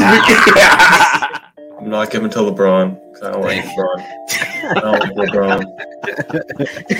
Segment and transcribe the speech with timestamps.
[0.00, 0.62] Excuse me.
[1.80, 4.04] I'm not giving to LeBron because I don't like LeBron.
[4.76, 5.64] I don't like LeBron.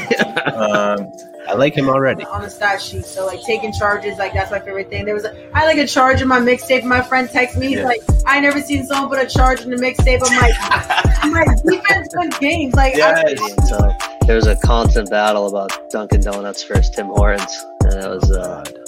[0.53, 1.11] Um,
[1.49, 2.25] I like him already.
[2.25, 3.05] on the stat sheet.
[3.05, 5.05] So like taking charges, like that's my favorite thing.
[5.05, 6.85] There was a, I like a charge in my mixtape.
[6.85, 7.85] My friend texted me, he's Yeah.
[7.85, 10.21] like, I never seen someone put a charge in the mixtape.
[10.25, 12.75] I'm like, I'm defense wins games.
[12.75, 13.35] Like I-
[13.67, 13.93] So
[14.27, 18.63] there was a constant battle about Dunkin' Donuts versus Tim Hortons, and it was uh,
[18.67, 18.82] it's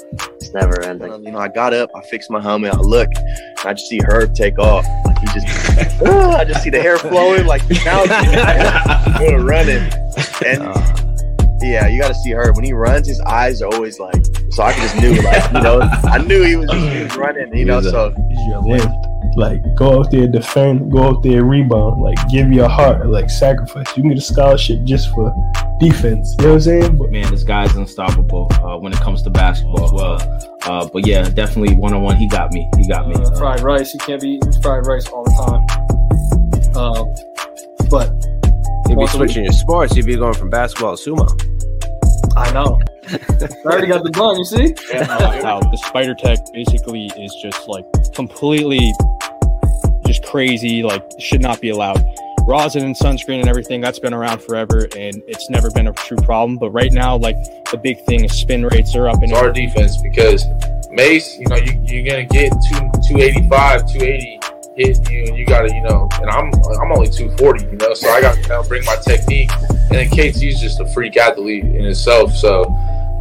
[0.55, 1.25] never ending.
[1.25, 4.01] you know, I got up, I fixed my helmet, I look, and I just see
[4.05, 4.87] Herb take off.
[5.05, 5.47] Like he just,
[6.07, 7.47] Ah, I just see the hair flowing.
[7.47, 9.83] Like now, it's going running,
[10.47, 10.63] and
[11.63, 13.07] yeah, you got to see Herb when he runs.
[13.09, 16.57] His eyes are always like, so I just knew, like you know, I knew he
[16.57, 17.57] was, he was running.
[17.57, 18.83] You know, so It's your life.
[19.37, 23.87] Like go out there, defend, go out there, rebound, like give your heart, like sacrifice.
[23.97, 25.35] You can get a scholarship just for
[25.81, 26.35] defense.
[26.39, 26.97] You know what I'm saying?
[26.97, 30.59] But Man, this guy's unstoppable uh, when it comes to basketball as well.
[30.65, 32.17] Uh, but yeah, definitely one on one.
[32.17, 32.69] He got me.
[32.79, 33.15] He got me.
[33.15, 33.93] Uh, fried rice.
[33.93, 36.77] You can't be eating fried rice all the time.
[36.77, 37.15] Um,
[37.91, 38.11] but
[38.89, 39.97] You'd be Once switching your sports.
[39.97, 42.37] You'd be going from basketball to sumo.
[42.37, 42.79] I know.
[43.09, 44.37] I already got the bun.
[44.37, 44.75] You see?
[45.43, 48.93] how the spider tech basically is just like completely
[50.15, 52.05] just crazy like should not be allowed
[52.47, 56.19] rosin and sunscreen and everything that's been around forever and it's never been a true
[56.19, 57.37] problem but right now like
[57.71, 60.45] the big thing is spin rates are up in our defense because
[60.95, 64.41] Mace, you know, you, you're gonna get two, 285, 280
[64.77, 68.09] hit you, and you gotta, you know, and I'm I'm only 240, you know, so
[68.11, 69.51] I got to kind of bring my technique.
[69.69, 72.65] And then KT's just a freak athlete in itself, so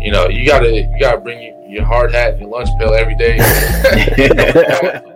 [0.02, 2.93] you know, you gotta you gotta bring your, your hard hat and your lunch pail
[2.93, 3.37] every day.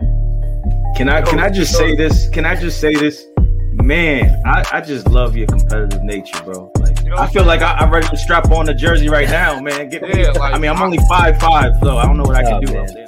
[0.97, 2.27] Can I can I just say this?
[2.29, 3.27] Can I just say this?
[3.73, 6.71] Man, I, I just love your competitive nature, bro.
[6.79, 9.89] Like I feel like I, I'm ready to strap on the jersey right now, man.
[9.89, 10.23] Get me.
[10.23, 12.61] Yeah, like, I mean, I'm only five five, so I don't know what I can
[12.61, 12.75] do.
[12.79, 13.05] out there.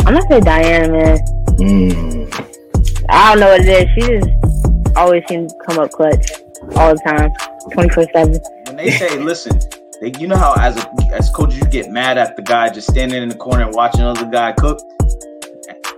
[0.00, 1.18] I'm gonna say Diana, man.
[1.58, 3.06] Mm.
[3.08, 3.88] I don't know what it is.
[3.94, 6.32] She just always seems to come up clutch
[6.74, 7.30] all the time,
[7.70, 8.40] twenty four seven.
[8.66, 9.56] When they say, listen,
[10.00, 12.90] they, you know how as a as coaches you get mad at the guy just
[12.90, 14.80] standing in the corner and watching another guy cook.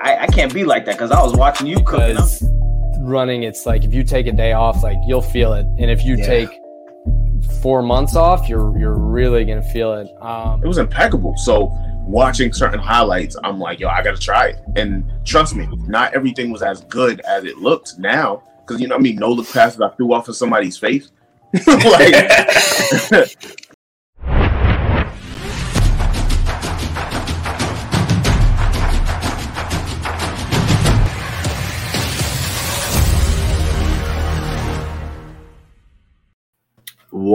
[0.04, 2.08] I, I can't be like that because I was watching you cook.
[2.08, 2.42] because
[3.00, 6.04] running it's like if you take a day off like you'll feel it and if
[6.04, 6.26] you Yeah.
[6.26, 6.48] take
[7.60, 11.34] four months off you're you're really gonna feel it um it was impeccable.
[11.38, 11.70] So
[12.06, 14.56] watching certain highlights, I'm like, yo, I gotta try it.
[14.76, 18.42] And trust me, not everything was as good as it looked now.
[18.66, 21.10] Cause you know, I mean, no look passes I threw off of somebody's face.
[21.66, 22.14] like,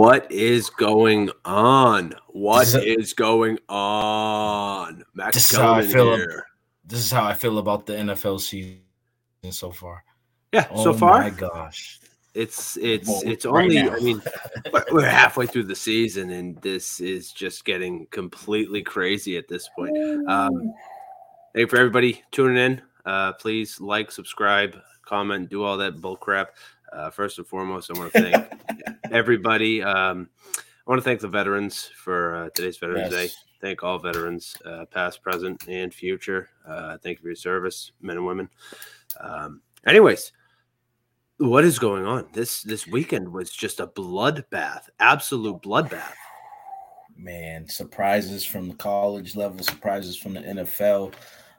[0.00, 2.14] What is going on?
[2.28, 5.04] What is- is going on?
[5.12, 6.16] Max This is how I feel.
[6.16, 6.46] here.
[6.86, 8.80] This is how I feel about the NFL season
[9.50, 10.02] so far.
[10.54, 12.00] Yeah, Oh so far my gosh.
[12.32, 13.74] it's it's Well, it's only.
[13.82, 13.94] now.
[13.94, 14.22] I mean,
[14.72, 19.68] we're- we're halfway through the season, and this is just getting completely crazy at this
[19.76, 19.94] point.
[20.26, 20.72] Um,
[21.54, 26.56] hey, for everybody tuning in, uh, please like, subscribe, comment, do all that bull crap.
[26.92, 28.52] Uh, first and foremost, I want to thank
[29.12, 29.82] everybody.
[29.82, 33.28] Um, I want to thank the veterans for uh, today's Veterans Yes.
[33.28, 33.34] Day.
[33.60, 36.48] Thank all veterans, uh, past, present, and future.
[36.66, 38.48] Uh, thank you for your service, men and women.
[39.20, 40.32] Um, anyways,
[41.36, 42.26] what is going on?
[42.32, 46.14] This this weekend was just a bloodbath, absolute bloodbath.
[47.16, 51.12] man surprises from the college level surprises from the nfl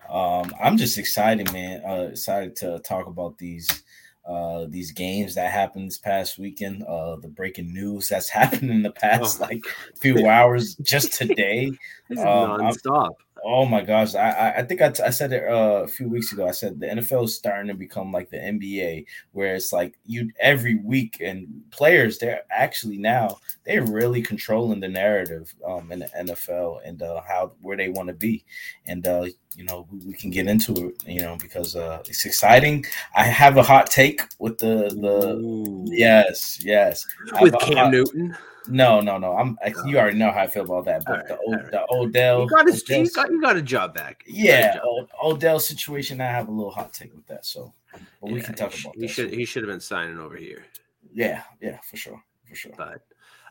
[0.10, 3.84] um i'm just excited man uh excited to talk about these
[4.26, 8.84] uh these games that happened this past weekend uh the breaking news that's happened in
[8.84, 9.46] the past Oh.
[9.46, 9.62] like
[10.00, 11.72] few hours just today
[12.10, 13.16] This is Um, I'm- nonstop.
[13.44, 16.32] Oh my gosh, I I, think I, t- I said it uh, a few weeks
[16.32, 16.48] ago.
[16.48, 20.32] I said the NFL is starting to become like the NBA, where it's like you
[20.40, 26.10] every week and players they're actually now they're really controlling the narrative um, in the
[26.20, 28.46] NFL and uh, how where they want to be,
[28.86, 32.26] and uh, you know we, we can get into it, you know, because uh, it's
[32.26, 32.86] exciting.
[33.16, 37.06] I have a hot take with the the yes yes
[37.42, 38.36] With Cam hot- Newton.
[38.68, 39.36] No, no, no.
[39.36, 39.58] I'm.
[39.64, 41.04] I, you already know how I feel about that.
[41.06, 44.24] But the O the Odell, You got, his, you, got, you got a job back.
[44.28, 44.84] You yeah, job.
[44.86, 46.22] O- Odell situation.
[46.22, 47.74] I have a little hot take with that, so
[48.22, 49.10] but we can talk he about He that.
[49.10, 50.64] should he should have been signing over here.
[51.12, 52.74] Yeah, yeah, for sure, for sure.
[52.78, 53.02] But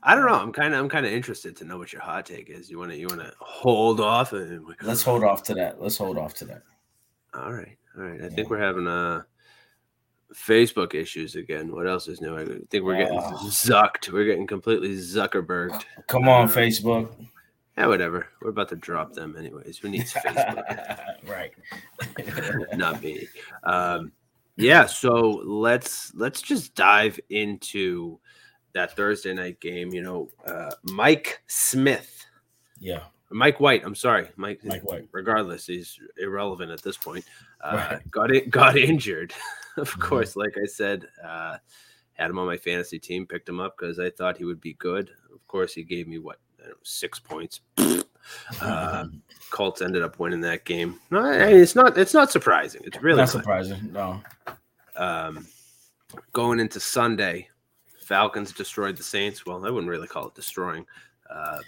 [0.02, 0.34] I don't know.
[0.34, 2.70] I'm kind of I'm kind of interested to know what your hot take is.
[2.70, 5.82] You want to you want to hold off and Let's hold off to that.
[5.82, 6.62] Let's hold off to that.
[7.34, 8.22] All right, all right.
[8.22, 9.22] I think we're having uh
[10.34, 11.72] Facebook issues again.
[11.72, 12.36] What else is new?
[12.36, 13.32] I think we're getting Ah.
[13.44, 14.10] zucked.
[14.12, 15.84] We're getting completely Zuckerberged.
[16.06, 17.10] Come on, Facebook.
[17.76, 18.28] Yeah, whatever.
[18.42, 19.78] We're about to drop them anyways.
[19.78, 20.98] Who needs Facebook?
[21.28, 21.52] right.
[22.76, 23.26] Not me.
[23.64, 24.12] Um,
[24.56, 28.18] yeah, so let's let's just dive into
[28.74, 29.92] that Thursday night game.
[29.94, 32.26] You know, uh, Mike Smith.
[32.78, 33.04] Yeah.
[33.32, 33.82] Mike White.
[33.84, 34.60] I'm sorry, Mike.
[34.64, 35.08] Mike White.
[35.12, 37.24] Regardless, he's irrelevant at this point.
[37.62, 38.10] Uh, Right.
[38.10, 38.50] Got it.
[38.50, 39.32] Got injured.
[39.80, 40.00] of Mhm.
[40.00, 41.58] course, like I said, uh,
[42.12, 43.26] had him on my fantasy team.
[43.26, 45.10] Picked him up because I thought he would be good.
[45.32, 47.60] Of course, he gave me what I don't know, six points.
[48.60, 51.00] um, Colts ended up winning that game.
[51.10, 51.96] No, I- it's not.
[51.98, 52.82] It's not surprising.
[52.84, 53.92] It's really not surprising.
[53.92, 54.22] No.
[54.96, 55.46] Um,
[56.32, 57.48] going into Sunday,
[58.02, 59.46] Falcons destroyed the Saints.
[59.46, 60.86] Well, I wouldn't really call it destroying.
[61.30, 61.60] Uh,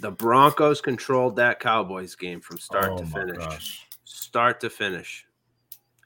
[0.00, 3.36] the Broncos controlled that Cowboys game from start Oh to my finish.
[3.38, 3.86] gosh.
[4.04, 5.24] Start to finish.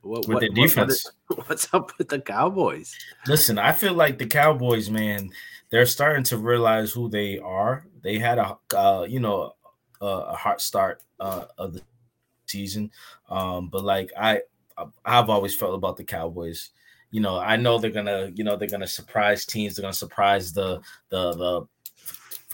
[0.06, 0.92] What, With what defense.
[0.92, 1.12] is-
[1.46, 2.94] what's up with the Cowboys?
[3.26, 5.30] Listen, I feel like the Cowboys, man,
[5.70, 7.84] they're starting to realize who they are.
[8.02, 9.54] They had a, uh, you know,
[10.00, 11.82] a, a hot start uh, of the
[12.46, 12.90] season,
[13.28, 14.42] um, but like I,
[15.04, 16.70] I've always felt about the Cowboys.
[17.10, 19.74] You know, I know they're gonna, you know, they're gonna surprise teams.
[19.76, 21.66] They're gonna surprise the the the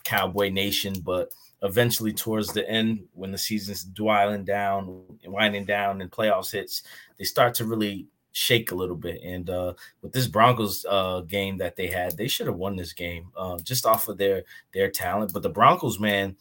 [0.04, 1.32] Cowboy Nation, but
[1.62, 6.82] eventually towards the end, when the season's dwindling down, winding down, and playoffs hits,
[7.18, 9.20] they start to really shake a little bit.
[9.22, 12.92] And uh, with this Broncos uh, game that they had, they should have won this
[12.92, 14.42] game uh, just off of their
[14.72, 15.32] their talent.
[15.32, 16.36] But the Broncos, man,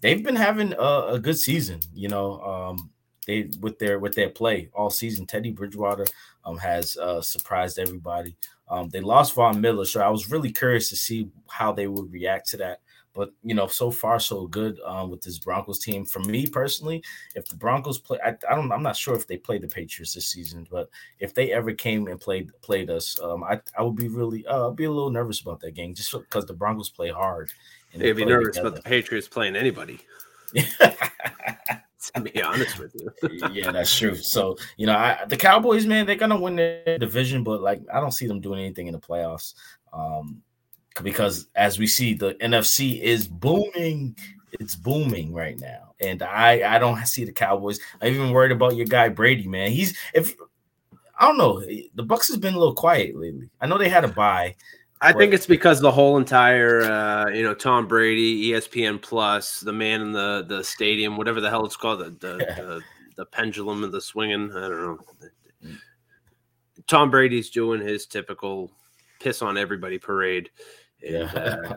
[0.00, 1.80] they've been having a, a good season.
[1.94, 2.90] You know, um,
[3.26, 5.26] they with their with their play all season.
[5.26, 6.06] Teddy Bridgewater
[6.44, 8.36] um, has uh, surprised everybody.
[8.68, 12.10] Um, they lost Von Miller, so I was really curious to see how they would
[12.10, 12.80] react to that.
[13.14, 16.04] But you know, so far so good um, with this Broncos team.
[16.06, 17.02] For me personally,
[17.34, 20.14] if the Broncos play, I, I don't, I'm not sure if they play the Patriots
[20.14, 20.88] this season, but
[21.18, 24.70] if they ever came and played played us, um, I I would be really, uh,
[24.70, 27.50] I'd be a little nervous about that game just because the Broncos play hard.
[27.92, 28.68] and they They'd be nervous together.
[28.68, 30.00] about the Patriots playing anybody.
[30.54, 33.48] to be honest with you.
[33.52, 34.14] yeah, that's true.
[34.14, 38.00] So you know, I, the Cowboys, man, they're gonna win their division, but like I
[38.00, 39.54] don't see them doing anything in the playoffs.
[39.92, 40.42] Um,
[41.02, 44.16] because as we see, the NFC is booming.
[44.52, 47.80] It's booming right now, and I I don't see the Cowboys.
[48.00, 49.70] I'm even worried about your guy Brady, man.
[49.70, 50.34] He's if
[51.18, 53.48] I don't know, the Bucs has been a little quiet lately.
[53.60, 54.56] I know they had a bye.
[55.00, 59.72] I think it's because the whole entire, uh, you know, Tom Brady, ESPN Plus, the
[59.72, 62.82] man in the the stadium, whatever the hell it's called, the the, the,
[63.16, 64.52] the pendulum and the swinging.
[64.52, 65.00] I don't
[65.62, 65.70] know.
[66.86, 68.70] Tom Brady's doing his typical
[69.20, 70.50] piss on everybody parade.
[71.04, 71.32] And, Yeah.
[71.34, 71.76] uh,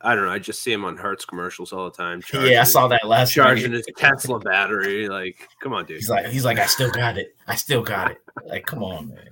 [0.00, 0.30] I don't know.
[0.30, 2.20] I just see him on Hertz commercials all the time.
[2.34, 3.84] Yeah, I saw that last charging night.
[3.86, 5.08] his Tesla battery.
[5.08, 5.96] Like, come on, dude.
[5.96, 7.34] He's like, he's like, I still got it.
[7.48, 8.18] I still got it.
[8.46, 9.30] Like, come on, man.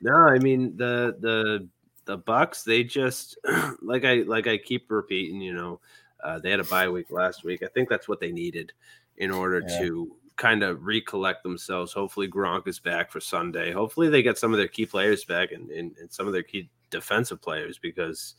[0.00, 1.68] No, I mean the the
[2.06, 2.64] the Bucs.
[2.64, 3.36] They just
[3.82, 5.40] like I like I keep repeating.
[5.40, 5.80] You know,
[6.24, 7.62] uh, they had a bye week last week.
[7.62, 8.72] I think that's what they needed
[9.18, 9.80] in order Yeah.
[9.80, 11.92] to kind of recollect themselves.
[11.92, 13.72] Hopefully, Gronk is back for Sunday.
[13.72, 16.42] Hopefully, they get some of their key players back and, and, and some of their
[16.42, 18.34] key defensive players because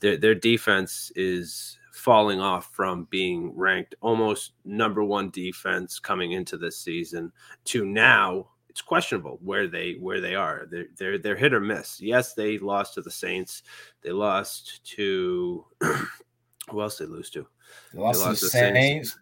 [0.00, 6.58] their their defense is falling off from being ranked almost number one defense coming into
[6.58, 7.32] this season
[7.64, 10.66] to now it's questionable where they where they are.
[10.70, 11.98] They're they're they're hit or miss.
[11.98, 13.62] Yes, they lost to the Saints.
[14.02, 17.46] They lost to who else they lose to?
[17.94, 19.16] They lost to the Saints.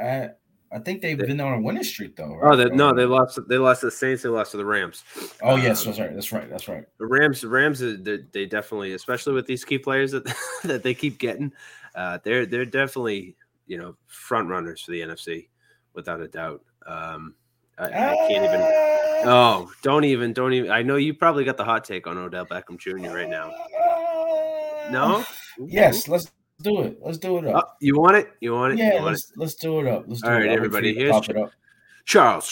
[0.00, 0.30] I,
[0.72, 2.38] I think they've been on a winning streak though.
[2.42, 3.40] Oh, they, no, they lost.
[3.48, 4.22] They lost to the Saints.
[4.22, 5.02] They lost to the Rams.
[5.42, 6.14] Oh yes, Um, that's right.
[6.14, 6.48] That's right.
[6.48, 6.84] That's right.
[6.98, 10.24] The Rams, the Rams, uh, they, they definitely, especially with these key players that
[10.64, 11.52] that they keep getting,
[11.96, 13.36] uh, they're they're definitely
[13.66, 15.48] you know front runners for the NFC
[15.94, 16.62] without a doubt.
[16.86, 17.34] Um,
[17.76, 18.60] I, I can't even.
[19.22, 20.70] Oh, don't even, don't even.
[20.70, 23.14] I know you probably got the hot take on Odell Beckham Jr.
[23.14, 23.52] right now.
[24.90, 25.24] No.
[25.58, 26.30] Yes, let's
[26.62, 26.98] do it.
[27.02, 27.76] Let's do it Oh, up.
[27.80, 28.30] you want it?
[28.40, 28.78] You want it?
[28.78, 30.04] yeah, want let's let's do it up.
[30.06, 30.38] Let's do All it.
[30.40, 31.52] right, I'll everybody, for you to here's pop it up.
[32.04, 32.50] Charles.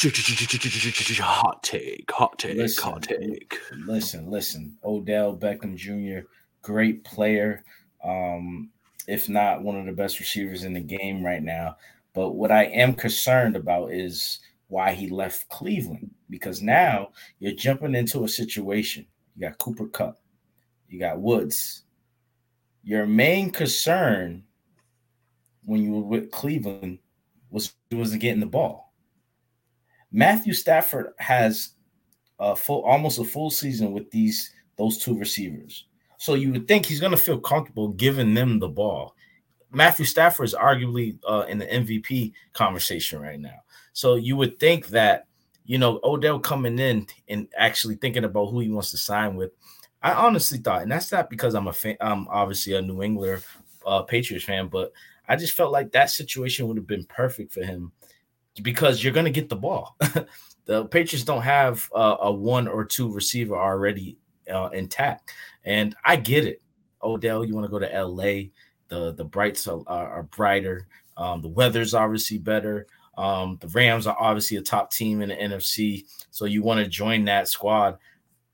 [1.21, 2.11] Hot take.
[2.12, 2.57] Hot take.
[2.57, 3.59] Listen, hot take.
[3.87, 4.77] Listen, listen.
[4.85, 6.27] Odell Beckham Jr.,
[6.62, 7.65] great player.
[8.05, 8.71] Um,
[9.09, 11.77] if not one of the best receivers in the game right now.
[12.15, 16.11] But what I am concerned about is why he left Cleveland.
[16.31, 19.07] Because now you're jumping into a situation.
[19.37, 20.21] You got Cooper Kupp,
[20.88, 21.85] you got Woods.
[22.88, 24.45] Your main concern
[25.66, 27.00] when you were with Cleveland
[27.50, 28.95] was wasn't getting the ball.
[30.11, 31.75] Matthew Stafford has
[32.38, 35.85] a full almost a full season with these those two receivers.
[36.16, 39.14] So you would think he's going to feel comfortable giving them the ball.
[39.71, 43.61] Matthew Stafford is arguably uh, in the MVP conversation right now.
[43.92, 45.26] So you would think that
[45.66, 49.50] you know Odell coming in and actually thinking about who he wants to sign with.
[50.02, 53.43] I honestly thought, and that's not because I'm a fan, I'm obviously a New England
[53.85, 54.93] uh, Patriots fan, but
[55.28, 57.93] I just felt like that situation would have been perfect for him
[58.62, 59.97] because you're going to get the ball.
[60.64, 64.19] the Patriots don't have uh, a one or two receiver already
[64.52, 65.33] uh, intact,
[65.64, 66.62] and I get it.
[67.02, 68.49] Odell, you want to go to LA?
[68.88, 70.87] The the brights are, are, are brighter.
[71.17, 72.87] Um, the weather's obviously better.
[73.17, 76.88] Um, the Rams are obviously a top team in the NFC, so you want to
[76.88, 77.99] join that squad.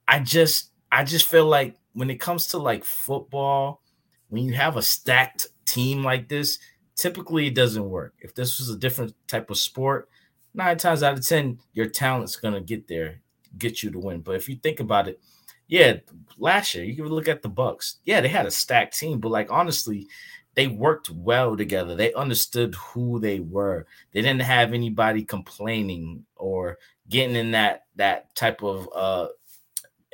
[0.08, 3.82] I just I just feel like when it comes to like football,
[4.28, 6.58] when you have a stacked team like this,
[6.94, 8.14] typically it doesn't work.
[8.20, 10.08] If this was a different type of sport,
[10.54, 13.20] nine times out of ten, your talent's gonna get there,
[13.58, 14.20] get you to win.
[14.20, 15.20] But if you think about it,
[15.66, 15.96] yeah,
[16.38, 17.96] last year you can look at the Bucs.
[18.04, 20.06] Yeah, they had a stacked team, but like honestly,
[20.54, 21.96] they worked well together.
[21.96, 23.86] They understood who they were.
[24.12, 29.28] They didn't have anybody complaining or getting in that that type of uh,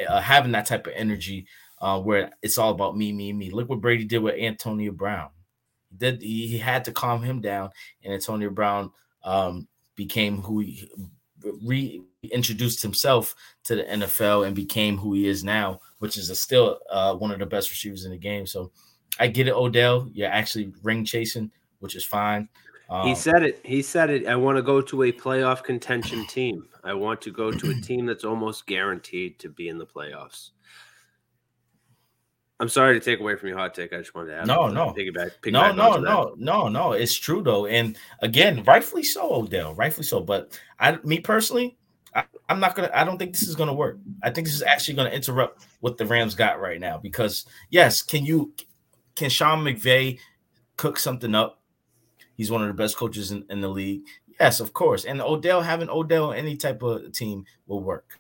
[0.09, 1.47] uh having that type of energy
[1.79, 3.51] uh where it's all about me, me, me.
[3.51, 5.31] Look what Brady did with Antonio Brown.
[5.91, 7.71] He did he had to calm him down,
[8.05, 8.91] and Antonio Brown
[9.25, 10.89] um became who he
[11.65, 16.79] reintroduced himself to the NFL and became who he is now, which is a still
[16.91, 18.47] uh, one of the best receivers in the game.
[18.47, 18.71] So
[19.19, 20.09] I get it, Odell.
[20.13, 22.49] You're actually ring chasing, which is fine.
[22.91, 23.61] Um, he said it.
[23.65, 24.27] He said it.
[24.27, 26.69] I want to go to a playoff contention team.
[26.83, 30.51] I want to go to a team that's almost guaranteed to be in the playoffs.
[32.59, 33.93] I'm sorry to take away from your hot take.
[33.93, 34.47] I just wanted to add.
[34.47, 35.31] No, no, piggyback.
[35.41, 36.93] piggyback no, no, no, no, no.
[36.93, 39.75] It's true though, and again, rightfully so, Odell.
[39.75, 40.21] Rightfully so.
[40.21, 41.79] But I, me personally,
[42.15, 42.91] I, I'm not gonna.
[42.93, 43.99] I don't think this is gonna work.
[44.23, 46.99] I think this is actually gonna interrupt what the Rams got right now.
[46.99, 48.53] Because yes, can you,
[49.17, 50.19] can Sean McVay
[50.77, 51.60] cook something up?
[52.41, 54.01] He's one of the best coaches in, in the league.
[54.41, 55.05] Yes, of course.
[55.05, 58.19] And Odell having Odell any type of team will work.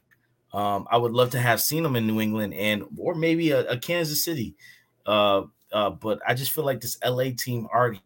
[0.53, 3.61] Um, I would love to have seen him in New England and or maybe a,
[3.61, 4.57] a Kansas City.
[5.07, 8.03] Uh, uh, but I just feel like this LA team already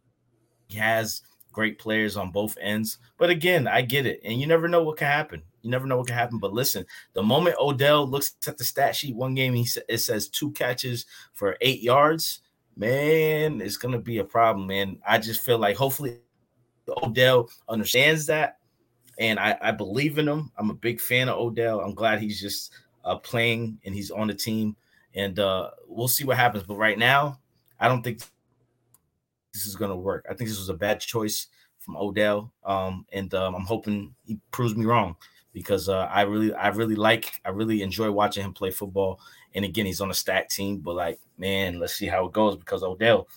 [0.77, 2.99] has great players on both ends.
[3.19, 5.43] But again, I get it, and you never know what can happen.
[5.63, 6.39] You never know what can happen.
[6.39, 9.99] But listen, the moment Odell looks at the stat sheet, one game he sa- it
[9.99, 12.41] says two catches for eight yards.
[12.77, 14.99] Man, it's gonna be a problem, man.
[15.07, 16.19] I just feel like hopefully
[16.89, 18.59] Odell understands that
[19.19, 20.51] and I, I believe in him.
[20.57, 21.81] I'm a big fan of Odell.
[21.81, 22.73] I'm glad he's just
[23.05, 24.77] uh, playing and he's on the team,
[25.15, 26.65] and uh, we'll see what happens.
[26.65, 27.39] But right now,
[27.79, 28.21] I don't think
[29.53, 30.27] this is going to work.
[30.29, 34.39] I think this was a bad choice from Odell, um, and um, I'm hoping he
[34.51, 35.17] proves me wrong
[35.53, 39.21] because uh, I really, I really like, I really enjoy watching him play football.
[39.55, 42.57] And again, he's on a stack team, but like, man, let's see how it goes
[42.57, 43.29] because Odell,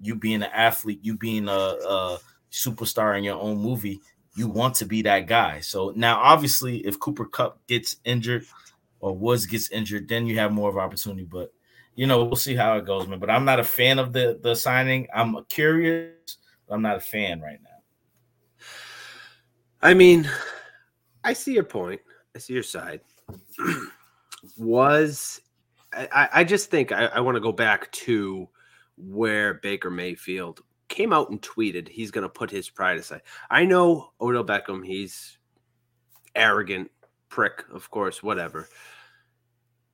[0.00, 2.18] you being an athlete, you being a, a
[2.50, 4.00] superstar in your own movie,
[4.34, 5.60] you want to be that guy.
[5.60, 8.44] So now, obviously, if Cooper Kupp gets injured
[9.00, 11.24] or Woods gets injured, then you have more of opportunity.
[11.24, 11.52] But
[11.94, 13.18] you know, we'll see how it goes, man.
[13.18, 15.08] But I'm not a fan of the the signing.
[15.14, 16.38] I'm curious.
[16.68, 18.66] But I'm not a fan right now.
[19.80, 20.28] I mean,
[21.24, 22.00] I see your point.
[22.34, 23.00] I see your side.
[24.58, 25.40] Was
[25.96, 28.48] I, I just think I, I want to go back to
[28.96, 33.22] where Baker Mayfield came out and tweeted he's going to put his pride aside.
[33.50, 35.38] I know Odell Beckham, he's
[36.34, 36.90] arrogant
[37.28, 38.68] prick, of course, whatever.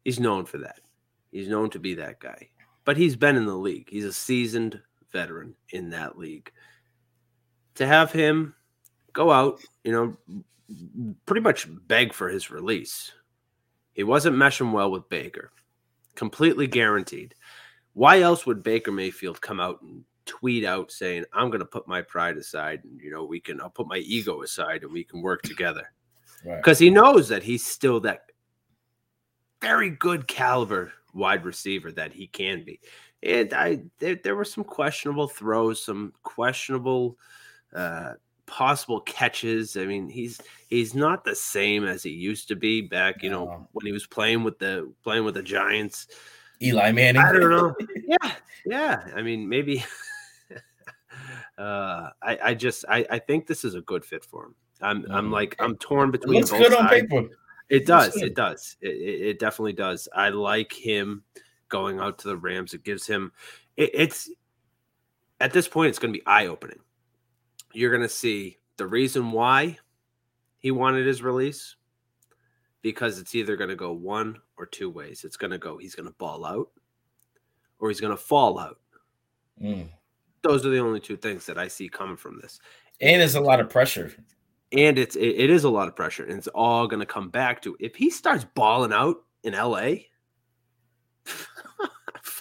[0.04, 0.80] He's known for that.
[1.30, 2.48] He's known to be that guy.
[2.84, 3.88] But he's been in the league.
[3.88, 4.80] He's a seasoned
[5.12, 6.50] veteran in that league.
[7.76, 8.54] To have him
[9.12, 10.16] go out, you know,
[11.26, 13.12] pretty much beg for his release.
[13.92, 15.52] He wasn't meshing well with Baker.
[16.14, 17.34] Completely guaranteed.
[17.94, 21.88] Why else would Baker Mayfield come out and tweet out saying, I'm going to put
[21.88, 25.04] my pride aside and, you know, we can, I'll put my ego aside and we
[25.04, 25.92] can work together.
[26.44, 26.56] Right.
[26.56, 28.22] Because he knows that he's still that
[29.60, 32.80] very good caliber wide receiver that he can be.
[33.22, 37.16] And I, there, there were some questionable throws, some questionable,
[37.74, 38.14] uh,
[38.46, 39.76] possible catches.
[39.76, 43.68] I mean, he's he's not the same as he used to be back, you know,
[43.72, 46.08] when he was playing with the playing with the Giants.
[46.62, 47.22] Eli Manning.
[47.22, 47.74] I don't know.
[48.06, 48.32] yeah,
[48.64, 49.04] yeah.
[49.14, 49.84] I mean, maybe.
[51.58, 54.54] uh, I I just I I think this is a good fit for him.
[54.80, 56.38] I'm I'm like I'm torn between.
[56.38, 57.02] looks both good on sides.
[57.02, 57.28] paper.
[57.68, 58.16] It does.
[58.16, 58.76] It does.
[58.82, 60.08] It, it, it definitely does.
[60.14, 61.22] I like him
[61.68, 62.74] going out to the Rams.
[62.74, 63.32] It gives him.
[63.76, 64.30] It, it's
[65.42, 66.78] at this point, it's going to be eye opening.
[67.72, 69.78] You're going to see the reason why
[70.58, 71.76] he wanted his release
[72.82, 75.24] because it's either going to go one or two ways.
[75.24, 75.78] It's going to go.
[75.78, 76.68] He's going to ball out,
[77.78, 78.78] or he's going to fall out.
[79.62, 79.88] Mm.
[80.42, 82.60] Those are the only two things that I see coming from this.
[83.00, 84.12] And there's a lot of pressure.
[84.72, 87.28] and it's it, it is a lot of pressure and it's all going to come
[87.28, 89.84] back to if he starts balling out in la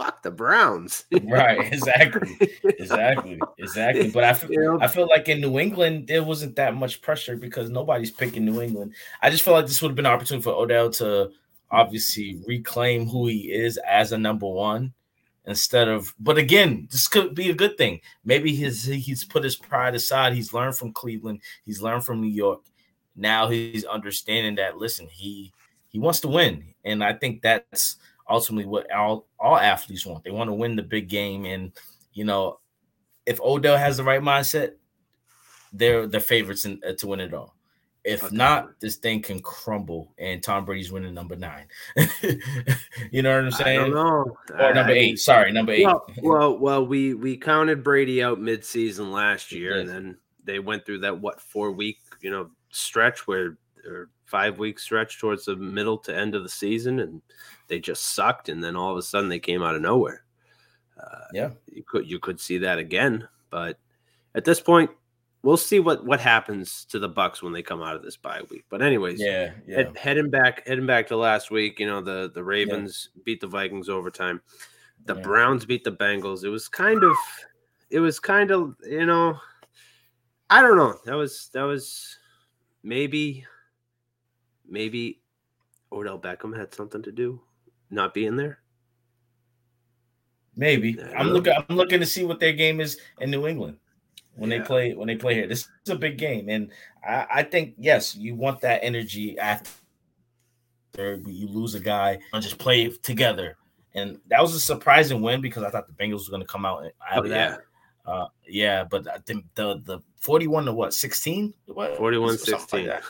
[0.01, 1.05] fuck the Browns.
[1.23, 4.09] right, exactly, exactly, exactly.
[4.09, 7.69] But I feel, I feel like in New England there wasn't that much pressure because
[7.69, 8.93] nobody's picking New England.
[9.21, 11.31] I just feel like this would have been an opportunity for Odell to
[11.69, 14.93] obviously reclaim who he is as a number one
[15.45, 16.13] instead of.
[16.19, 18.01] But again, this could be a good thing.
[18.25, 20.33] Maybe his he's put his pride aside.
[20.33, 21.41] He's learned from Cleveland.
[21.65, 22.61] He's learned from New York.
[23.15, 24.77] Now he's understanding that.
[24.77, 25.53] Listen, he
[25.89, 27.97] he wants to win, and I think that's
[28.29, 30.23] ultimately what all all athletes want.
[30.23, 31.71] They want to win the big game, and
[32.13, 32.59] you know,
[33.25, 34.73] if Odell has the right mindset,
[35.73, 37.55] they're the favorites in, uh, to win it all.
[38.03, 38.35] If okay.
[38.35, 41.67] not, this thing can crumble, and Tom Brady's winning number nine.
[43.11, 43.79] you know what I'm saying?
[43.79, 44.37] I don't know.
[44.59, 45.19] Or number eight.
[45.19, 45.85] Sorry, number eight.
[45.85, 50.83] Well, well, well, we we counted Brady out mid-season last year, and then they went
[50.83, 55.55] through that what four week you know stretch where or five week stretch towards the
[55.55, 57.21] middle to end of the season, and
[57.67, 60.23] they just sucked, and then all of a sudden they came out of nowhere.
[60.99, 63.77] Uh, yeah, you could you could see that again, but
[64.35, 64.89] at this point,
[65.43, 68.41] we'll see what what happens to the Bucs when they come out of this bye
[68.49, 68.65] week.
[68.69, 69.77] But anyways, yeah, yeah.
[69.77, 73.21] Head, heading back heading back to last week, you know the the Ravens yeah.
[73.25, 74.41] beat the Vikings overtime.
[75.05, 75.21] The yeah.
[75.21, 76.43] Browns beat the Bengals.
[76.43, 77.15] It was kind of
[77.89, 79.39] it was kind of you know
[80.49, 80.95] I don't know.
[81.05, 82.17] That was that was
[82.83, 83.45] maybe
[84.71, 85.19] maybe
[85.91, 87.41] Odell Beckham had something to do
[87.91, 88.59] not being there.
[90.55, 91.53] Maybe I'm looking.
[91.53, 93.77] I'm looking to see what their game is in New England
[94.35, 94.57] when yeah.
[94.57, 95.47] they play when they play here.
[95.47, 96.71] This is a big game, and
[97.07, 99.71] I, I think yes, you want that energy after
[100.97, 103.57] you lose a guy and just play together.
[103.93, 106.65] And that was a surprising win because I thought the Bengals were going to come
[106.65, 107.61] out out of oh, that.
[108.05, 111.53] Uh, yeah, but I think the the 41 to what 16?
[111.67, 112.87] What 41 16.
[112.87, 113.03] Like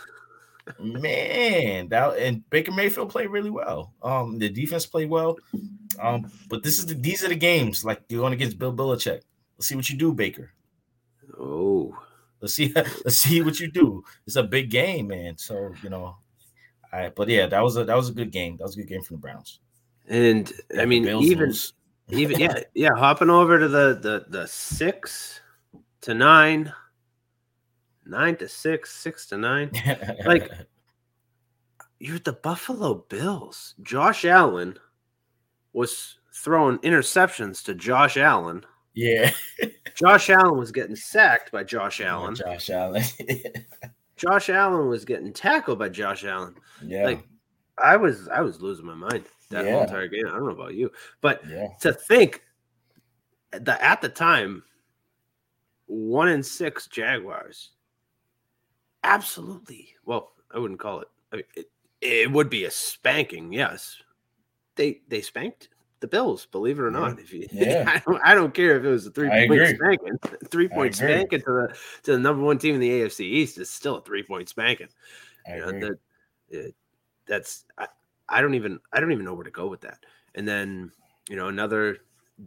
[0.79, 3.93] Man, that and Baker Mayfield played really well.
[4.01, 5.37] Um, the defense played well.
[5.99, 9.21] Um, but this is the these are the games like you're going against Bill Belichick.
[9.57, 10.51] Let's see what you do, Baker.
[11.39, 11.97] Oh,
[12.39, 14.03] let's see, let's see what you do.
[14.25, 15.37] It's a big game, man.
[15.37, 16.17] So you know,
[16.91, 18.57] I but yeah, that was a that was a good game.
[18.57, 19.59] That was a good game from the Browns.
[20.07, 21.53] And I mean, even
[22.09, 25.41] even yeah, yeah, hopping over to the the the six
[26.01, 26.73] to nine,
[28.05, 29.71] nine to six, six to nine,
[30.25, 30.49] like
[31.99, 33.75] you're the Buffalo Bills.
[33.81, 34.77] Josh Allen
[35.73, 38.65] was throwing interceptions to Josh Allen.
[38.93, 39.31] Yeah.
[39.95, 42.35] Josh Allen was getting sacked by Josh Allen.
[42.39, 43.03] Oh, Josh Allen.
[44.17, 46.55] Josh Allen was getting tackled by Josh Allen.
[46.83, 47.05] Yeah.
[47.05, 47.23] Like
[47.77, 49.71] I was I was losing my mind that yeah.
[49.71, 50.27] whole entire game.
[50.27, 51.67] I don't know about you, but yeah.
[51.81, 52.43] to think
[53.51, 54.63] that at the time,
[55.87, 57.71] one in six Jaguars,
[59.03, 59.89] absolutely.
[60.05, 61.07] Well, I wouldn't call it.
[61.31, 61.69] I mean, it,
[62.01, 63.53] it would be a spanking.
[63.53, 63.97] Yes,
[64.75, 65.69] they they spanked
[66.01, 66.47] the Bills.
[66.51, 67.85] Believe it or not, if you, yeah.
[67.87, 70.19] I, don't, I don't care if it was a three point spanking.
[70.49, 73.69] Three point spanking to the to the number one team in the AFC East is
[73.69, 74.89] still a three point spanking.
[75.47, 75.79] I you agree.
[75.79, 75.99] know, that
[76.49, 76.75] it,
[77.27, 77.87] that's I,
[78.27, 79.99] I don't even I don't even know where to go with that.
[80.35, 80.91] And then
[81.29, 81.97] you know another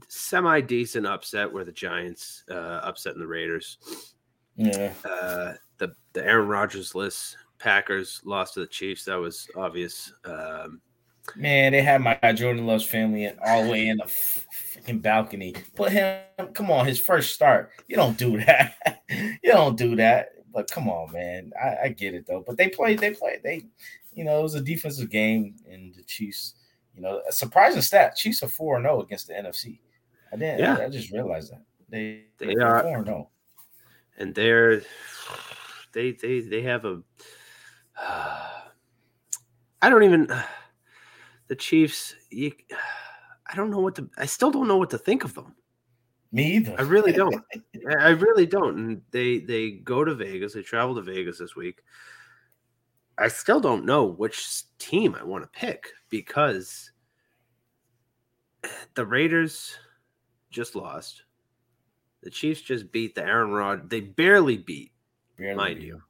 [0.09, 4.14] semi decent upset where the Giants uh, upsetting the Raiders.
[4.57, 4.93] Yeah.
[5.05, 9.05] Uh, the the Aaron Rodgers list Packers lost to the Chiefs.
[9.05, 10.13] That was obvious.
[10.25, 10.81] Um,
[11.37, 15.55] Man, they had my Jordan Love's family all the way in the fucking balcony.
[15.75, 16.21] Put him,
[16.53, 17.71] come on, his first start.
[17.89, 19.01] You don't do that.
[19.09, 20.29] you don't do that.
[20.53, 21.51] But come on, man.
[21.61, 22.45] I, I get it though.
[22.47, 23.65] But they played, they played, they,
[24.13, 26.57] you know, it was a defensive game, and the Chiefs,
[26.95, 28.17] you know, a surprising stat.
[28.17, 29.79] Chiefs are 4 0 against the NFC.
[30.31, 30.77] I didn't, Yeah.
[30.77, 31.63] I, I just realized that.
[31.89, 33.31] They, They they're are- 4 0.
[34.19, 34.83] And they're
[35.93, 37.03] they they they have a
[39.85, 40.29] I don't even
[41.49, 42.15] the Chiefs.
[42.31, 42.53] You,
[43.47, 44.09] I don't know what to.
[44.17, 45.55] I still don't know what to think of them.
[46.33, 46.75] Me either.
[46.79, 47.45] I really don't.
[47.89, 48.79] I I really don't.
[48.79, 50.55] And they they go to Vegas.
[50.55, 51.83] They travel to Vegas this week.
[53.17, 56.91] I still don't know which team I want to pick because
[58.95, 59.77] the Raiders
[60.51, 61.24] just lost.
[62.25, 63.91] The Chiefs just beat the Aaron Rod.
[63.91, 64.93] They barely beat,
[65.37, 65.87] Barely mind beat.
[65.87, 66.03] you,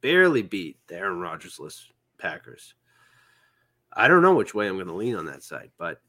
[0.00, 1.86] barely beat the Aaron Rodgers-less
[2.18, 2.74] Packers.
[3.92, 6.00] I don't know which way I'm going to lean on that side, but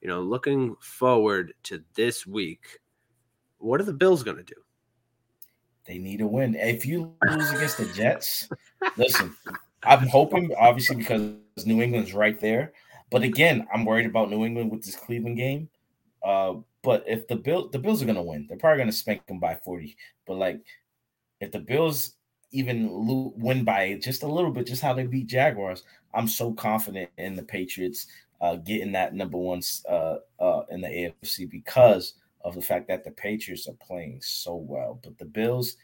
[0.00, 2.80] you know, looking forward to this week,
[3.58, 4.54] what are the Bills going to do?
[5.84, 6.54] They need a win.
[6.54, 8.48] If you lose against the Jets,
[8.96, 9.36] listen,
[9.82, 11.34] I'm hoping obviously because
[11.66, 12.72] New England's right there.
[13.10, 15.68] But again, I'm worried about New England with this Cleveland game.
[16.24, 19.38] Uh, but if the Bill the Bills are gonna win, they're probably gonna spank them
[19.38, 19.96] by 40.
[20.26, 20.60] But like
[21.40, 22.14] if the Bills
[22.52, 22.88] even
[23.36, 27.36] win by just a little bit, just how they beat Jaguars, I'm so confident in
[27.36, 28.06] the Patriots
[28.40, 33.04] uh, getting that number one uh, uh, in the AFC because of the fact that
[33.04, 34.98] the Patriots are playing so well.
[35.02, 35.76] But the Bills,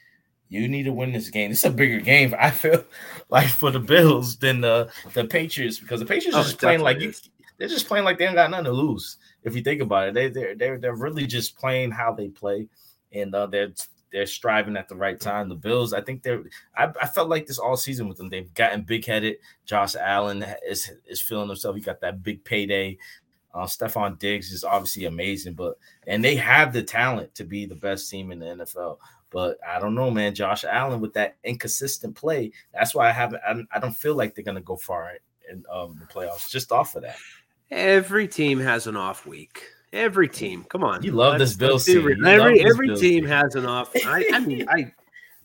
[0.49, 1.51] you need to win this game.
[1.51, 2.35] It's a bigger game.
[2.39, 2.85] I feel
[3.29, 6.81] like for the Bills than the the Patriots because the Patriots Oh, are just playing
[6.81, 7.29] like is.
[7.59, 9.17] They're just playing like they ain't got nothing to lose.
[9.43, 12.69] If you think about it, they they're they're they're really just playing how they play,
[13.13, 13.73] and uh, they're
[14.13, 15.49] they're striving at the right time.
[15.49, 16.45] The Bills, I think they're.
[16.77, 18.29] I, I felt like this all season with them.
[18.29, 19.37] They've gotten big headed.
[19.65, 21.77] Josh Allen is is feeling himself.
[21.77, 22.99] He got that big payday.
[23.55, 27.75] Uh, Stefon Diggs is obviously amazing, but and they have the talent to be the
[27.75, 28.99] best team in the NFL.
[29.31, 30.35] But I don't know, man.
[30.35, 32.53] Josh Allen with that inconsistent play.
[32.73, 33.43] That's why I haven't.
[33.47, 35.13] I, I don't feel like they're gonna go far
[35.51, 37.17] in um, the playoffs just off of that.
[37.71, 39.63] Every team has an off week.
[39.93, 40.65] Every team.
[40.69, 41.03] Come on.
[41.03, 42.05] You love this Bills be team.
[42.05, 42.17] real.
[42.19, 43.31] You love Every this every Bills team team.
[43.31, 43.91] has an off.
[44.07, 44.93] I, I mean, I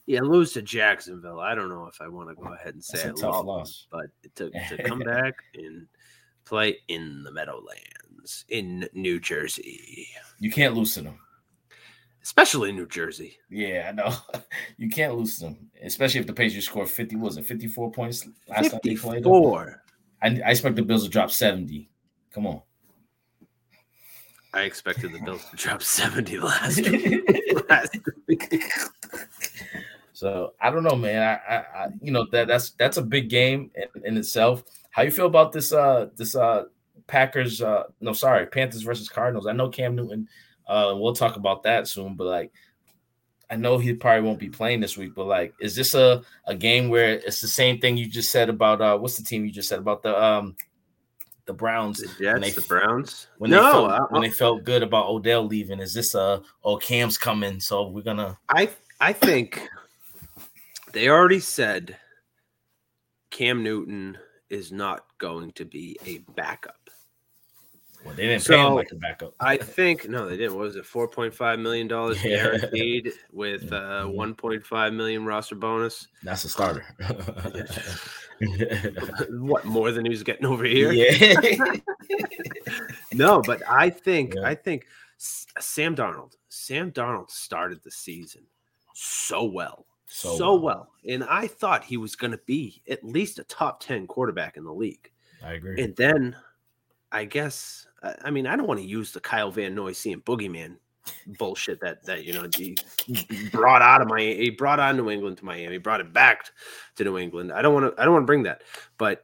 [0.06, 1.40] yeah, lose to Jacksonville.
[1.40, 3.46] I don't know if I want to go ahead and say That's I a tough
[3.46, 3.88] lost, loss.
[3.92, 5.88] but to, to come back and
[6.46, 10.08] play in the Meadowlands in New Jersey,
[10.40, 11.18] You can't lose to them.
[12.24, 13.38] especially New Jersey.
[13.50, 14.14] Yeah, I know.
[14.78, 17.16] You can't lose to them, especially if the Patriots score 50.
[17.18, 19.18] Was it 54 points last time they played?
[19.24, 19.84] 54.
[20.24, 21.90] I, I expect the Bills to drop 70.
[22.34, 22.62] Come on.
[24.54, 26.82] I expected the Bills to drop seventy last
[27.70, 28.64] last week.
[30.14, 31.22] So I don't know, man.
[31.22, 34.64] I, I, I you know that that's that's a big game in, in itself.
[34.92, 35.72] How you feel about this?
[35.72, 36.66] Uh, this uh,
[37.08, 37.62] Packers.
[37.62, 39.48] Uh, no, sorry, Panthers versus Cardinals.
[39.48, 40.28] I know Cam Newton.
[40.68, 42.16] Uh, we'll talk about that soon.
[42.16, 42.52] But like,
[43.50, 45.16] I know he probably won't be playing this week.
[45.16, 48.50] But like, is this a a game where it's the same thing you just said
[48.50, 50.56] about uh, what's the team you just said about the um,
[51.52, 51.98] the Browns?
[52.00, 53.28] The Jets, the Browns.
[53.38, 56.16] When No, they felt, I- when uh, they felt good about Odell leaving, is this
[56.16, 58.70] a oh Cam's coming, so we're gonna I
[59.02, 59.68] I think
[60.94, 61.98] they already said
[63.32, 64.18] Cam Newton
[64.50, 66.90] is not going to be a backup.
[68.06, 69.34] well they didn't pay him like a backup.
[69.40, 70.56] I think no, they didn't.
[70.56, 72.38] What was it four point five million dollars Yeah.
[72.38, 74.08] guaranteed with mm-hmm.
[74.08, 76.08] uh, one point five million roster bonus?
[76.24, 76.86] That's a starter.
[79.30, 80.92] what more than he was getting over here?
[80.92, 81.76] Yeah.
[83.14, 84.86] no, but I think I think
[85.18, 86.34] Sam Darnold.
[86.50, 88.44] Sam Darnold started the season
[88.94, 90.64] so well, So so, well.
[90.64, 90.92] well.
[91.14, 94.64] and I thought he was going to be at least a top ten quarterback in
[94.64, 95.12] the league.
[95.44, 95.82] I agree.
[95.82, 96.36] And then,
[97.12, 100.22] I guess, I I mean, I don't want to use the Kyle Van Noy seeing
[100.22, 100.78] boogeyman
[101.38, 102.76] bullshit that that you know he
[103.52, 106.46] brought out of my he brought on New England to Miami, brought it back
[106.96, 107.52] to New England.
[107.52, 108.64] I don't want to I don't want to bring that,
[108.98, 109.24] but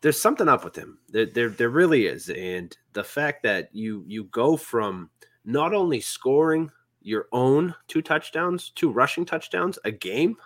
[0.00, 0.98] there's something up with him.
[1.08, 5.10] There, there there really is, and the fact that you you go from
[5.44, 6.70] not only scoring
[7.02, 10.36] your own two touchdowns, two rushing touchdowns a game,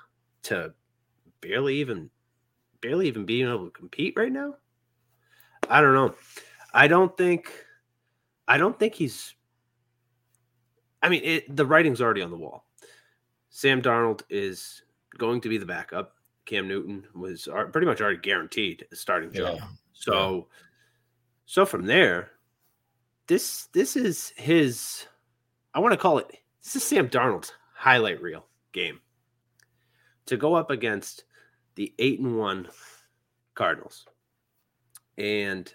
[0.44, 0.72] to
[1.40, 2.11] barely even
[2.81, 4.55] barely even being able to compete right now.
[5.68, 6.14] I don't know.
[6.72, 7.50] I don't think
[8.46, 9.35] I don't think he's
[11.07, 12.64] I mean, it, the writing's already on the wall.
[13.51, 14.83] Sam Darnold is
[15.16, 16.16] going to be the backup.
[16.47, 19.59] Cam Newton was pretty much already guaranteed a starting job.
[19.61, 19.66] Yeah.
[19.92, 20.49] So,
[21.45, 22.33] so from there,
[23.29, 25.07] this this is his.
[25.75, 26.27] I want to call it.
[26.64, 28.99] This is Sam Darnold's highlight reel game
[30.27, 31.23] to go up against
[31.77, 32.66] the eight and one
[33.55, 34.07] Cardinals,
[35.16, 35.73] and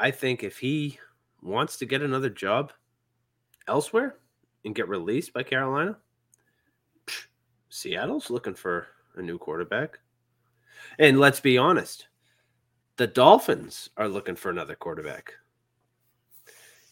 [0.00, 0.98] I think if he
[1.42, 2.72] wants to get another job
[3.68, 4.16] elsewhere
[4.64, 5.96] and get released by Carolina,
[7.06, 7.26] psh,
[7.68, 9.98] Seattle's looking for a new quarterback.
[10.98, 12.08] And let's be honest,
[12.96, 15.34] the Dolphins are looking for another quarterback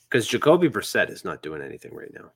[0.09, 2.33] because Jacoby Brissett is not doing anything right now.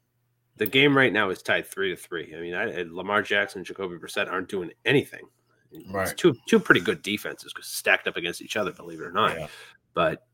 [0.57, 2.33] The game right now is tied three to three.
[2.37, 5.25] I mean, I, Lamar Jackson and Jacoby Brissett aren't doing anything.
[5.73, 6.17] It's Right.
[6.17, 9.37] two two pretty good defenses stacked up against each other, believe it or not.
[9.37, 9.49] Yeah.
[9.93, 10.25] But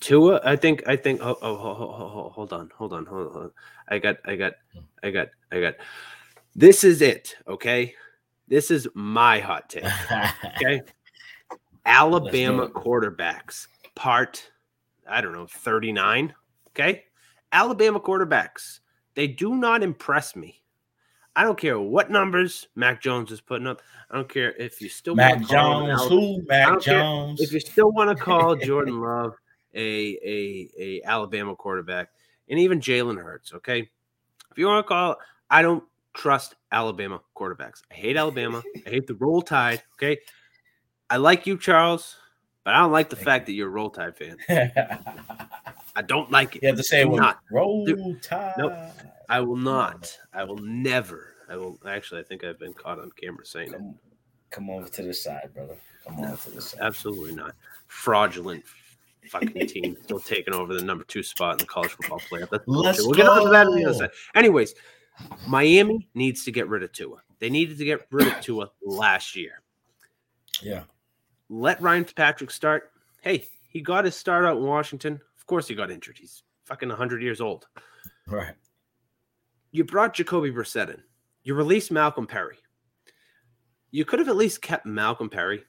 [0.00, 1.20] Tua, I think, I think.
[1.22, 3.50] Oh, oh, oh, oh, oh, oh, hold on, hold on, hold on.
[3.88, 4.80] I got, I got, hmm.
[5.02, 5.74] I got, I got.
[6.54, 7.36] This is it.
[7.46, 7.94] Okay,
[8.46, 9.84] this is my hot take.
[10.56, 10.82] Okay,
[11.84, 14.50] Alabama quarterbacks, part,
[15.08, 16.34] I don't know, thirty nine.
[16.68, 17.04] Okay,
[17.52, 18.80] Alabama quarterbacks.
[19.14, 20.62] They do not impress me.
[21.34, 23.80] I don't care what numbers Mac Jones is putting up.
[24.10, 26.42] I don't care if you still Mac Jones, who?
[26.46, 27.40] Mac I don't care Jones.
[27.40, 29.34] If you still want to call Jordan Love
[29.78, 32.10] a a a Alabama quarterback,
[32.48, 33.88] and even Jalen Hurts, okay.
[34.50, 35.16] If you want to call,
[35.50, 37.82] I don't trust Alabama quarterbacks.
[37.90, 38.62] I hate Alabama.
[38.86, 39.82] I hate the roll tide.
[39.94, 40.18] Okay,
[41.08, 42.16] I like you, Charles,
[42.64, 44.36] but I don't like the fact that you're a roll tide fan.
[45.96, 46.62] I don't like it.
[46.62, 47.40] You have to say it Do with not.
[47.50, 47.86] roll
[48.20, 48.54] tide.
[48.58, 48.72] Nope.
[49.28, 50.16] I will not.
[50.32, 51.34] I will never.
[51.48, 52.20] I will actually.
[52.20, 53.80] I think I've been caught on camera saying it.
[54.50, 55.76] Come over to the side, brother.
[56.06, 56.80] Come on to the side.
[56.82, 57.54] Absolutely not.
[57.86, 58.64] Fraudulent
[59.28, 62.50] fucking team still taking over the number two spot in the college football playoff.
[62.50, 63.02] That's Let's.
[63.02, 64.10] We'll get on to that on the other side.
[64.34, 64.74] Anyways,
[65.46, 67.18] Miami needs to get rid of Tua.
[67.38, 69.62] They needed to get rid of Tua last year.
[70.62, 70.84] Yeah.
[71.48, 72.92] Let Ryan Fitzpatrick start.
[73.22, 75.20] Hey, he got his start out in Washington.
[75.38, 76.18] Of course, he got injured.
[76.18, 77.66] He's fucking 100 years old.
[78.26, 78.54] Right.
[79.70, 81.02] You brought Jacoby Brissett in.
[81.42, 82.58] You released Malcolm Perry.
[83.90, 85.64] You could have at least kept Malcolm Perry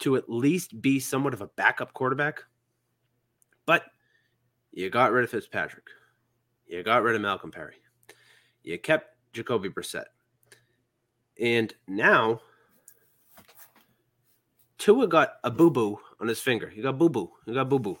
[0.00, 2.44] to at least be somewhat of a backup quarterback.
[3.68, 3.84] But
[4.72, 5.84] you got rid of Fitzpatrick.
[6.66, 7.74] You got rid of Malcolm Perry.
[8.62, 10.06] You kept Jacoby Brissett.
[11.38, 12.40] And now
[14.78, 16.70] Tua got a boo boo on his finger.
[16.70, 17.30] He got boo boo.
[17.44, 17.98] He got boo boo.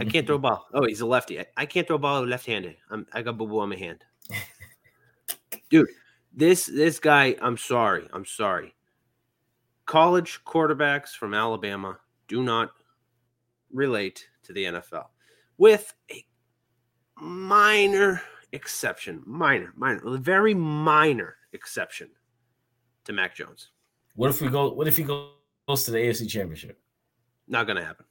[0.00, 0.66] I can't throw a ball.
[0.74, 1.38] Oh, he's a lefty.
[1.38, 2.74] I, I can't throw a ball left handed.
[2.90, 4.02] I'm I got boo boo on my hand.
[5.70, 5.90] Dude,
[6.32, 8.08] this this guy, I'm sorry.
[8.12, 8.74] I'm sorry.
[9.86, 12.72] College quarterbacks from Alabama do not
[13.72, 15.06] relate to the NFL
[15.58, 16.24] with a
[17.20, 19.22] minor exception.
[19.26, 22.10] Minor, minor, very minor exception
[23.04, 23.70] to Mac Jones.
[24.16, 24.72] What if we go?
[24.72, 26.78] What if he goes to the AFC Championship?
[27.48, 28.06] Not gonna happen.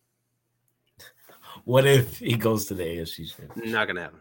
[1.66, 3.72] What if he goes to the AFC Championship?
[3.72, 4.20] Not gonna happen.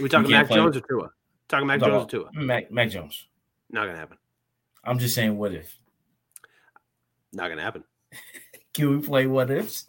[0.00, 1.10] we talking Mac play- Jones or Tua?
[1.48, 2.30] Talking Mac No, Jones or Tua?
[2.34, 3.28] Mac, Mac Jones.
[3.70, 4.18] Not gonna happen.
[4.84, 5.76] I'm just saying, what if?
[7.32, 7.84] Not gonna happen.
[8.74, 9.86] Can we play what ifs?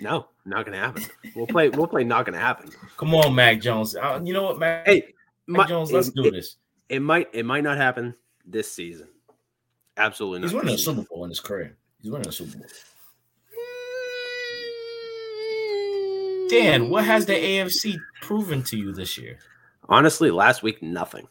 [0.00, 1.04] No, not gonna happen.
[1.36, 1.68] We'll play.
[1.68, 2.04] We'll play.
[2.04, 2.70] Not gonna happen.
[2.96, 3.94] Come on, Mac Jones.
[3.94, 4.86] Uh, you know what, Mac?
[4.86, 5.12] Hey,
[5.46, 6.56] Mac mi- Jones, let's it- do this.
[6.88, 7.28] It might.
[7.32, 8.14] It might not happen
[8.46, 9.08] this season.
[9.96, 10.46] Absolutely not.
[10.46, 10.78] He's winning a.
[10.78, 11.76] Super Bowl in his career.
[12.00, 12.66] He's winning a Super Bowl.
[16.48, 19.38] Dan, what has the AFC proven to you this year?
[19.88, 21.28] Honestly, last week nothing.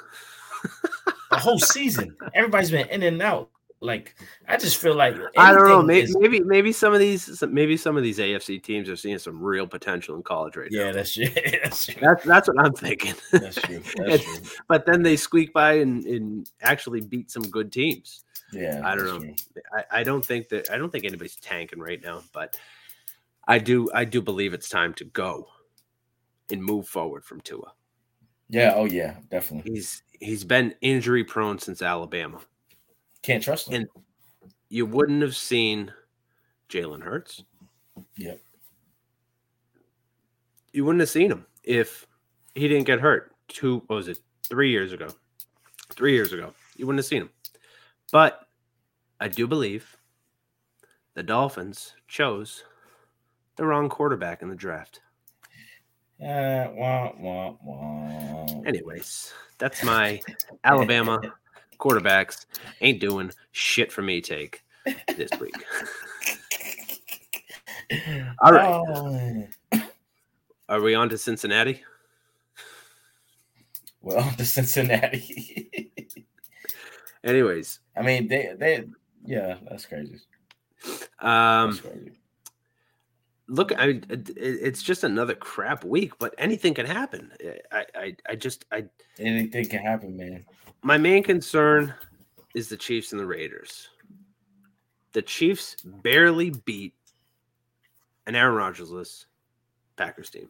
[1.32, 3.50] The whole season, everybody's been in and out.
[3.82, 4.16] Like
[4.48, 5.82] I just feel like I don't know.
[5.82, 9.18] Maybe, is- maybe maybe some of these maybe some of these AFC teams are seeing
[9.18, 10.88] some real potential in college right now.
[10.88, 11.28] Yeah, that's true.
[11.64, 11.96] that's true.
[12.02, 13.14] That's that's what I'm thinking.
[13.32, 13.82] That's true.
[13.96, 14.44] That's true.
[14.68, 18.26] But then they squeak by and, and actually beat some good teams.
[18.52, 19.20] Yeah, I don't know.
[19.20, 19.36] true.
[19.74, 22.60] I, I don't think that I don't think anybody's tanking right now, but
[23.48, 25.48] I do I do believe it's time to go
[26.52, 27.72] and move forward from Tua.
[28.50, 28.74] Yeah.
[28.76, 29.16] Oh yeah.
[29.32, 29.72] Definitely.
[29.72, 32.42] He's he's been injury prone since Alabama.
[33.22, 33.82] Can't trust him.
[33.82, 33.88] And
[34.70, 35.92] you wouldn't have seen
[36.70, 37.44] Jalen Hurts.
[38.18, 38.40] Yep.
[40.72, 42.06] You wouldn't have seen him if
[42.56, 43.36] he didn't get hurt.
[43.48, 44.20] Two what was it?
[44.48, 45.10] Three years ago.
[45.94, 46.54] Three years ago.
[46.76, 47.30] You wouldn't have seen him.
[48.12, 48.48] But
[49.20, 49.98] I do believe
[51.16, 52.64] the Dolphins chose
[53.56, 55.02] the wrong quarterback in the draft.
[56.22, 58.62] Uh, wah, wah, wah.
[58.66, 60.22] Anyways, that's my
[60.64, 61.20] Alabama
[61.80, 62.46] quarterbacks
[62.82, 64.64] ain't doing shit for me take
[65.18, 65.56] this week.
[68.42, 68.68] All right.
[68.70, 69.48] Oh,
[70.70, 71.82] Are we on to Cincinnati?
[74.02, 75.92] well, to Cincinnati.
[77.24, 78.86] Anyways, I mean, they they
[79.26, 80.20] yeah, that's crazy.
[81.20, 82.12] um, That's crazy.
[83.50, 87.32] Look, I mean, it's just another crap week, but anything can happen.
[87.72, 88.86] I, I, I just, I,
[89.20, 90.46] Anything can happen, man.
[90.84, 91.94] my main concern
[92.56, 93.90] is the Chiefs and the Raiders.
[95.14, 96.94] The Chiefs barely beat
[98.28, 99.26] an Aaron Rodgers-less
[99.98, 100.50] Packers team.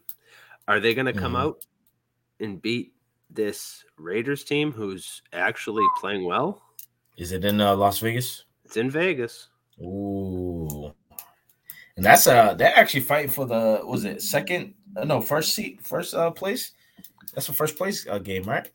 [0.68, 1.40] Are they going to come Mhm.
[1.40, 1.66] out
[2.40, 2.94] and beat
[3.30, 6.62] this Raiders team who's actually playing well?
[7.18, 8.44] Is it in uh, Las Vegas?
[8.66, 9.48] It's in Vegas.
[9.82, 10.49] Ooh,
[12.00, 14.74] and that's uh, they're actually fighting for the was it second?
[14.96, 16.72] Uh, no, first seat, first uh place.
[17.34, 18.72] That's the first place uh, game, right?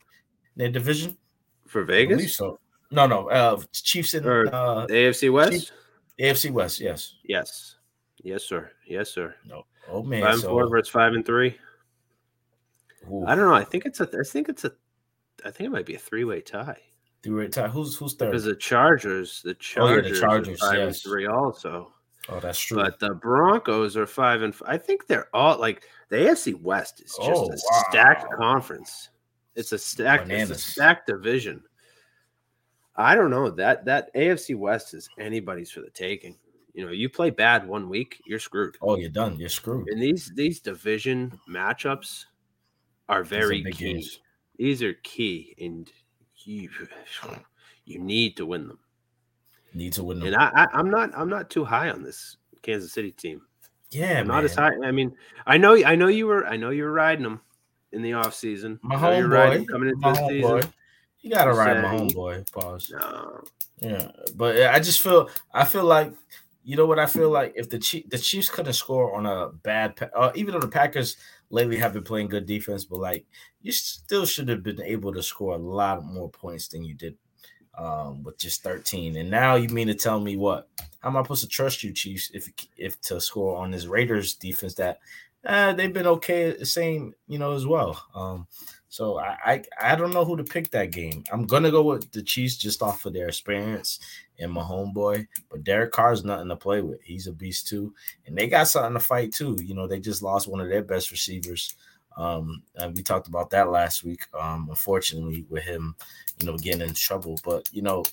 [0.55, 1.17] Their division.
[1.65, 2.37] For I believe Vegas?
[2.37, 2.59] so.
[2.91, 3.27] No, no.
[3.31, 5.51] Uh, Chiefs and Or uh, AFC West?
[5.51, 5.71] Chiefs-
[6.19, 6.79] AFC West.
[6.79, 7.15] Yes.
[7.23, 7.77] Yes.
[8.23, 8.71] Yes, sir.
[8.87, 9.33] Yes, sir.
[9.43, 9.65] No.
[9.89, 10.21] Oh man.
[10.21, 11.57] five and so, four versus five and three.
[13.11, 13.55] Ooh, I don't know.
[13.55, 14.03] I think it's a.
[14.03, 14.71] I think it's a.
[15.43, 16.77] I think it might be a three-way tie
[17.25, 17.67] three-way tie.
[17.67, 18.27] Who's who's third?
[18.31, 20.85] because the Chargers, the Oh, yeah, the Chargers, Chargers, five yes.
[20.87, 21.91] and three also.
[22.29, 22.77] Oh, that's true.
[22.77, 24.53] But the Broncos are five and.
[24.53, 29.09] f- I think they're all like the AFC West is just Oh, a stacked conference.
[29.55, 30.29] It's a stacked.
[30.29, 31.63] It's a stacked division.
[32.97, 36.37] I don't know that that AFC West is anybody's for the taking.
[36.73, 38.75] You know, you play bad one week, you're screwed.
[38.81, 39.39] oh, you're done.
[39.39, 39.87] You're screwed.
[39.89, 42.25] And these these division matchups
[43.07, 43.71] are very key.
[43.93, 44.19] games.
[44.57, 45.89] These are key, and
[46.43, 46.69] you
[47.85, 48.79] you need to win them.
[49.75, 50.23] Need to win.
[50.23, 53.41] And I, I I'm not I'm not too high on this Kansas City team.
[53.91, 54.37] yeah, I'm man.
[54.37, 54.71] not as high.
[54.83, 57.41] I mean, I know I know you were I know you were riding them
[57.91, 58.79] in the off season.
[58.81, 59.71] My I know you're riding 'em homeboy.
[59.71, 60.55] coming into My this homeboy.
[60.61, 60.73] season.
[61.21, 62.51] You gotta ride my homeboy.
[62.51, 62.93] Pause.
[62.97, 63.43] No,
[63.81, 66.13] Yeah, but I just feel I feel like
[66.63, 69.49] you know what I feel like if the Chiefs, the Chiefs couldn't score on a
[69.49, 71.17] bad, uh, even though the Packers
[71.51, 73.25] lately have been playing good defense, but like
[73.61, 77.17] you still should have been able to score a lot more points than you did
[77.77, 79.17] um, with just 13.
[79.17, 80.67] And now you mean to tell me what?
[80.99, 84.33] How am I supposed to trust you, Chiefs, if if to score on this Raiders
[84.33, 84.99] defense that
[85.45, 88.03] uh, they've been okay, same you know as well.
[88.15, 88.47] Um,
[88.89, 91.23] so I, I I don't know who to pick that game.
[91.31, 93.99] I'm gonna go with the Chiefs just off of their experience
[94.39, 95.27] and my homeboy.
[95.51, 96.99] But Derek Carr's nothing to play with.
[97.03, 97.93] He's a beast too,
[98.25, 99.57] and they got something to fight too.
[99.61, 101.75] You know, they just lost one of their best receivers.
[102.17, 104.25] Um, and we talked about that last week.
[104.33, 105.95] Um, unfortunately, with him,
[106.39, 107.37] you know, getting in trouble.
[107.43, 108.03] But you know,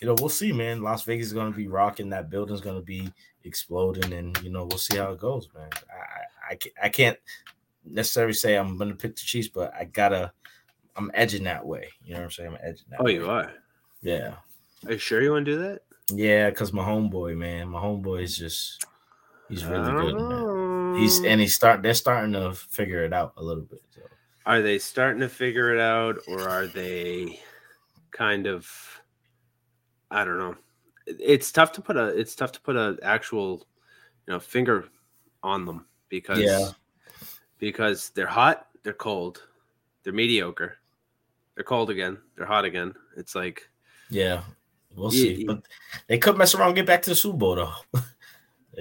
[0.00, 0.82] you know, we'll see, man.
[0.82, 2.10] Las Vegas is gonna be rocking.
[2.10, 3.12] That building's gonna be
[3.44, 5.70] exploding, and you know, we'll see how it goes, man.
[5.90, 7.18] I I, I can't
[7.84, 10.32] necessarily say I'm gonna pick the Chiefs, but I gotta.
[10.98, 11.90] I'm edging that way.
[12.04, 12.50] You know what I'm saying?
[12.50, 13.00] I'm edging that.
[13.00, 13.14] Oh, way.
[13.14, 13.52] you are.
[14.00, 14.36] Yeah.
[14.86, 15.82] Are you sure you want to do that?
[16.10, 18.84] Yeah, because my homeboy, man, my homeboy is just
[19.48, 20.55] he's really good, man.
[20.96, 21.28] He's mm.
[21.28, 23.82] and he's start they're starting to figure it out a little bit.
[23.94, 24.02] So
[24.44, 27.40] Are they starting to figure it out, or are they
[28.10, 28.68] kind of?
[30.10, 30.56] I don't know.
[31.06, 32.06] It's tough to put a.
[32.08, 33.66] It's tough to put a actual,
[34.26, 34.88] you know, finger
[35.42, 36.70] on them because Yeah.
[37.58, 39.42] because they're hot, they're cold,
[40.02, 40.78] they're mediocre,
[41.54, 42.94] they're cold again, they're hot again.
[43.16, 43.68] It's like
[44.10, 44.42] yeah,
[44.94, 45.34] we'll Yeah, see.
[45.34, 45.44] yeah.
[45.46, 45.62] But
[46.06, 47.72] they could mess around and get back to the Super Bowl though.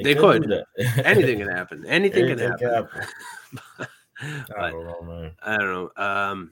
[0.04, 0.44] they, do could.
[0.50, 0.66] that.
[1.06, 1.86] Anything can happen.
[1.86, 3.02] Anything can Anything happen.
[4.58, 5.32] I don't know, man.
[5.44, 6.04] I don't know.
[6.04, 6.52] Um,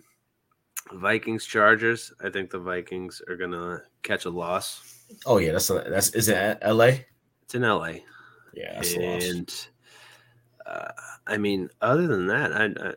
[0.93, 2.13] Vikings Chargers.
[2.23, 5.06] I think the Vikings are gonna catch a loss.
[5.25, 7.06] Oh yeah, that's a, that's is it L.A.
[7.43, 8.03] It's in L.A.
[8.53, 9.23] Yeah, that's a loss.
[9.25, 9.67] and
[10.65, 10.91] uh,
[11.27, 12.93] I mean, other than that, I, I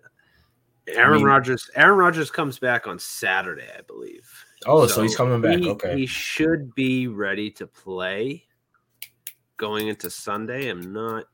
[0.88, 1.70] Aaron mean- Rodgers.
[1.76, 4.28] Aaron Rodgers comes back on Saturday, I believe.
[4.66, 5.58] Oh, so he's coming back.
[5.58, 5.96] he- Okay.
[5.96, 8.45] he should be ready to play
[9.56, 10.68] going into Sunday.
[10.68, 11.24] I'm not.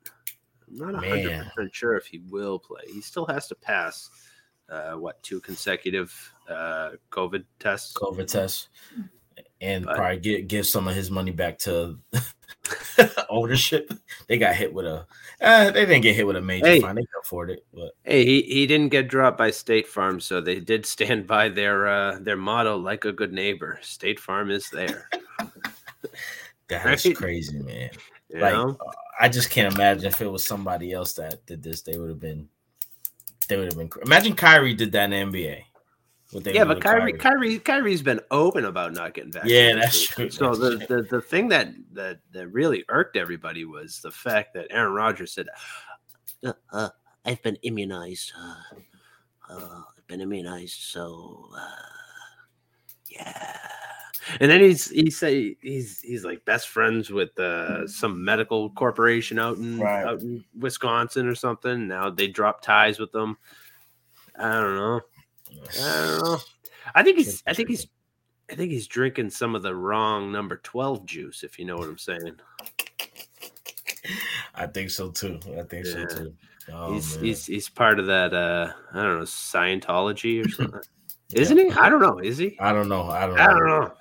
[0.68, 2.82] I'm not 100 percent sure if he will play.
[2.92, 4.08] He still has to pass.
[4.68, 6.14] Uh, what two consecutive
[6.48, 7.92] uh, COVID tests?
[7.94, 8.68] COVID tests,
[9.60, 11.98] and But- probably get give some of his money back to
[13.28, 13.92] ownership.
[14.28, 15.04] They got hit with a.
[15.42, 16.80] Uh, they didn't get hit with a major Hey.
[16.80, 16.94] fine.
[16.94, 20.40] They can afford it, but Hey, he, he didn't get dropped by State Farm, so
[20.40, 23.78] they did stand by their uh, their motto, like a good neighbor.
[23.82, 25.10] State Farm is there.
[26.68, 27.16] that's Right?
[27.16, 27.90] crazy, man.
[28.32, 28.76] You like
[29.20, 32.20] I just can't imagine if it was somebody else that did this, they would have
[32.20, 32.48] been.
[33.48, 33.90] They would have been.
[34.04, 35.62] Imagine Kyrie did that in NBA.
[36.46, 39.44] Yeah, but to Kyrie, Kyrie, Kyrie's been open about not getting back.
[39.44, 40.30] Yeah, that's true.
[40.30, 44.54] So the, That's the the thing that that that really irked everybody was the fact
[44.54, 45.48] that Aaron Rodgers said,
[46.42, 46.88] uh, uh,
[47.26, 48.32] "I've been immunized.
[48.38, 48.54] Uh,
[49.50, 51.66] uh, I've been immunized, so uh,
[53.10, 53.58] yeah."
[54.40, 59.38] And then he's he say he's he's like best friends with uh, some medical corporation
[59.38, 60.04] out in Right.
[60.04, 61.88] out in Wisconsin or something.
[61.88, 63.36] Now they drop ties with them.
[64.38, 65.00] I don't know.
[65.80, 66.38] I don't know.
[66.94, 67.42] I think he's.
[67.46, 67.86] I think he's.
[68.50, 71.42] I think he's drinking some of the wrong number twelve juice.
[71.42, 72.36] If you know what I'm saying.
[74.54, 75.38] I think so too.
[75.58, 75.92] I think Yeah.
[75.92, 76.34] so too.
[76.72, 77.24] Oh, he's man.
[77.24, 78.32] he's he's part of that.
[78.34, 80.80] uh I don't know Scientology or something.
[81.34, 81.70] Isn't he?
[81.72, 82.18] I don't know.
[82.18, 82.56] Is he?
[82.60, 83.08] I don't know.
[83.08, 83.36] I don't.
[83.36, 83.42] Know.
[83.42, 83.92] I don't know.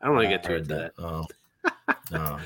[0.00, 0.92] I don't want to get too into that.
[0.98, 1.24] Oh.
[2.10, 2.38] no.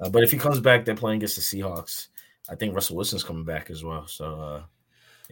[0.00, 2.08] Uh, but if he comes back, they're playing against the Seahawks.
[2.50, 4.06] I think Russell Wilson's coming back as well.
[4.06, 4.62] So, uh,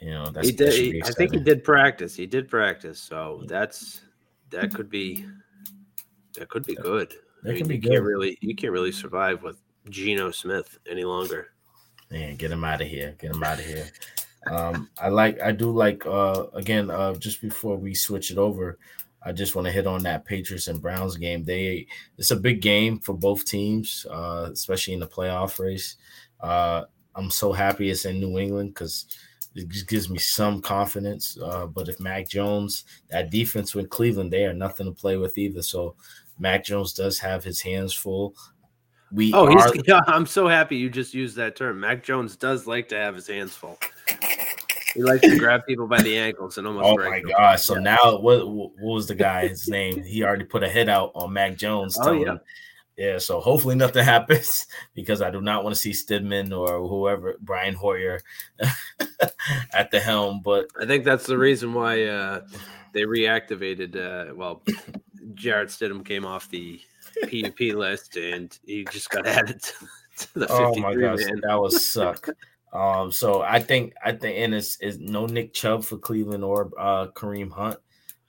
[0.01, 0.73] you know, that's He did.
[0.73, 2.15] he- I think he did practice.
[2.15, 3.01] He did practice.
[3.01, 4.03] So that's
[4.51, 5.27] that could be
[6.39, 7.15] that could be good.
[7.43, 7.93] that could be you good.
[7.93, 9.57] Can't really, you can't really survive with
[9.89, 11.49] Geno Smith any longer.
[12.11, 13.15] Man, get him out of here.
[13.19, 13.89] Get him out of here.
[14.51, 18.79] Um, I like I do like uh again, uh just before we switch it over,
[19.23, 21.45] I just want to hit on that Patriots and Browns game.
[21.45, 21.87] They
[22.19, 25.97] it's a big game for both teams, uh, especially in the playoff race.
[26.41, 26.85] Uh
[27.15, 29.07] I'm so happy it's in New England because
[29.55, 31.37] it just gives me some confidence.
[31.43, 35.37] Uh, but if Mac Jones, that defense with Cleveland, they are nothing to play with
[35.37, 35.63] either.
[35.63, 35.97] So
[36.39, 38.35] Mac Jones does have his hands full.
[39.13, 41.81] We Oh, are, he's, yeah, I'm so happy you just used that term.
[41.81, 43.79] Mac Jones does like to have his hands full.
[44.95, 47.31] He likes to grab people by the ankles and almost Oh break my them.
[47.39, 47.61] god!
[47.61, 50.03] So now, what what was the guy's name?
[50.03, 51.97] He already put a hit out on Mac Jones.
[52.01, 52.33] Oh, yeah.
[52.33, 52.41] him-
[52.97, 53.19] yeah.
[53.19, 57.75] So hopefully nothing happens because I do not want to see Stidham or whoever Brian
[57.75, 58.21] Hoyer
[59.73, 60.41] at the helm.
[60.43, 62.43] But I think that's the reason why uh,
[62.93, 63.97] they reactivated.
[63.97, 64.63] Uh, well,
[65.35, 66.81] Jarrett Stidham came off the
[67.23, 69.73] PUP list and he just got added to,
[70.19, 71.41] to the 53 oh my gosh, man.
[71.43, 72.29] that was suck.
[72.73, 76.71] Um, so I think I think and it's, it's no Nick Chubb for Cleveland or
[76.79, 77.79] uh, Kareem Hunt.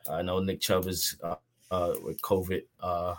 [0.09, 1.35] I know Nick Chubb is uh,
[1.69, 3.15] uh, with COVID, uh,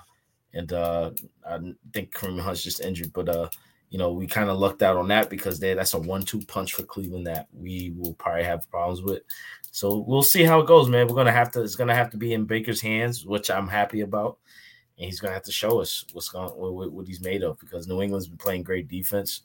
[0.53, 1.11] and uh,
[1.49, 1.59] I
[1.93, 3.49] think Kareem Hunt's just injured, but uh,
[3.91, 6.75] you know, we kind of lucked out on that because they that's a one-two punch
[6.75, 9.23] for Cleveland that we will probably have problems with.
[9.71, 11.07] So we'll see how it goes, man.
[11.07, 11.63] We're gonna have to.
[11.63, 14.39] It's gonna have to be in Baker's hands, which I'm happy about,
[14.99, 17.87] and he's gonna have to show us what's going what, what he's made of because
[17.87, 19.43] New England's been playing great defense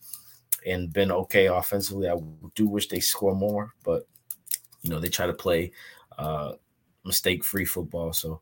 [0.67, 2.09] and been okay offensively.
[2.09, 2.17] I
[2.55, 4.07] do wish they score more, but
[4.81, 5.71] you know they try to play
[6.17, 6.53] uh,
[7.05, 8.13] mistake-free football.
[8.13, 8.41] So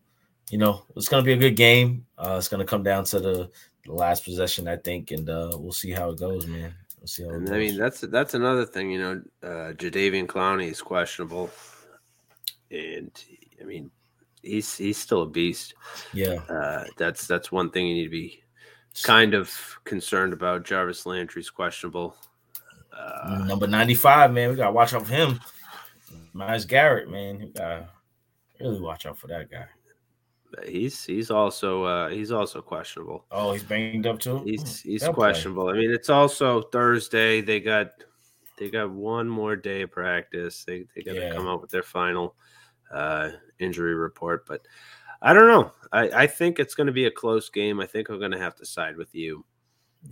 [0.49, 2.05] you know it's gonna be a good game.
[2.17, 3.49] Uh, it's gonna come down to the,
[3.85, 6.73] the last possession, I think, and uh, we'll see how it goes, man.
[6.99, 7.49] We'll see how it And.
[7.49, 8.91] I mean, that's that's another thing.
[8.91, 11.49] You know, uh, Jadeveon Clowney is questionable,
[12.71, 13.11] and
[13.61, 13.91] I mean,
[14.41, 15.75] he's he's still a beast.
[16.13, 16.41] Yeah.
[16.49, 18.43] uh, that's that's one thing you need to be
[19.03, 19.51] kind of
[19.83, 20.63] concerned about.
[20.65, 22.15] Jarvis Landry's questionable.
[22.97, 24.49] Uh, Number 95, man.
[24.49, 25.39] We gotta watch out for him.
[26.33, 27.39] Myles Garrett, man.
[27.39, 27.89] We gotta
[28.59, 29.65] really watch out for that guy.
[30.65, 33.25] he's he's also uh, he's also questionable.
[33.31, 34.41] Oh, he's banged up too.
[34.45, 35.31] He's he's They'll play.
[35.31, 35.69] questionable.
[35.69, 37.41] I mean, it's also Thursday.
[37.41, 37.89] They got
[38.57, 40.63] they got one more day of practice.
[40.63, 41.33] They they got to Yeah.
[41.33, 42.35] come out with their final
[42.93, 44.45] uh, injury report.
[44.47, 44.61] But
[45.21, 45.71] I don't know.
[45.91, 47.79] I, I think it's going to be a close game.
[47.79, 49.45] I think I'm going to have to side with you.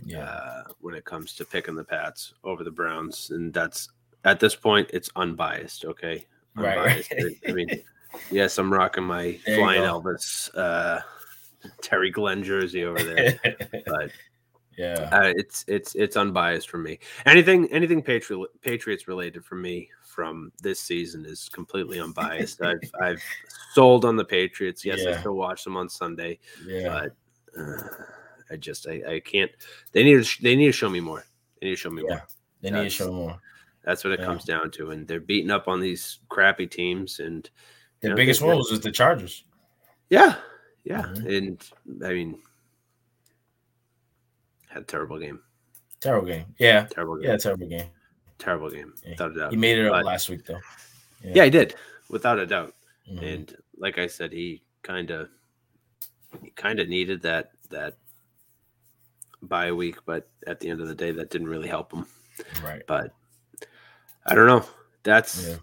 [0.04, 0.24] Yeah.
[0.24, 3.88] Uh, when it comes to picking the Pats over the Browns, and that's
[4.24, 5.84] at this point it's unbiased.
[5.84, 6.26] Okay,
[6.56, 7.12] Right, Unbiased.
[7.12, 7.36] right.
[7.48, 7.68] I mean,
[8.30, 9.82] yes, I'm rocking my There flying.
[9.82, 11.00] Elvis uh,
[11.80, 13.38] Terry Glenn jersey over there,
[13.86, 14.10] but
[14.76, 16.98] yeah, uh, it's it's it's unbiased from me.
[17.26, 22.62] Anything anything Patriot Patriots related from me from this season is completely unbiased.
[22.62, 23.22] I've I've
[23.72, 24.84] sold on the Patriots.
[24.84, 25.20] Yes, I Yeah.
[25.20, 26.38] still watch them on Sunday.
[26.66, 27.06] Yeah.
[27.54, 27.82] but uh,
[28.50, 29.50] I just I, I can't.
[29.92, 31.24] They need to they need to show me more.
[31.60, 32.22] They need to show me more.
[32.60, 33.40] They need to That's- show more.
[33.84, 34.26] That's what it Yeah.
[34.26, 37.20] comes down to, and they're beating up on these crappy teams.
[37.20, 37.48] And
[38.00, 39.44] The know, biggest one was the Chargers.
[40.08, 40.36] yeah,
[40.84, 41.26] yeah, Mm-hmm.
[41.28, 42.38] and I mean,
[44.74, 45.40] had a terrible game.
[46.00, 46.44] Terrible game.
[46.58, 46.86] Yeah.
[46.90, 47.30] Terrible game.
[47.30, 47.86] Yeah, terrible game.
[48.38, 48.92] Terrible game.
[49.08, 49.50] Without a doubt.
[49.52, 50.60] He made it up But- last week though.
[51.22, 51.44] Yeah.
[51.44, 51.74] he did,
[52.10, 52.74] without a doubt.
[53.10, 53.22] Mhm.
[53.34, 55.30] And like I said, he kind of,
[56.42, 57.96] he kind of needed that that
[59.42, 62.06] bye week, but at the end of the day, that didn't really help him.
[62.62, 62.82] Right.
[62.86, 63.12] But
[64.26, 64.64] I don't know.
[65.04, 65.56] That's Yeah.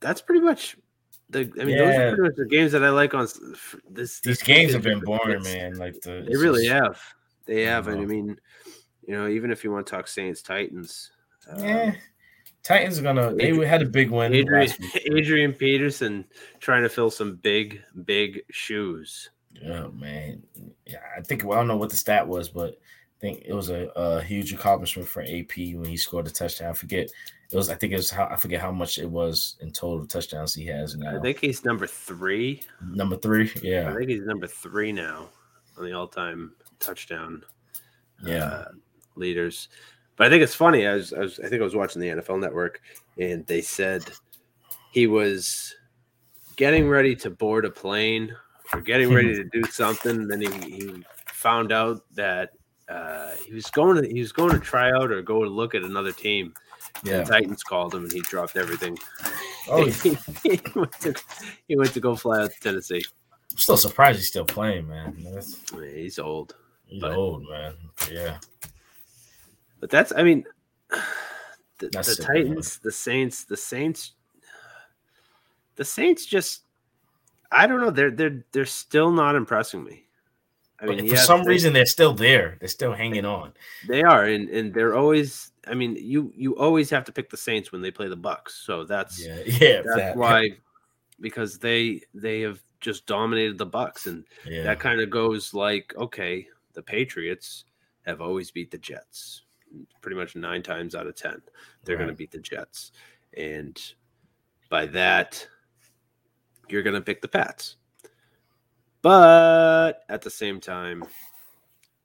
[0.00, 0.76] that's pretty much
[1.30, 1.40] the.
[1.60, 3.26] I mean, those are pretty much the games that I like on
[3.88, 4.20] this.
[4.20, 5.74] These games have been boring, man.
[5.76, 7.00] Like the They really just- have.
[7.50, 7.98] They haven't.
[7.98, 8.06] I know.
[8.06, 8.40] mean,
[9.06, 11.10] you know, even if you want to talk Saints Titans,
[11.50, 11.94] uh, Yeah.
[12.62, 13.34] Titans are gonna.
[13.34, 14.32] They Adrian- had a big win.
[14.34, 14.70] Adrian.
[15.16, 16.24] Adrian Peterson
[16.60, 19.30] trying to fill some big, big shoes.
[19.66, 20.42] Oh man,
[20.86, 20.98] yeah.
[21.16, 23.68] I think well, I don't know what the stat was, but I think it was
[23.70, 26.70] a, a huge accomplishment for AP when he scored a touchdown.
[26.70, 27.10] I forget
[27.50, 27.68] it was.
[27.70, 30.66] I think it was how I forget how much it was in total touchdowns he
[30.66, 31.16] has now.
[31.16, 32.62] I think he's number three.
[32.92, 33.90] Number three, yeah.
[33.90, 35.30] I think he's number three now
[35.78, 37.44] on the all-time touchdown
[38.24, 38.68] yeah, uh,
[39.14, 39.68] leaders.
[40.16, 40.86] But I think it's funny.
[40.86, 42.80] I was, I was, I think I was watching the NFL Network,
[43.18, 44.04] and they said
[44.92, 45.74] he was
[46.56, 48.34] getting ready to board a plane
[48.72, 50.10] or getting ready to do something.
[50.10, 52.50] And then he, he found out that
[52.88, 55.74] uh, he was going to he was going to try out or go to look
[55.74, 56.52] at another team.
[57.04, 57.18] Yeah.
[57.18, 58.98] The Titans called him, and he dropped everything.
[59.68, 60.18] Oh, he,
[60.74, 61.14] went to,
[61.68, 63.04] he went to go fly out to Tennessee.
[63.52, 65.16] I'm still surprised he's still playing, man.
[65.32, 65.56] That's,
[65.94, 66.56] He's old.
[66.90, 67.74] He's But- old, man.
[68.10, 68.38] Yeah,
[69.80, 70.44] But that's, I mean,
[71.78, 74.12] the, the Titans, the Saints, the Saints,
[75.76, 76.62] the Saints just,
[77.52, 80.04] I don't know, they're they're they're still not impressing me.
[80.80, 82.56] I but mean, for some they- reason they're still there.
[82.60, 83.52] They're still hanging on.
[83.88, 85.52] they are, and and they're always.
[85.66, 88.50] I mean, you you always have to pick the Saints when they play the Bucs,
[88.64, 90.16] so that's Yeah, yeah, that's that.
[90.16, 90.50] why
[91.20, 94.62] because they they have just dominated the Bucs, and Yeah.
[94.62, 96.48] that kind of goes like, okay,
[96.80, 97.64] the Patriots
[98.06, 99.42] have always beat the Jets,
[100.00, 101.42] pretty much nine times out of ten,
[101.84, 102.92] they're going to beat the Jets,
[103.36, 103.78] and
[104.70, 105.46] by that,
[106.70, 107.76] you're going to pick the Pats.
[109.02, 111.04] But at the same time,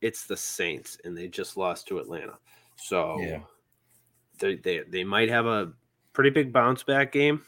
[0.01, 2.37] it's the Saints, and they just lost to Atlanta,
[2.75, 3.39] so Yeah.
[4.39, 5.71] they they they might have a
[6.11, 7.41] pretty big bounce back game.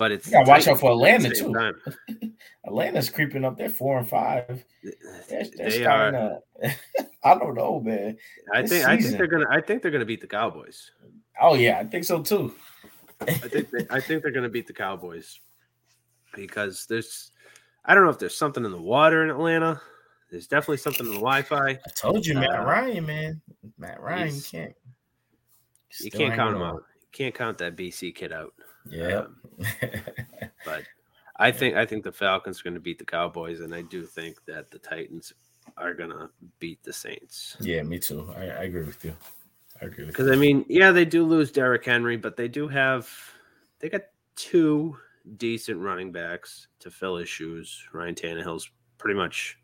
[0.00, 1.54] But it's gotta watch out for Atlanta, too.
[2.66, 3.58] Atlanta's creeping up.
[3.58, 4.64] They're four and five.
[4.82, 6.18] They're, they're They starting
[6.62, 6.74] to.
[7.22, 8.16] I don't know, man.
[8.54, 10.90] I This think I think they're gonna I think they're gonna beat the Cowboys.
[11.38, 12.54] Oh yeah, I think so too.
[13.20, 15.38] I think they, I think they're gonna beat the Cowboys
[16.34, 17.32] because there's
[17.84, 19.82] I don't know if there's something in the water in Atlanta.
[20.30, 21.72] There's definitely something in the Wi-Fi.
[21.72, 23.42] I told you, Matt Uh, Ryan, man.
[23.76, 24.74] Matt Ryan, you can't.
[26.00, 26.84] You can't count him out.
[27.12, 28.54] Can't count that BC kid out.
[28.88, 29.24] Yeah.
[29.26, 29.36] Um,
[30.64, 30.84] but
[31.36, 34.04] I think I think the Falcons are going to beat the Cowboys, and I do
[34.06, 35.32] think that the Titans
[35.76, 37.56] are going to beat the Saints.
[37.60, 38.32] Yeah, me too.
[38.36, 39.14] I, I agree with you.
[39.80, 43.08] I agree Because I mean, yeah, they do lose Derrick Henry, but they do have
[43.78, 44.02] they got
[44.36, 44.96] two
[45.36, 47.82] decent running backs to fill his shoes.
[47.92, 49.58] Ryan Tannehill's pretty much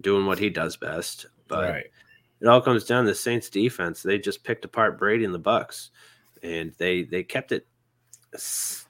[0.00, 1.86] doing what he does best, but Right.
[2.40, 4.02] it all comes down to the Saints defense.
[4.02, 5.90] They just picked apart Brady and the Bucs,
[6.42, 7.66] and they they kept it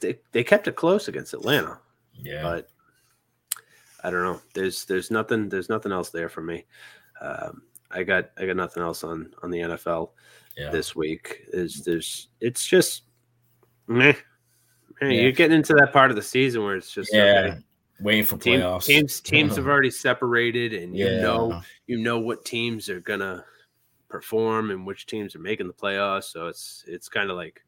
[0.01, 1.79] they, they kept it close against Atlanta.
[2.15, 2.69] Yeah, but
[4.03, 4.41] I don't know.
[4.55, 6.65] There's there's nothing there's nothing else there for me.
[7.21, 10.11] Um, I got I got nothing else on on the NFL
[10.57, 10.71] Yeah.
[10.71, 11.45] this week.
[11.53, 13.03] Is there's it's just
[13.87, 14.15] meh.
[15.01, 15.21] Man, Yeah.
[15.23, 17.23] You're getting into that part of the season where it's just Yeah,
[17.53, 17.59] okay,
[18.01, 18.87] waiting for team- playoffs.
[18.87, 21.21] teams teams have already separated, and you Yeah.
[21.21, 23.45] know you know what teams are gonna
[24.09, 26.25] perform and which teams are making the playoffs.
[26.25, 27.63] So it's it's kind of like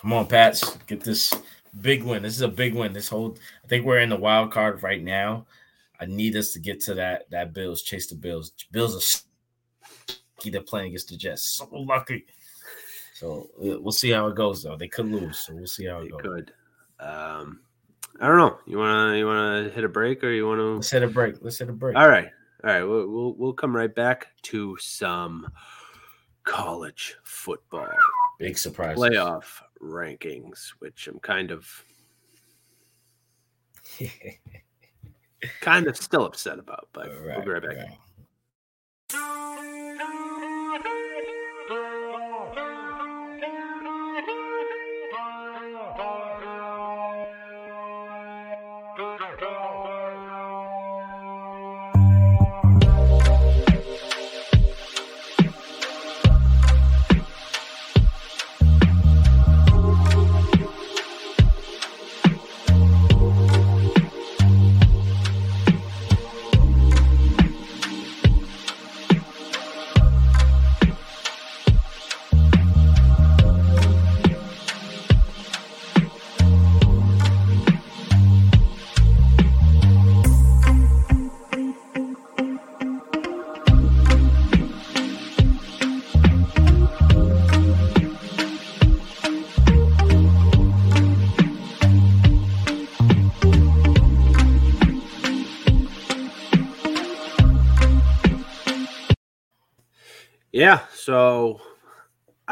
[0.00, 1.32] Come on, Pats, get this
[1.80, 2.22] big win.
[2.22, 2.92] This is a big win.
[2.92, 5.46] This whole I think we're in the wild card right now.
[6.00, 8.52] I need us to get to that that Bills, chase the Bills.
[8.70, 11.56] Bills are lucky they're playing against the Jets.
[11.56, 12.26] So lucky.
[13.14, 14.76] So uh, we'll see how it goes though.
[14.76, 16.22] They could lose, so we'll see how it goes.
[16.22, 16.52] good.
[17.00, 17.60] Um,
[18.20, 18.58] I don't know.
[18.66, 21.36] You wanna you wanna hit a break or you wanna Let's hit a break.
[21.40, 21.96] Let's hit a break.
[21.96, 22.28] All right,
[22.62, 22.84] all right.
[22.84, 25.50] We'll we'll, we'll come right back to some
[26.48, 27.88] college football
[28.38, 28.96] Big surprise.
[28.96, 31.84] playoff rankings, which I'm kind of
[35.60, 37.76] kind of still upset about, but we'll be right back.
[37.76, 39.47] Yeah.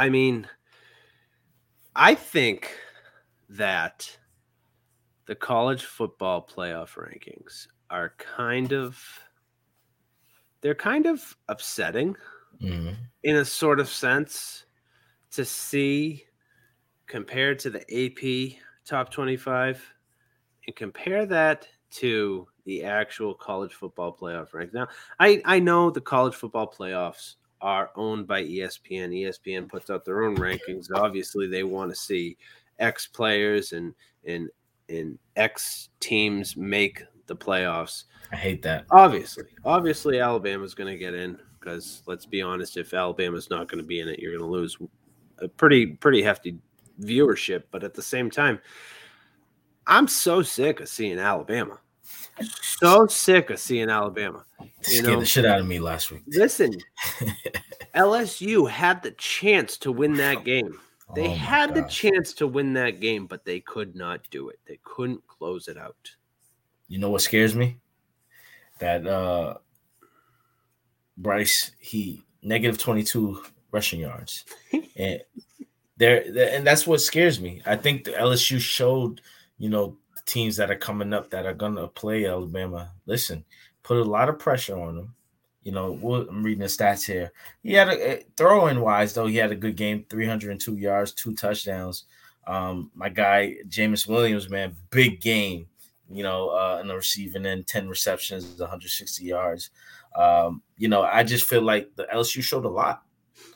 [0.06, 0.48] I mean,
[1.96, 2.78] I think
[3.48, 4.20] that
[5.26, 9.20] the college football playoff rankings are kind of
[10.60, 12.16] they're kind of upsetting
[12.60, 13.08] Mhm.
[13.22, 14.66] in a sort of sense
[15.32, 16.24] to see
[17.06, 19.94] compared to the AP top 25
[20.66, 24.72] and compare that to the actual college football playoff rank.
[24.74, 24.88] Now,
[25.20, 29.10] I I know the college football playoffs are owned by ESPN.
[29.10, 30.88] ESPN puts out their own rankings.
[30.94, 32.36] Obviously, they want to see
[32.78, 33.94] X players and
[34.26, 34.48] and
[34.88, 38.04] and X teams make the playoffs.
[38.32, 38.86] I hate that.
[38.90, 43.82] Obviously, obviously, Alabama's going to get in because let's be honest, if Alabama's not going
[43.82, 44.76] to be in it, you're going to lose
[45.38, 46.58] a pretty pretty hefty
[47.00, 47.64] viewership.
[47.70, 48.60] But at the same time,
[49.86, 51.80] I'm so sick of seeing Alabama.
[52.62, 54.44] So sick of seeing Alabama.
[54.60, 56.22] You Scared know, the shit out of me last week.
[56.26, 56.72] listen,
[57.94, 60.78] LSU had the chance to win that game.
[61.14, 64.58] They Oh had the chance to win that game, but they could not do it.
[64.66, 65.96] They couldn't close it out.
[66.88, 67.78] You know what scares me?
[68.80, 69.54] That uh
[71.16, 74.44] Bryce he negative 22 rushing yards.
[74.96, 75.20] and
[75.96, 77.62] there and that's what scares me.
[77.64, 79.20] I think the LSU showed,
[79.58, 79.96] you know,
[80.26, 82.92] teams that are coming up that are gonna play Alabama.
[83.06, 83.44] Listen,
[83.82, 85.14] put a lot of pressure on them.
[85.62, 87.32] You know, we'll, I'm reading the stats here.
[87.62, 89.26] He had a throwing wise though.
[89.26, 92.04] He had a good game, 302 yards, two touchdowns.
[92.46, 95.66] Um, my guy Jameis Williams, man, big game
[96.10, 99.70] you know, uh, in the receiving end, 10 receptions, 160 yards.
[100.16, 103.02] Um, you know, I just feel like the LSU showed a lot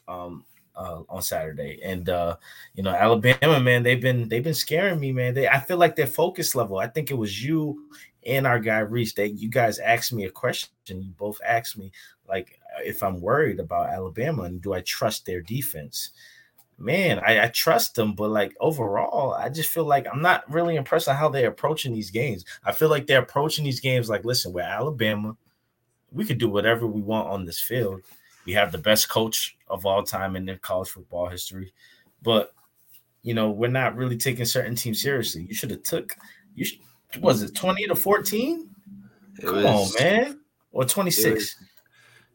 [0.09, 0.45] um,
[0.77, 1.81] uh, on Saturday.
[1.83, 2.37] And uh,
[2.75, 5.35] you know, Alabama, man, they've been they've been scaring me, man.
[5.35, 6.79] They I feel like their focus level.
[6.79, 7.89] I think it was you
[8.27, 10.71] and our guy Reese that you guys asked me a question.
[10.89, 11.93] You both asked me
[12.29, 16.11] like if I'm worried about Alabama and do I trust their defense?
[16.81, 20.77] man, I, I trust them, but like overall, I just feel like I'm not really
[20.77, 22.45] impressed on how they're approaching these games.
[22.65, 25.37] I feel like they're approaching these games like, listen, we're Alabama.
[26.11, 28.01] We could do whatever we want on this field.
[28.51, 31.73] We have the best coach of all time in their college football history,
[32.21, 32.53] but
[33.23, 35.47] you know we're not really taking certain teams seriously.
[35.49, 36.17] You should have took
[36.57, 36.65] you.
[36.65, 36.81] Should,
[37.21, 38.69] was it twenty to fourteen?
[39.41, 40.41] Come was- on, man.
[40.73, 41.63] Or twenty six.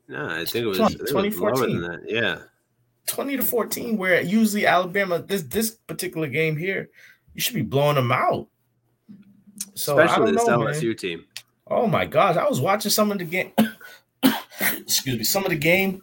[0.07, 1.99] No, I think it was, 20 I think it was 2014.
[2.07, 2.39] Yeah.
[3.07, 6.89] 20 to 14, where usually Alabama, this this particular game here,
[7.33, 8.47] you should be blowing them out.
[9.73, 10.73] So I Especially this know, man.
[10.73, 11.25] LSU team.
[11.67, 13.51] Oh my gosh, I was watching some of the game.
[14.85, 16.01] Excuse me, some of the game,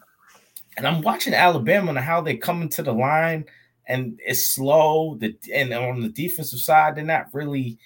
[0.77, 3.45] and I'm watching Alabama and how they come into the line,
[3.87, 5.15] and it's slow.
[5.15, 7.77] The and on the defensive side, they're not really.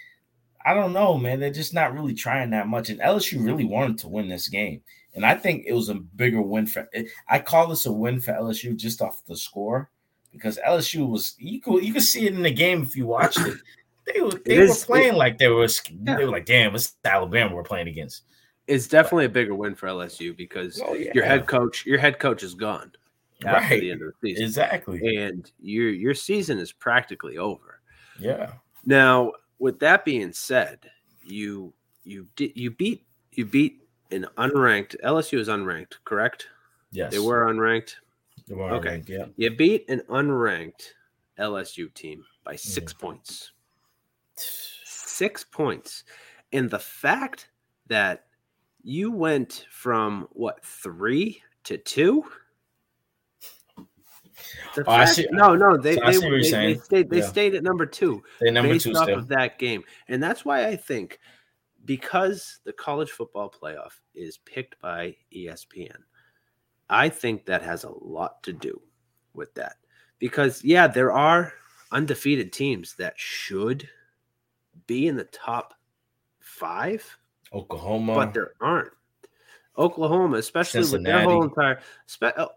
[0.65, 1.39] I don't know, man.
[1.39, 2.89] They're just not really trying that much.
[2.89, 4.81] And LSU really wanted to win this game,
[5.15, 6.87] and I think it was a bigger win for.
[7.29, 9.89] I call this a win for LSU just off the score
[10.33, 13.39] because LSU was you could you could see it in the game if you watched
[13.39, 13.55] it.
[14.13, 16.73] They were they It were is- playing it- like they were they were like, damn,
[16.75, 18.23] it's Alabama we're playing against.
[18.67, 22.43] It's definitely a bigger win for LSU because Oh, your head coach, your head coach
[22.43, 22.91] is gone
[23.45, 23.81] after Right.
[23.81, 24.43] the end of the season.
[24.45, 25.15] Exactly.
[25.17, 27.79] And your your season is practically over.
[28.19, 28.53] Yeah.
[28.85, 30.89] Now, with that being said,
[31.23, 36.47] you you did you beat you beat an unranked LSU is unranked, correct?
[36.91, 37.11] Yes.
[37.11, 37.95] They were unranked.
[38.47, 38.99] They were okay.
[38.99, 39.25] unranked, yeah.
[39.35, 40.93] You beat an unranked
[41.37, 42.99] LSU team by 6 Mm.
[42.99, 43.51] points.
[44.35, 46.03] 6 points.
[46.53, 47.49] And the fact
[47.87, 48.26] that
[48.83, 52.23] you went from what, 3 to 2?
[54.75, 56.79] The Oh, I fact- see- no, no, they so they, see what you're they, they
[56.79, 57.27] stayed they Yeah.
[57.27, 58.23] stayed at number two.
[58.41, 59.17] Number based two off still.
[59.17, 61.19] of that game, and that's why I think
[61.85, 65.97] because the college football playoff is picked by ESPN,
[66.89, 68.79] I think that has a lot to do
[69.33, 69.77] with that.
[70.19, 71.53] Because yeah, there are
[71.91, 73.89] undefeated teams that should
[74.85, 75.73] be in the top
[76.39, 77.17] five,
[77.53, 78.15] Oklahoma.
[78.15, 78.91] but there aren't.
[79.77, 81.79] Oklahoma, especially with their whole entire
[82.21, 82.47] uh,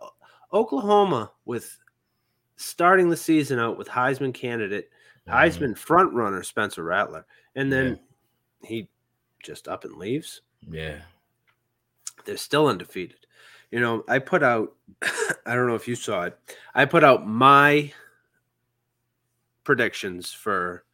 [0.52, 1.78] Oklahoma with
[2.56, 4.90] starting the season out with Heisman candidate,
[5.28, 5.36] Mm-hmm.
[5.64, 8.00] Heisman front runner Spencer Rattler, and then
[8.62, 8.88] he
[9.42, 10.40] just up and leaves.
[10.68, 11.00] Yeah.
[12.24, 13.26] They're still undefeated.
[13.70, 16.38] You know, I put out I don't know if you saw it.
[16.74, 17.92] I put out my
[19.64, 20.84] predictions for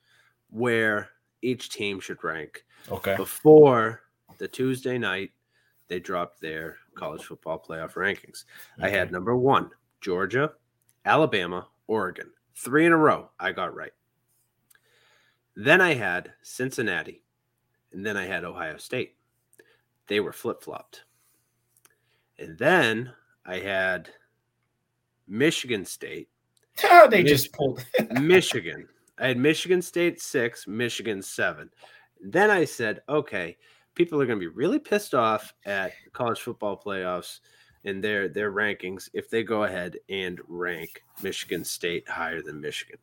[0.51, 1.11] where
[1.43, 2.65] each team should rank.
[2.91, 3.17] Okay.
[3.17, 4.03] Before
[4.39, 5.31] the Tuesday night,
[5.89, 8.45] they dropped their college football playoff rankings.
[8.81, 9.71] I had number one,
[10.01, 10.53] Georgia,
[11.05, 12.31] Alabama, Oregon.
[12.55, 13.31] Three in a row.
[13.39, 13.93] I got right.
[15.55, 17.23] Then I had Cincinnati,
[17.93, 19.17] and then I had Ohio State.
[20.07, 21.05] They were flip flopped.
[22.39, 23.13] And then
[23.45, 24.11] I had
[25.27, 26.29] Michigan State.
[27.11, 27.85] they Mich- just pulled.
[28.21, 28.89] Michigan.
[29.19, 31.71] I had Michigan State six, Michigan seven.
[32.21, 33.57] Then I said, okay,
[33.95, 37.41] people are going to be really pissed off at college football playoffs
[37.85, 42.99] and their their rankings if they go ahead and rank Michigan State higher than Michigan.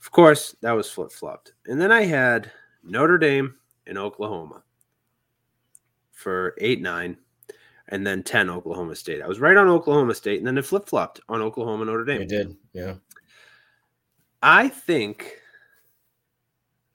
[0.00, 1.52] Of course, that was flip flopped.
[1.66, 2.50] And then I had
[2.82, 3.54] Notre Dame
[3.86, 4.62] and Oklahoma
[6.12, 7.16] for eight nine,
[7.88, 9.22] and then ten Oklahoma State.
[9.22, 12.22] I was right on Oklahoma State, and then it flip flopped on Oklahoma Notre Dame.
[12.22, 12.56] It did.
[12.72, 12.94] Yeah.
[14.42, 15.36] I think.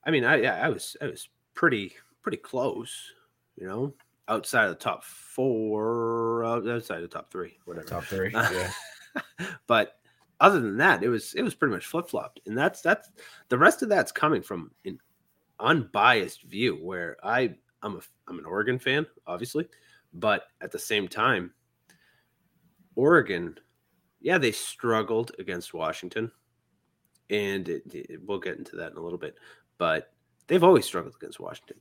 [0.06, 3.12] I mean, I I was I was pretty pretty close,
[3.56, 3.94] you know,
[4.28, 7.86] outside of the top four, uh, outside of the top three, whatever.
[7.86, 8.30] Top three.
[8.34, 8.70] Yeah.
[9.68, 10.00] but
[10.40, 13.10] other than that, it was it was pretty much flip flopped, and that's that's
[13.48, 14.98] the rest of that's coming from an
[15.60, 19.68] unbiased view where I I'm a I'm an Oregon fan, obviously,
[20.14, 21.52] but at the same time,
[22.96, 23.56] Oregon,
[24.20, 26.30] yeah, they struggled against Washington,
[27.30, 29.36] and it, it- we'll get into that in a little bit,
[29.78, 30.12] but
[30.46, 31.76] they've always struggled against Washington.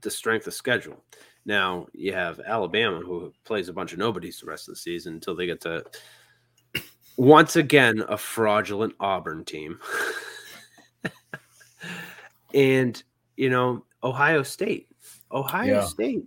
[0.00, 1.02] The strength of schedule.
[1.44, 5.14] Now you have Alabama, who plays a bunch of nobodies the rest of the season
[5.14, 5.84] until they get to
[7.16, 9.80] once again a fraudulent Auburn team.
[12.54, 13.02] and
[13.36, 14.88] you know, Ohio State.
[15.30, 15.84] Ohio Yeah.
[15.84, 16.24] State.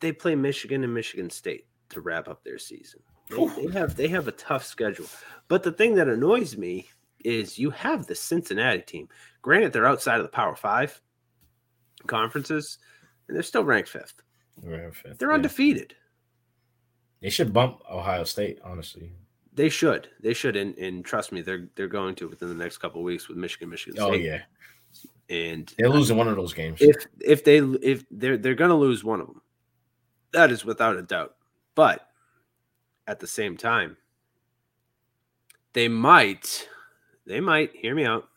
[0.00, 3.00] They play Michigan and Michigan State to wrap up their season.
[3.30, 5.06] They, they have they have a tough schedule.
[5.48, 6.88] But the thing that annoys me
[7.24, 9.08] is you have the Cincinnati team.
[9.42, 11.00] Granted, they're outside of the Power Five
[12.06, 12.78] conferences,
[13.28, 14.22] and they're still ranked fifth.
[14.62, 15.36] We're fifth, They're yeah.
[15.36, 15.94] undefeated.
[17.20, 19.12] They should bump Ohio State, honestly.
[19.54, 20.08] They should.
[20.20, 20.56] They should.
[20.56, 23.36] And, and trust me, they're they're going to within the next couple of weeks with
[23.36, 24.20] Michigan, Michigan oh, State.
[24.20, 24.42] Oh yeah.
[25.28, 26.78] And They're losing one of those games.
[26.80, 29.40] if if they if they're they're going to lose one of them,
[30.32, 31.34] that is without a doubt.
[31.74, 32.06] But
[33.06, 33.96] at the same time,
[35.72, 36.68] they might
[37.32, 38.28] they might hear me out.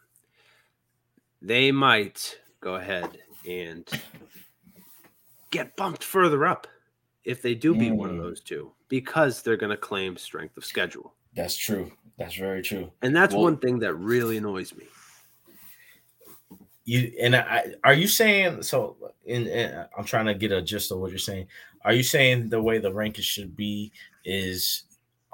[1.41, 3.85] They might go ahead and
[5.51, 6.65] get bumped further up
[7.25, 8.19] if they do beat one of Mm.
[8.19, 11.13] those two because they're going to claim strength of schedule.
[11.35, 11.91] That's true.
[12.17, 12.89] That's very true.
[13.01, 14.85] And that's Well- one thing that really annoys me.
[16.85, 18.95] You and I are you saying so?
[19.25, 21.47] In, in I'm trying to get a gist of what you're saying.
[21.83, 23.91] Are you saying the way the rankings should be
[24.23, 24.83] is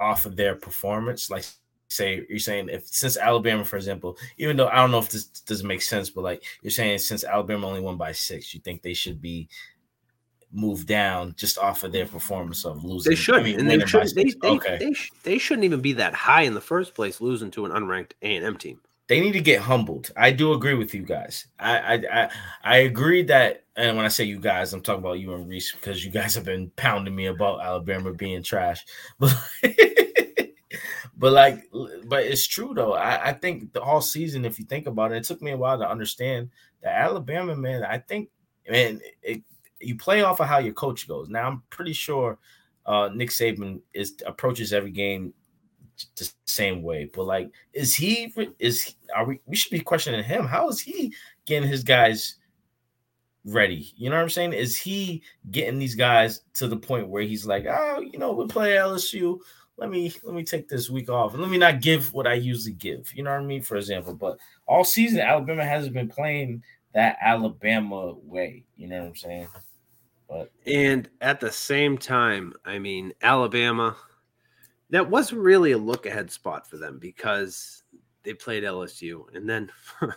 [0.00, 1.30] off of their performance?
[1.30, 1.44] Like,
[1.92, 5.24] say you're saying if since Alabama, for example, even though I don't know if this
[5.26, 8.82] doesn't make sense, but like you're saying since Alabama only won by six, you think
[8.82, 9.48] they should be
[10.52, 13.10] moved down just off of their performance of losing.
[13.10, 13.36] They should.
[13.36, 14.14] I mean, and they should.
[14.14, 14.76] They, they, okay.
[14.78, 18.12] they, they shouldn't even be that high in the first place, losing to an unranked
[18.22, 18.80] A and M team.
[19.08, 20.10] they need to get humbled.
[20.16, 21.46] I do agree with you guys.
[21.58, 22.30] I I I,
[22.64, 25.72] I agree that, and when I say you guys, I'm talking about you and Reese
[25.72, 28.84] because you guys have been pounding me about Alabama being trash.
[29.18, 29.34] But
[31.22, 31.70] but like,
[32.06, 32.94] but it's true though.
[32.94, 35.56] I, I think the whole season, if you think about it, it took me a
[35.56, 36.50] while to understand
[36.82, 37.84] that Alabama, man.
[37.84, 38.28] I think,
[38.68, 39.40] man, it,
[39.78, 41.28] you play off of how your coach goes.
[41.28, 42.38] Now I'm pretty sure
[42.86, 45.32] uh Nick Saban is approaches every game
[46.16, 47.08] the same way.
[47.14, 50.44] But like, is he is are we we should be questioning him?
[50.44, 51.14] How is he
[51.46, 52.34] getting his guys
[53.44, 53.92] ready?
[53.96, 54.54] You know what I'm saying?
[54.54, 58.44] Is he getting these guys to the point where he's like, oh, you know, we
[58.48, 59.38] play LSU.
[59.82, 62.34] Let me let me take this week off and let me not give what I
[62.34, 63.12] usually give.
[63.14, 63.62] You know what I mean?
[63.62, 66.62] For example, but all season Alabama hasn't been playing
[66.94, 68.64] that Alabama way.
[68.76, 69.48] You know what I'm saying?
[70.28, 73.96] But And at the same time, I mean, Alabama,
[74.90, 77.82] that wasn't really a look ahead spot for them because
[78.24, 79.70] they played LSU and then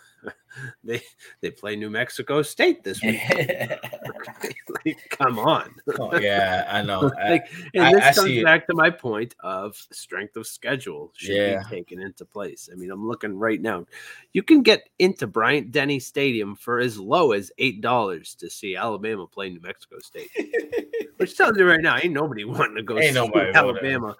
[0.84, 1.02] they
[1.42, 3.20] they play New Mexico State this week.
[4.86, 5.76] like, come on.
[6.00, 7.12] Oh, yeah, I know.
[7.20, 8.44] I- like, and I- this I comes see it.
[8.44, 11.64] back to my point of strength of schedule should Yeah.
[11.64, 12.70] be taken into place.
[12.72, 13.86] I mean, I'm looking right now.
[14.34, 18.76] You can get into Bryant Denny Stadium for as low as eight dollars to see
[18.76, 20.30] Alabama play New Mexico State.
[21.18, 24.16] Which tells you right now, ain't nobody wanting to go Ain't see Alabama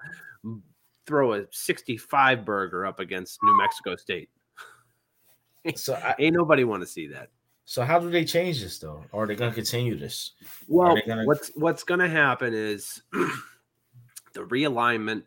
[1.06, 4.30] throw a 65 burger up against New Mexico State.
[5.74, 7.30] So I, ain't nobody want to see that.
[7.64, 9.02] So how do they change this though?
[9.10, 10.34] Or are they gonna continue this?
[10.68, 15.24] Well, gonna- what's what's going to happen is the realignment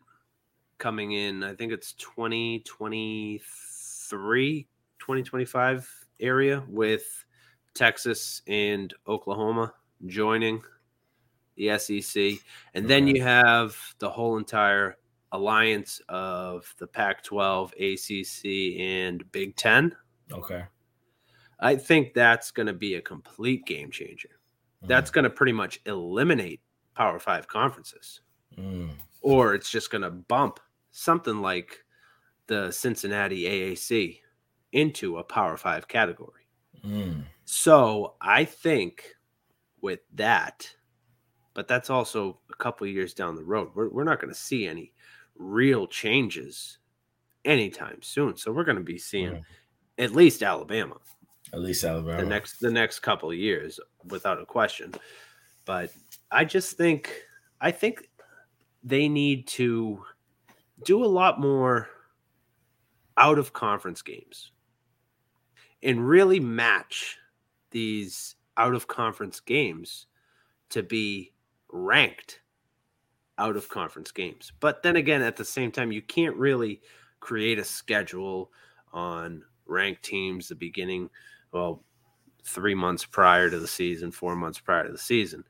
[0.77, 1.43] coming in.
[1.43, 4.67] I think it's 2023,
[4.99, 7.25] 2025 area with
[7.73, 9.73] Texas and Oklahoma
[10.05, 10.61] joining
[11.57, 12.34] the SEC,
[12.73, 14.95] and then you have the whole entire
[15.32, 19.95] alliance of the Pac-12, ACC, and Big Ten.
[20.32, 20.63] Okay.
[21.59, 24.30] I think that's going to be a complete game changer.
[24.84, 26.61] That's going to pretty much eliminate
[26.95, 28.21] Power Five conferences,
[28.57, 28.91] Mm.
[29.21, 30.59] or it's just going to bump
[30.91, 31.84] something like
[32.47, 34.19] the Cincinnati AAC
[34.71, 36.47] into a Power Five category.
[36.86, 37.25] Mm.
[37.45, 39.15] So I think
[39.82, 40.69] with that,
[41.53, 43.69] but that's also a couple of years down the road.
[43.75, 44.93] We're, we're not going to see any
[45.39, 46.77] real changes
[47.45, 48.37] anytime soon.
[48.37, 50.03] So we're going to be seeing mm-hmm.
[50.03, 50.97] at least Alabama
[51.51, 52.21] At least Alabama.
[52.21, 54.93] the next the next couple of years without a question.
[55.65, 55.91] But
[56.29, 57.11] I just think
[57.59, 58.09] I think
[58.83, 60.03] they need to
[60.83, 61.89] do a lot more
[63.17, 64.51] out of conference games
[65.83, 67.17] and really match
[67.71, 70.05] these out of conference games
[70.69, 71.33] to be
[71.71, 72.41] ranked
[73.39, 74.51] out of conference games.
[74.59, 76.81] But then again, at the same time, you can't really
[77.19, 78.51] create a schedule
[78.93, 81.09] on ranked teams the beginning,
[81.51, 81.83] well,
[82.43, 85.43] three months prior to the season, four months prior to the season.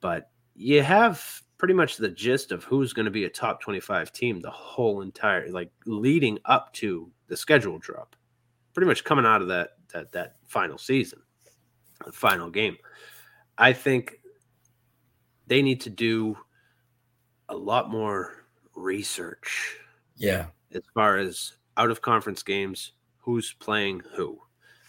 [0.00, 4.12] But you have pretty much the gist of who's going to be a top 25
[4.12, 8.14] team the whole entire like leading up to the schedule drop
[8.74, 11.18] pretty much coming out of that that that final season
[12.04, 12.76] the final game
[13.56, 14.20] i think
[15.46, 16.36] they need to do
[17.48, 18.44] a lot more
[18.74, 19.76] research
[20.16, 20.46] Yeah.
[20.72, 24.38] as far as out of conference games who's playing who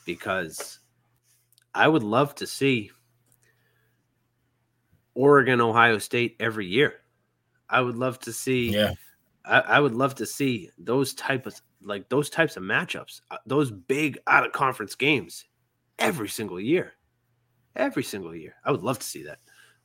[0.06, 0.80] because
[1.76, 2.92] i would love to see
[5.16, 6.94] Oregon, Ohio State every year.
[7.70, 8.70] I would love to see.
[8.70, 8.94] Yeah.
[9.44, 13.38] I, I would love to see those type of like those types of matchups, uh,
[13.48, 15.46] those big out of conference games,
[15.98, 16.94] every single year,
[17.76, 18.56] every single year.
[18.64, 19.40] I would love to see that,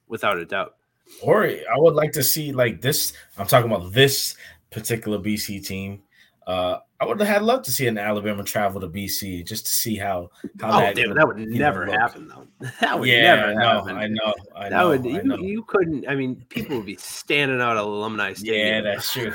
[0.06, 0.74] without a doubt.
[1.22, 3.12] Or I would like to see like this.
[3.38, 4.36] I'm talking about this
[4.70, 6.02] particular BC team.
[6.46, 9.72] Uh, I would have had love to see an Alabama travel to BC just to
[9.72, 10.30] see how
[10.60, 12.46] how Oh, that dude, that would you know, never happen though.
[12.80, 13.96] That would yeah, never I know, happen.
[13.96, 15.36] I know, I that know, would I you, know.
[15.36, 16.08] you couldn't.
[16.08, 19.32] I mean, people would be standing out of alumni Yeah, that's true.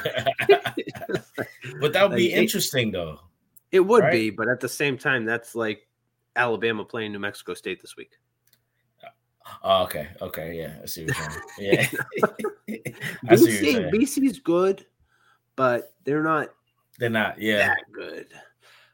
[1.80, 3.20] but that would be Like, it- interesting though.
[3.72, 4.12] It would Right?
[4.12, 5.86] be, but at the same time, that's like
[6.38, 8.12] Alabama playing New Mexico State this week.
[9.64, 11.90] Oh, okay, okay, yeah, I see what you're saying.
[12.68, 12.78] Yeah,
[13.26, 13.92] BC, saying.
[13.92, 14.86] BC's good,
[15.56, 16.50] but they're not
[17.00, 18.28] They're not, yeah, that good.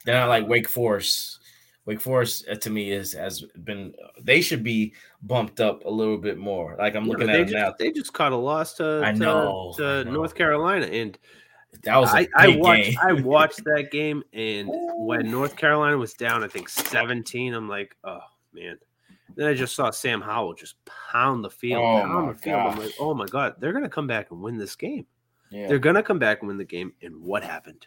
[0.05, 1.39] they're not like Wake Forest
[1.85, 4.93] Wake Forest uh, to me is has been they should be
[5.23, 6.75] bumped up a little bit more.
[6.79, 7.73] Like I'm looking Yeah, at they them just, now.
[7.77, 10.11] They just caught a loss to, I to- know, to I know.
[10.11, 11.17] North Carolina, and
[11.83, 12.97] That was I I watched.
[13.03, 17.95] I watched that game, and when North Carolina was down, I think 17, I'm like,
[18.05, 18.19] oh
[18.53, 18.77] man.
[19.35, 22.59] Then I just saw Sam Howell just pound the field, Oh, pound my the field.
[22.59, 25.05] I'm like, oh my god, they're gonna come back and win this game.
[25.49, 25.67] Yeah.
[25.67, 26.93] They're gonna come back and win the game.
[27.01, 27.85] And what happened?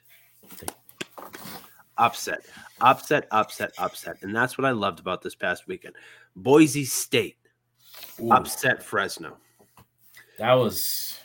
[1.99, 2.41] Upset,
[2.81, 4.17] upset, upset, upset.
[4.23, 5.95] And that's what I loved about this past weekend.
[6.35, 7.39] Boise State
[8.21, 8.31] Ooh.
[8.33, 9.39] upset Fresno.
[10.39, 11.19] That was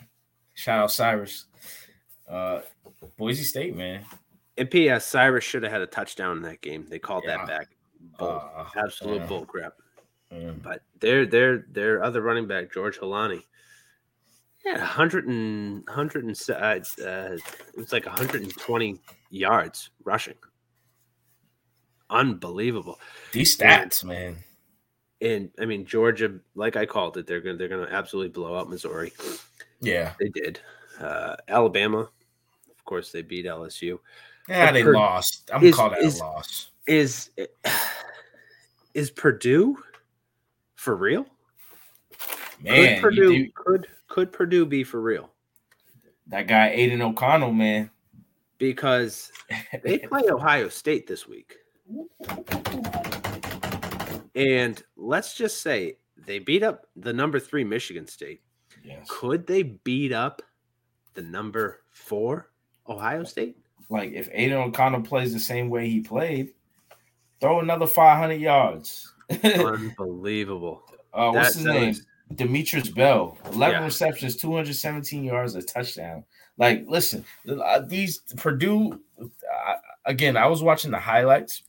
[0.54, 1.46] shout out Cyrus.
[2.30, 2.62] Uh
[3.18, 4.06] Boise State, man.
[4.58, 5.06] And P.S.
[5.06, 6.86] Cyrus should have had a touchdown in that game.
[6.90, 7.38] They called Yeah.
[7.38, 7.68] that back.
[8.18, 9.26] Bull, Uh, absolute yeah.
[9.28, 9.74] bull crap.
[10.34, 10.62] Mm.
[10.64, 13.44] But their their their other running back, George Holani,
[14.66, 20.36] yeah, 100 and 100 and uh, uh, it was like 120 yards rushing.
[22.10, 23.00] Unbelievable.
[23.32, 24.38] These stats, man.
[25.22, 28.70] And I mean Georgia, like I called it, they're gonna they're gonna absolutely blow out
[28.70, 29.14] Missouri.
[29.82, 30.14] Yeah.
[30.20, 30.60] They did.
[31.00, 32.00] Uh, Alabama,
[32.70, 34.00] of course, they beat LSU.
[34.48, 35.50] Yeah, But they lost.
[35.54, 36.68] I'm gonna is- call that is- a loss.
[36.88, 37.30] Is
[38.94, 39.78] is Purdue
[40.82, 41.28] for real?
[42.60, 45.32] Man, could Purdue do- could could Purdue be for real?
[46.28, 47.92] That guy Aidan O'Connell, man.
[48.58, 49.32] Because
[49.84, 51.58] they play Ohio State this week.
[54.34, 58.42] And let's just say they beat up the number three Michigan State.
[58.84, 59.06] Yes.
[59.08, 60.42] Could they beat up
[61.14, 62.50] the number four
[62.90, 63.58] Ohio State?
[63.90, 66.54] Like if Aidan O'Connell plays the same way he played,
[67.40, 69.11] throw another 500 yards.
[69.44, 70.84] Unbelievable.
[71.14, 72.06] Uh, what's That- his name?
[72.36, 73.84] Demetrius Bell, 11 Yeah.
[73.86, 76.24] receptions, 217 yards, a touchdown.
[76.58, 79.74] Like, listen, uh, these Purdue, uh,
[80.06, 81.64] again, I was watching the highlights.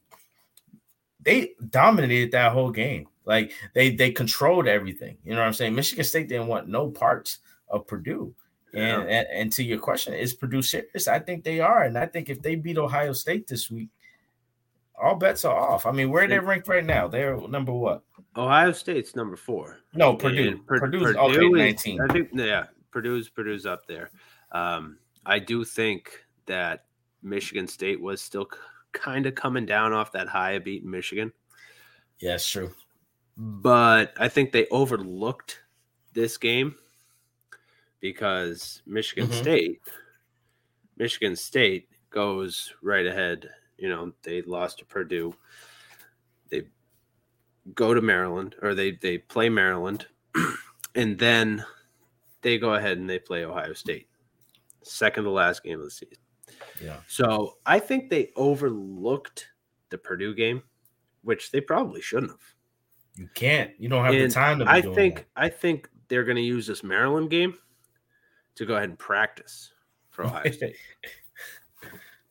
[1.21, 3.09] They dominated that whole game.
[3.25, 5.17] Like, they they controlled everything.
[5.25, 5.75] You know what I'm saying?
[5.75, 7.39] Michigan State didn't want no parts
[7.69, 8.33] of Purdue.
[8.73, 11.09] And, and and to your question, is Purdue serious?
[11.09, 13.89] I think they are, and I think if they beat Ohio State this week,
[15.03, 15.85] all bets are off.
[15.87, 17.09] I mean, where are they ranked right now?
[17.09, 18.03] They're number what?
[18.37, 19.81] Ohio State's number four.
[19.95, 20.59] No, Purdue.
[20.67, 22.01] Purdue's okay, is- 19.
[22.01, 24.11] I think yeah, Purdue's Purdue's up there.
[24.53, 26.87] Um, I do think that
[27.23, 28.47] Michigan State was still
[28.93, 31.33] kind of coming down off that high of beating Michigan,
[32.21, 32.73] Yeah, it's true.
[33.37, 35.61] but I think they overlooked
[36.13, 36.75] this game
[38.01, 39.41] because Michigan Mhm.
[39.41, 39.81] State,
[40.97, 43.49] Michigan State goes right ahead.
[43.83, 45.35] You know, they lost to Purdue.
[46.51, 46.63] They
[47.75, 50.07] go to Maryland or they they play Maryland
[50.95, 51.65] and then
[52.43, 54.07] they go ahead and they play Ohio State.
[54.85, 56.19] Second to last game of the season.
[56.81, 56.99] Yeah.
[57.09, 59.49] So I think they overlooked
[59.91, 60.63] the Purdue game,
[61.23, 62.55] which they probably shouldn't have.
[63.17, 63.73] You can't.
[63.81, 65.27] You don't have And the time to be I think that.
[65.35, 67.59] I think they're going to use this Maryland game
[68.55, 69.73] to go ahead and practice
[70.11, 70.77] for Ohio State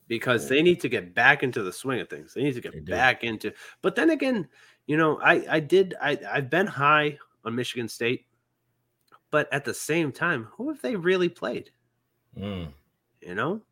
[0.08, 2.34] because they need to get back into the swing of things.
[2.34, 3.52] They need to get back into.
[3.82, 4.48] But then again,
[4.86, 8.26] you know, I I did I I've been high on Michigan State,
[9.30, 11.70] but at the same time, who have they really played?
[12.38, 12.72] Mm,
[13.20, 13.62] You know,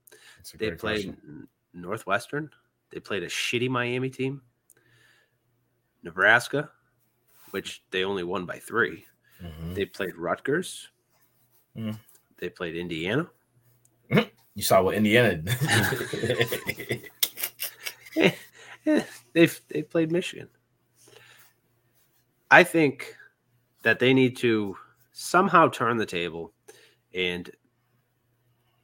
[0.58, 1.48] they played question.
[1.72, 2.50] Northwestern.
[2.90, 4.42] They played a shitty Miami team.
[6.02, 6.70] Nebraska,
[7.50, 9.04] which they only won by 3
[9.42, 9.74] Mhm.
[9.74, 10.88] They played Rutgers.
[11.76, 11.98] Mm.
[12.38, 13.30] They played Indiana.
[14.54, 15.42] You saw what Indiana.
[19.32, 20.48] They've they played Michigan.
[22.50, 23.14] I think
[23.82, 24.76] that they need to
[25.12, 26.52] somehow turn the table
[27.14, 27.50] and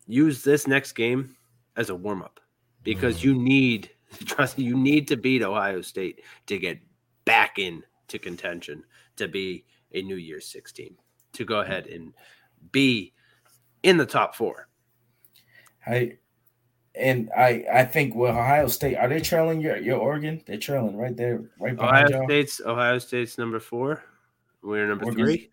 [0.06, 1.36] use this next game
[1.76, 2.40] as a warm up
[2.82, 3.90] because you need
[4.24, 6.78] trust you need to beat Ohio State to get
[7.24, 8.84] back into contention
[9.16, 10.96] to be a New Year's Six team
[11.32, 12.12] to go ahead and
[12.72, 13.12] be
[13.82, 14.68] in the top four.
[15.87, 16.18] I
[16.95, 20.43] and I I think with Ohio State, are they trailing your your Oregon?
[20.47, 22.28] They're trailing right there, right behind Ohio y'all.
[22.28, 24.03] State's Ohio State's number four.
[24.62, 25.51] We're number Oregon's- three.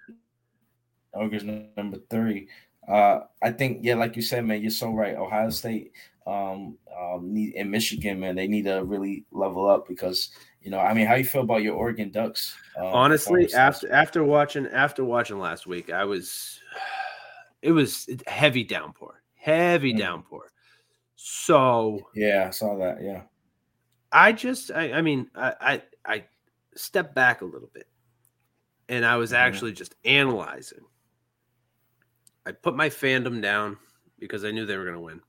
[1.14, 1.44] Oregon's
[1.78, 2.48] number three.
[2.88, 5.16] Uh, I think yeah, like you said, man, you're so right.
[5.16, 5.92] Ohio State,
[6.28, 10.30] um, um, need in Michigan, man, they need to really level up because
[10.62, 12.56] you know, I mean, how you feel about your Oregon Ducks?
[12.78, 16.60] um, Honestly, after after watching after watching last week, I was
[17.62, 20.00] it was heavy downpour, heavy Mm.
[20.00, 20.52] downpour.
[21.16, 23.02] So yeah, I saw that.
[23.02, 23.24] Yeah,
[24.12, 26.26] I just I, I mean I, I I
[26.76, 27.88] stepped back a little bit
[28.89, 29.38] and I was Mm-hmm.
[29.48, 30.80] actually just analyzing.
[32.46, 33.78] I put my fandom down
[34.20, 35.22] because I knew they were going to win.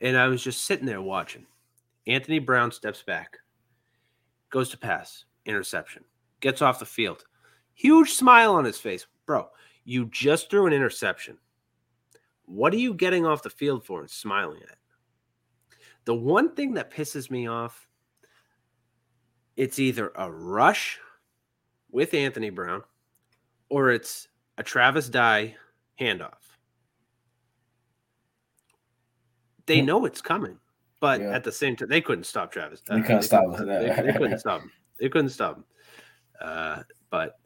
[0.00, 1.44] And I was just sitting there watching.
[2.06, 3.36] Anthony Brown steps back
[4.50, 6.04] goes to pass, interception,
[6.40, 7.24] gets off the field.
[7.74, 9.06] Huge smile on his face.
[9.26, 9.48] Bro,
[9.84, 11.36] you just threw an interception.
[12.50, 14.76] What are you getting off the field for and smiling at?
[16.04, 17.88] The one thing that pisses me off,
[19.56, 20.98] it's either a rush
[21.92, 22.82] with Anthony Brown
[23.68, 24.26] or it's
[24.58, 25.54] a Travis Dye
[26.00, 26.32] handoff.
[29.66, 30.58] They know it's coming,
[30.98, 31.30] but Yeah.
[31.30, 32.80] at the same time, they couldn't stop Travis.
[32.80, 33.68] They couldn't stop couldn't-.
[33.68, 34.72] They, they couldn't stop him.
[34.98, 35.64] They couldn't stop him.
[36.40, 37.38] Uh, but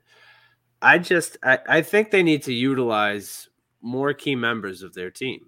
[0.80, 3.50] I just, I, I think they need to utilize
[3.84, 5.46] more key members of their team.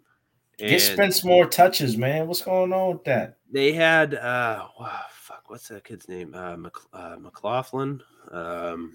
[0.59, 2.26] Get And- Spence more touches, man.
[2.28, 3.39] What's going on with that?
[3.51, 8.93] they had uh wow, fuck what's that kid's name uh, Mc, uh mclaughlin um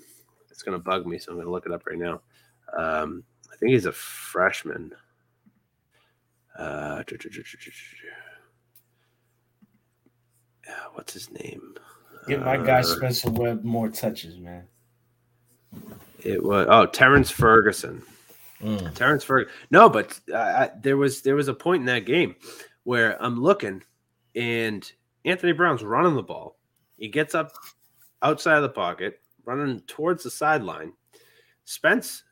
[0.50, 2.20] it's gonna bug me so i'm gonna look it up right now
[2.78, 4.92] um i think he's a freshman
[6.60, 7.02] uh
[10.94, 11.76] what's his name
[12.28, 14.68] Get my guy Uh, Spencer Webb more touches, man.
[16.24, 18.04] It was oh Terrence Ferguson.
[18.62, 18.93] Mm.
[18.93, 19.53] Terrence Ferguson.
[19.72, 22.36] No, but uh, I, there was there was a point in that game
[22.84, 23.84] where I'm looking,
[24.36, 24.89] and
[25.26, 26.57] Anthony Brown's running the ball.
[26.97, 27.51] He gets up
[28.22, 30.93] outside of the pocket, running towards the sideline.
[31.66, 32.24] Spence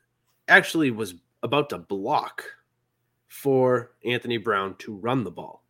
[0.48, 2.44] actually was about to block
[3.28, 5.64] for Anthony Brown to run the ball,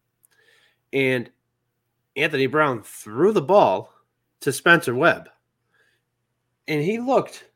[0.93, 1.31] and
[2.17, 3.93] Anthony Brown threw the ball
[4.41, 5.29] to Spencer Webb,
[6.69, 7.50] and he looked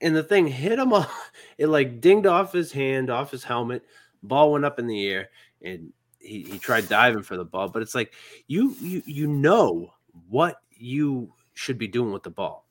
[0.00, 1.30] and the thing hit him off.
[1.58, 3.84] It like dinged off his hand, off his helmet.
[4.22, 5.30] Ball went up in the air,
[5.62, 7.68] and he, he tried diving for the ball.
[7.68, 8.12] But it's like
[8.46, 9.92] you you you know
[10.28, 12.66] what you should be doing with the ball,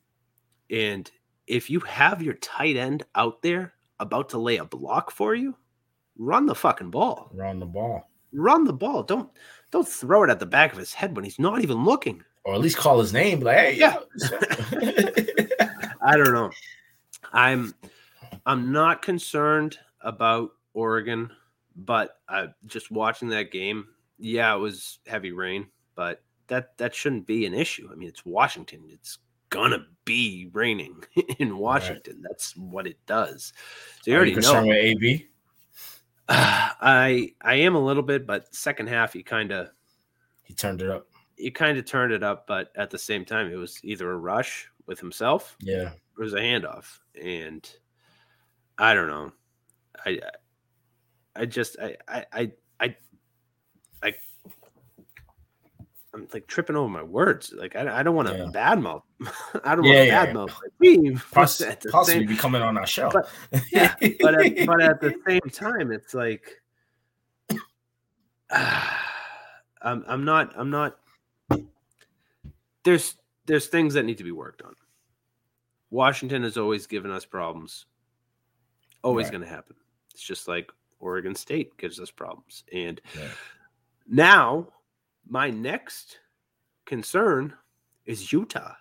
[0.70, 1.10] and
[1.48, 5.56] if you have your tight end out there about to lay a block for you,
[6.18, 7.30] run the fucking ball.
[7.34, 9.02] Run the ball, Run the ball.
[9.04, 9.30] Don't
[9.72, 12.24] don't throw it at the back of his head when he's not even looking.
[12.46, 13.40] or at least call his name.
[13.40, 13.98] Like, hey, Yeah.
[16.02, 16.50] I don't know.
[17.34, 17.74] I'm
[18.46, 21.32] I'm not concerned about Oregon,
[21.76, 27.28] but uh, just watching that game, yeah, it was heavy rain, but that that shouldn't
[27.28, 27.90] be an issue.
[27.92, 28.84] I mean, it's Washington.
[28.90, 29.18] It's
[29.50, 31.04] gonna be raining
[31.40, 32.22] in Washington.
[32.22, 33.54] That's what it does.
[34.02, 34.74] So you Are already you concerned know.
[34.76, 35.28] with AB?
[36.30, 39.70] I I am a little bit, but second half he kind of
[40.44, 41.08] He turned it up.
[41.38, 44.18] he kind of turned it up, but at the same time, it was either a
[44.18, 45.92] rush with himself, Yeah.
[45.92, 47.70] it was a handoff, and
[48.78, 49.32] I don't know.
[50.06, 50.20] I
[51.36, 52.96] I just I I I
[54.02, 54.16] I,
[56.14, 57.54] I'm like tripping over my words.
[57.56, 59.04] Like I, I don't want to badmouth.
[59.64, 61.22] I don't Yeah, want to yeah, badmouth my team.
[61.32, 61.62] Poss-
[61.92, 63.10] possibly same- be coming on our show.
[63.12, 63.30] But,
[63.72, 66.62] yeah, but at, but at the same time, it's like
[68.52, 70.98] I'm I'm not I'm not.
[72.84, 73.16] There's
[73.50, 74.76] there's things that need to be worked on.
[75.90, 77.88] Washington has always given us problems.
[79.04, 79.32] Always Right.
[79.32, 79.76] going to happen.
[80.14, 83.32] It's just like Oregon State gives us problems, and Yeah.
[84.06, 84.72] now
[85.28, 86.20] my next
[86.86, 87.58] concern
[88.06, 88.76] is Utah.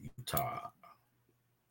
[0.00, 0.70] Utah.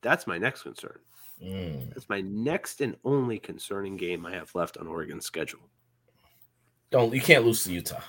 [0.02, 1.00] That's my next concern.
[1.42, 1.90] Mm.
[1.94, 5.70] That's my next and only concerning game I have left on Oregon's schedule.
[6.92, 8.02] Don't you can't lose to Utah.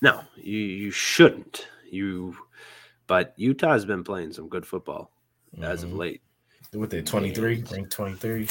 [0.00, 1.68] No, you you shouldn't.
[1.90, 2.36] You,
[3.08, 5.10] but Utah has been playing some good football
[5.60, 5.96] as of Mhm.
[5.96, 6.22] late.
[6.72, 8.46] What they twenty three, ranked twenty three.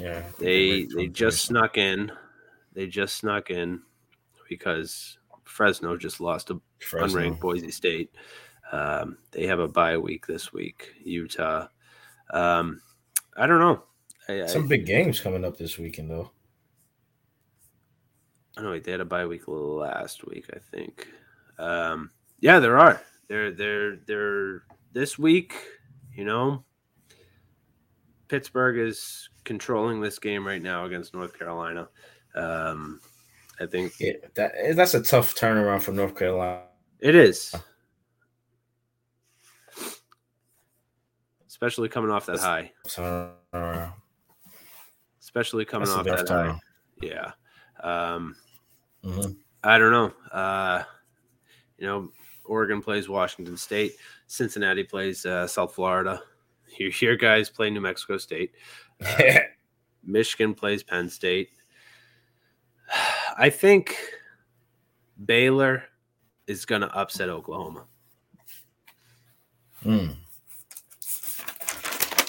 [0.00, 2.10] Yeah, They they just snuck in.
[2.72, 3.82] They just snuck in
[4.48, 7.20] because Fresno just lost to Fresno.
[7.20, 8.10] unranked Boise State.
[8.72, 10.94] Um, they have a bye week this week.
[11.04, 11.66] Utah.
[12.30, 12.80] Um,
[13.36, 13.84] I don't know.
[14.28, 16.30] I, I, some big games coming up this weekend though.
[18.56, 21.08] I know they had a bye week last week, I think.
[21.58, 23.02] Um, yeah, there are.
[23.30, 24.62] They're they're they're
[24.92, 25.54] this week,
[26.12, 26.64] you know.
[28.26, 31.88] Pittsburgh is controlling this game right now against North Carolina.
[32.34, 33.00] Um,
[33.60, 36.62] I think Yeah, that that's a tough turnaround for North Carolina.
[36.98, 37.54] it is.
[41.46, 42.72] Especially coming off that high.
[42.88, 43.92] Turnaround.
[45.20, 46.58] Especially coming That's off that high.
[47.00, 47.30] Yeah.
[47.80, 48.34] Um,
[49.04, 49.36] Mhm.
[49.62, 50.12] I don't know.
[50.32, 50.82] Uh,
[51.78, 52.10] you know,
[52.44, 53.94] Oregon plays Washington State.
[54.26, 56.20] Cincinnati plays uh, South Florida.
[56.78, 58.52] Your, your guys play New Mexico State.
[59.02, 59.38] Uh,
[60.04, 61.48] Michigan plays Penn State.
[63.38, 63.96] I think
[65.24, 65.84] Baylor
[66.46, 67.84] is going to upset Oklahoma.
[69.84, 70.16] Mm.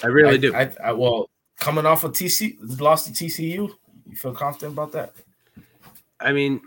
[0.02, 0.54] I really I, do.
[0.54, 1.28] I, I, well,
[1.60, 3.70] coming off of TC, lost to TCU,
[4.08, 5.12] you feel confident about that?
[6.18, 6.60] I mean,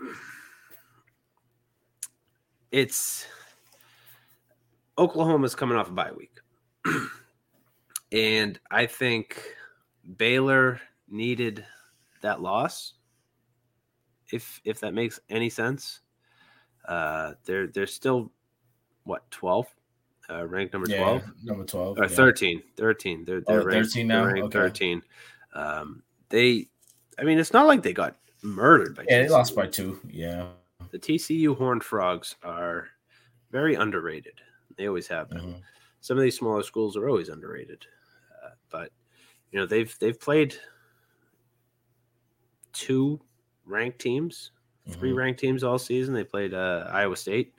[2.70, 3.26] it's
[4.98, 6.38] Oklahoma's coming off a bye week.
[8.12, 9.42] and I think
[10.16, 11.64] Baylor needed
[12.22, 12.94] that loss.
[14.32, 16.00] If if that makes any sense.
[16.88, 18.30] Uh they're they're still
[19.04, 19.66] what 12?
[20.28, 22.08] Uh, ranked number Yeah, 12 number 12, or yeah.
[22.08, 24.26] 13 13 they're, Oh, they're they're ranked, 13 they're now?
[24.26, 24.58] ranked Okay.
[24.58, 25.02] 13
[25.54, 26.66] um they
[27.18, 30.00] i mean it's not like they got murdered by Yeah, they lost by two.
[30.08, 30.48] Yeah.
[30.90, 32.88] the tcu horned frogs are
[33.52, 34.40] very underrated
[34.76, 35.60] they always have been Mm-hmm.
[36.00, 37.86] some of these smaller schools are always underrated
[38.44, 38.92] uh, but
[39.52, 40.56] you know they've they've played
[42.72, 43.20] two
[43.64, 44.52] ranked teams
[44.90, 45.16] 3 Mhm.
[45.16, 47.54] ranked teams all season they played uh, iowa state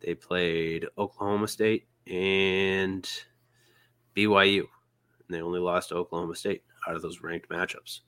[0.00, 3.08] they played oklahoma state and
[4.14, 8.00] byu and they only lost to oklahoma state out of those ranked matchups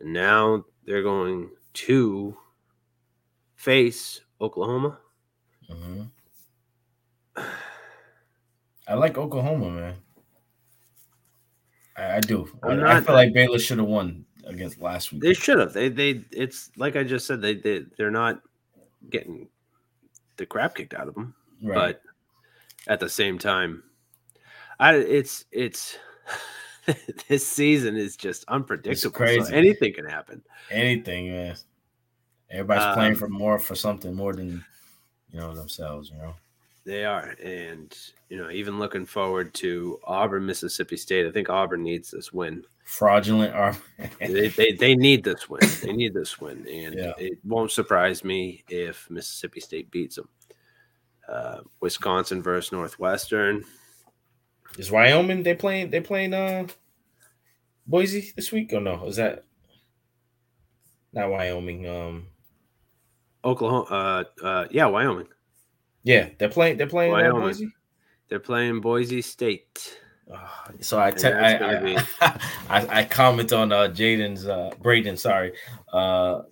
[0.00, 2.36] and now they're going to
[3.54, 5.00] face oklahoma
[5.68, 6.10] Mhm.
[8.90, 9.94] I like Oklahoma, man.
[11.96, 12.50] I, I do.
[12.64, 15.22] I, I'm I feel like Baylor should have won against last week.
[15.22, 15.72] They should have.
[15.72, 17.40] They they it's like I just said.
[17.40, 18.40] They they they're not
[19.08, 19.48] getting
[20.38, 21.34] the crap kicked out of them.
[21.62, 21.74] Right.
[21.76, 22.02] But
[22.88, 23.84] at the same time,
[24.80, 25.96] I it's it's
[27.28, 28.96] this season is just unpredictable.
[28.96, 29.54] so crazy.
[29.54, 30.42] anything can happen.
[30.68, 31.54] Anything, man.
[32.50, 34.64] Everybody's playing Um, for more for something more than
[35.32, 36.10] you know themselves.
[36.10, 36.34] You know.
[36.90, 37.96] They are, and
[38.28, 41.24] you know, even looking forward to Auburn, Mississippi State.
[41.24, 42.64] I think Auburn needs this win.
[42.82, 43.76] Fraudulent are
[44.18, 45.60] they, they they need this win.
[45.84, 47.12] They need this win, and Yeah.
[47.16, 50.28] it won't surprise me if Mississippi State beats them.
[51.28, 53.64] Uh, Wisconsin versus Northwestern.
[54.76, 56.66] Is Wyoming they playing they playing uh
[57.86, 59.06] Boise this week or no?
[59.06, 59.44] Is that
[61.12, 61.86] not Wyoming?
[61.88, 62.26] Um
[63.44, 63.84] Oklahoma.
[63.84, 65.28] Uh, uh, yeah, Wyoming.
[66.02, 67.40] Yeah, they're playing they're playing uh, Wyoming.
[67.42, 67.68] Boise.
[68.28, 69.98] They're playing Boise State.
[70.80, 72.40] So I te- I, that's gonna be- I,
[72.70, 75.52] I I comment on uh Jaden's uh Braden, sorry,
[75.92, 76.42] uh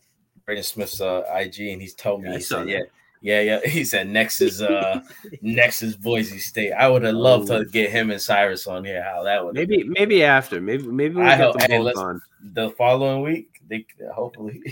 [0.44, 2.68] Braden Smith's uh IG and he's told me Yeah, he said that.
[2.68, 2.80] yeah.
[3.20, 3.60] Yeah, yeah.
[3.68, 5.00] He said next is uh
[5.42, 6.72] next is Boise State.
[6.72, 7.64] I would have loved to Oh.
[7.64, 9.02] get him and Cyrus on here.
[9.02, 10.60] How that would Maybe maybe after.
[10.60, 12.20] Maybe maybe we'll get hope them both on.
[12.54, 13.60] the following week.
[13.68, 14.62] They hopefully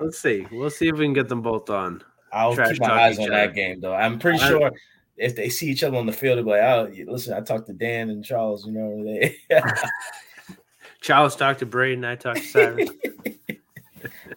[0.00, 0.46] Let's see.
[0.52, 2.02] We'll see if we can get them both on.
[2.32, 3.32] I'll Trash keep my eyes on other.
[3.34, 3.94] that game though.
[3.94, 4.72] I'm pretty I- sure
[5.16, 7.66] if they see each other on the field, they'll be like, "Oh, listen, I talked
[7.66, 8.64] to Dan and Charles.
[8.66, 9.36] You know, they
[11.00, 12.04] Charles talked to Braden.
[12.04, 12.90] I talked to Cyrus.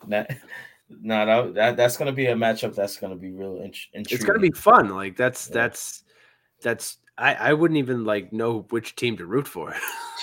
[0.07, 0.37] that,
[0.89, 4.15] no, that, that that's gonna be a matchup that's gonna be real int- intriguing.
[4.15, 4.89] it's gonna be fun.
[4.89, 6.03] Like that's that's
[6.61, 6.97] that's.
[7.17, 9.75] I I wouldn't even like know which team to root for.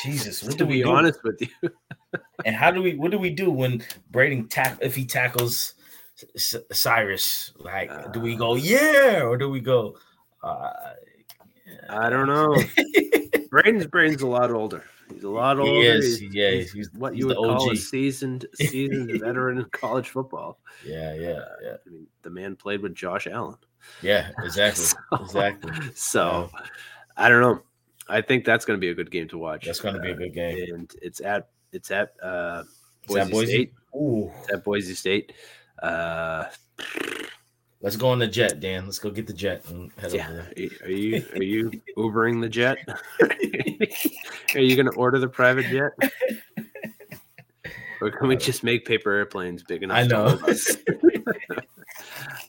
[0.03, 0.91] Jesus, what to do we be do?
[0.91, 1.71] honest with you.
[2.45, 2.95] And how do we?
[2.97, 5.75] What do we do when Braden tack if he tackles
[6.73, 7.53] Cyrus?
[7.59, 9.97] Like, do we go yeah or do we go?
[10.43, 10.71] Uh,
[11.89, 12.55] I don't know.
[13.51, 14.85] Braden's Braden's a lot older.
[15.13, 15.81] He's a lot He older.
[15.81, 20.11] is, He's, yeah, he's he's- what you would call a seasoned seasoned veteran in college
[20.11, 20.59] football.
[20.87, 23.57] yeah, yeah, yeah, I mean, the man played with Josh Allen.
[24.03, 24.31] yeah.
[24.43, 24.85] Exactly,
[25.21, 25.73] exactly.
[25.95, 26.51] So
[27.17, 27.63] I don't know.
[28.11, 29.67] I think that's going to be a good game to watch.
[29.67, 30.75] That's gonna be a good game.
[30.75, 32.65] and it's at it's at uh,
[33.07, 33.53] Boise, Boise?
[33.53, 33.73] State.
[33.95, 34.31] Ooh.
[34.41, 35.33] It's at Boise State.
[35.83, 36.45] Uh,
[37.81, 38.87] Let's go on the jet, Dan.
[38.87, 40.29] Let's go get the jet and head yeah.
[40.29, 40.69] over there.
[40.85, 42.79] Are you are you Ubering the jet?
[44.55, 45.93] are you going to order the private jet?
[48.01, 49.97] Or can we just make paper airplanes big enough?
[49.97, 50.39] I know.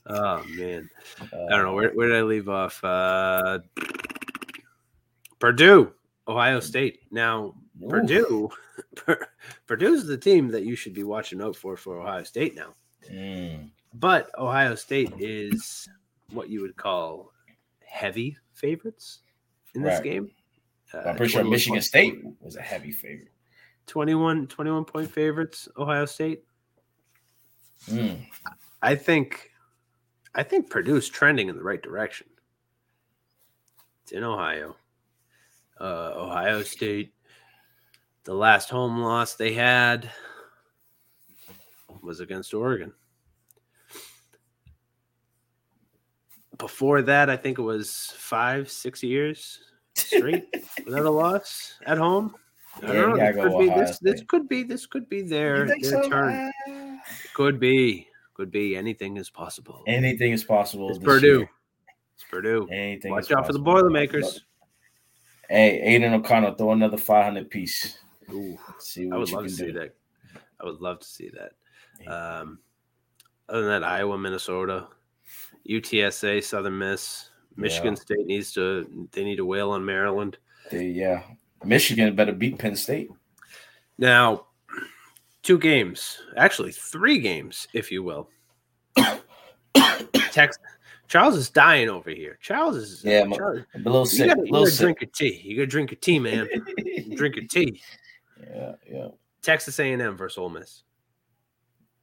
[0.08, 0.90] oh man,
[1.22, 2.84] I don't know where, where did I leave off?
[2.84, 3.60] Uh,
[5.38, 5.92] Purdue,
[6.28, 7.02] Ohio State.
[7.12, 7.54] Now
[7.88, 8.50] Purdue,
[9.68, 12.74] Purdue's the team that you should be watching out for for Ohio State now.
[13.12, 13.70] Mm.
[13.94, 15.88] But Ohio State is
[16.32, 17.32] what you would call
[17.86, 19.20] heavy favorites
[19.74, 20.04] in this Right.
[20.04, 20.32] game.
[20.94, 23.32] Uh, I'm pretty sure Michigan State was a heavy favorite.
[23.88, 26.44] 21, 21 point favorites, Ohio State.
[27.88, 28.26] Mm.
[28.82, 29.52] I think
[30.36, 32.28] I think Purdue's trending in the right direction.
[34.04, 34.76] It's in Ohio.
[35.80, 37.14] Uh, Ohio State,
[38.26, 40.12] the last home loss they had
[42.02, 42.94] was against Oregon.
[46.58, 49.60] Before that, I think it was five, six years
[49.96, 50.46] straight
[50.86, 52.36] without a loss at home.
[52.82, 53.18] I don't know.
[53.18, 56.10] This could, be, this, this could be this could be their, their so?
[56.10, 56.52] turn.
[56.70, 56.98] Uh,
[57.34, 58.08] could be.
[58.34, 58.76] Could be.
[58.76, 59.84] Anything is possible.
[59.88, 60.90] Anything is possible.
[60.90, 61.40] It's Purdue.
[61.40, 61.50] year.
[62.16, 62.68] It's Purdue.
[62.72, 63.60] Anything Watch out for the.
[63.60, 64.42] Boilermakers.
[65.50, 67.98] Hey, Aidan O'Connell, throw another 500 piece.
[68.32, 69.74] Ooh, see I what would you love to can see do.
[69.74, 69.96] that.
[70.62, 71.54] I would love to see that.
[72.08, 72.60] Um,
[73.48, 74.88] other than that, Iowa, Minnesota,
[75.68, 78.00] UTSA, Southern Miss, Michigan Yeah.
[78.02, 80.38] State needs to they need to wail on Maryland.
[80.72, 81.24] They, yeah,
[81.64, 83.10] Michigan better beat Penn State.
[83.98, 84.46] Now,
[85.44, 88.30] two games, actually three games, if you will.
[90.32, 90.62] Texas.
[91.08, 92.38] Charles is dying over here.
[92.40, 94.80] Charles is Yeah, Charles, a little you sick, Gotta, you gotta sick.
[94.86, 95.42] drink your tea.
[95.44, 96.48] You gotta drink your tea, man.
[97.16, 97.82] drink your tea.
[98.48, 99.08] Yeah, yeah.
[99.42, 100.84] Texas A&M versus Ole Miss.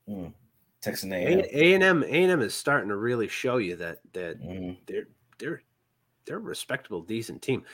[0.09, 0.33] Mm.
[0.81, 1.41] Texas A&M.
[1.53, 4.75] A and M A and M is starting to really show you that that Mm-hmm.
[4.87, 5.09] they're
[5.39, 5.63] they're
[6.25, 7.65] they're a respectable, decent team.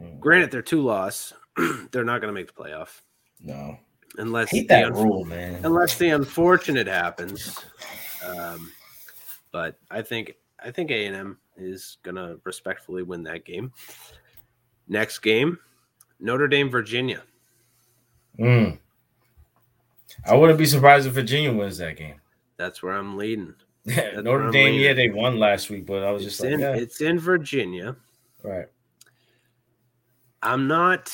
[0.00, 0.18] Mm.
[0.20, 1.32] Granted, they're two loss.
[1.90, 3.00] they're not going to make the playoff
[3.40, 3.78] No,
[4.18, 5.64] unless hate the that unf- rule, man.
[5.64, 7.64] Unless the unfortunate happens.
[8.26, 8.70] Um,
[9.52, 13.72] but I think I think A and M is going to respectfully win that game.
[14.88, 15.58] Next game,
[16.20, 17.22] Notre Dame, Virginia.
[18.38, 18.78] Mm.
[20.24, 22.20] I wouldn't be surprised if Virginia wins that game.
[22.56, 23.54] That's where I'm leading.
[23.86, 24.80] Notre Dame, leaning.
[24.80, 26.74] yeah, they won last week, but I was It's just like, in yeah.
[26.74, 27.96] it's in Virginia.
[28.42, 28.66] right.
[30.42, 31.12] I'm not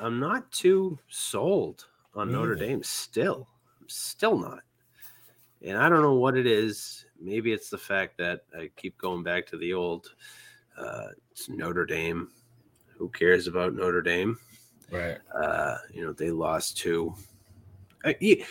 [0.00, 2.54] I'm not too sold on Notre.
[2.54, 3.48] Dame still.
[3.80, 4.60] I'm still not.
[5.62, 7.04] And I don't know what it is.
[7.20, 10.14] Maybe it's the fact that I keep going back to the old
[10.78, 12.28] uh it's Notre Dame.
[12.96, 14.38] Who cares about Notre Dame?
[14.90, 15.18] Right.
[15.34, 17.14] Uh, you know, they lost to
[18.20, 18.44] you,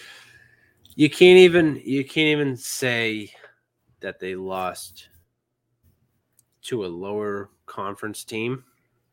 [0.96, 3.32] you can't even you can't even say
[4.02, 5.10] that they lost
[6.64, 8.64] to a lower conference team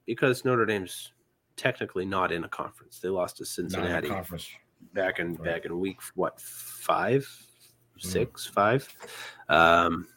[0.07, 1.13] because Notre Dame's
[1.57, 2.99] technically not in a conference.
[2.99, 4.49] They lost to Cincinnati conference.
[4.95, 5.45] back in Right.
[5.45, 7.29] back in week what five,
[8.05, 8.53] Mm-hmm.
[8.53, 8.89] five.
[9.49, 10.09] Um,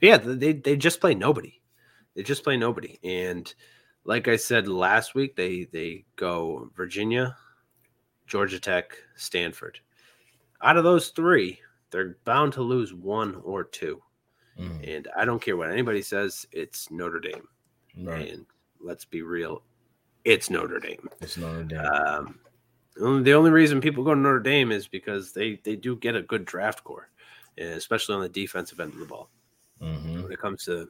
[0.00, 1.60] yeah, they they just play nobody.
[2.16, 3.52] They just play nobody, and
[4.04, 7.36] like I said last week, they they go Virginia,
[8.28, 9.80] Georgia Tech, Stanford.
[10.62, 11.58] Out of those three,
[11.90, 14.00] they're bound to lose one or two.
[14.58, 14.96] Mm.
[14.96, 17.48] And I don't care what anybody says, it's Notre Dame.
[18.00, 18.32] Right.
[18.32, 18.46] And
[18.80, 19.62] let's be real,
[20.24, 21.08] it's Notre Dame.
[21.20, 21.80] It's Notre Dame.
[21.80, 22.38] Um,
[23.22, 26.22] the only reason people go to Notre Dame is because they they do get a
[26.22, 27.08] good draft core,
[27.56, 29.30] especially on the defensive end of the ball
[29.80, 30.24] Mhm.
[30.24, 30.88] when it comes to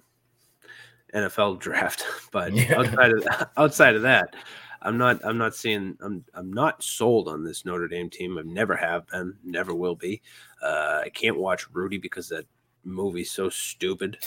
[1.15, 2.05] NFL draft.
[2.32, 2.78] But Yeah.
[2.81, 4.35] outside of outside of that,
[4.82, 8.38] I'm not I'm not seeing I'm I'm not sold on this Notre Dame team.
[8.38, 10.22] I've never have been, never will be.
[10.62, 12.44] Uh, I can't watch Rudy because that
[12.84, 14.18] movie's so stupid.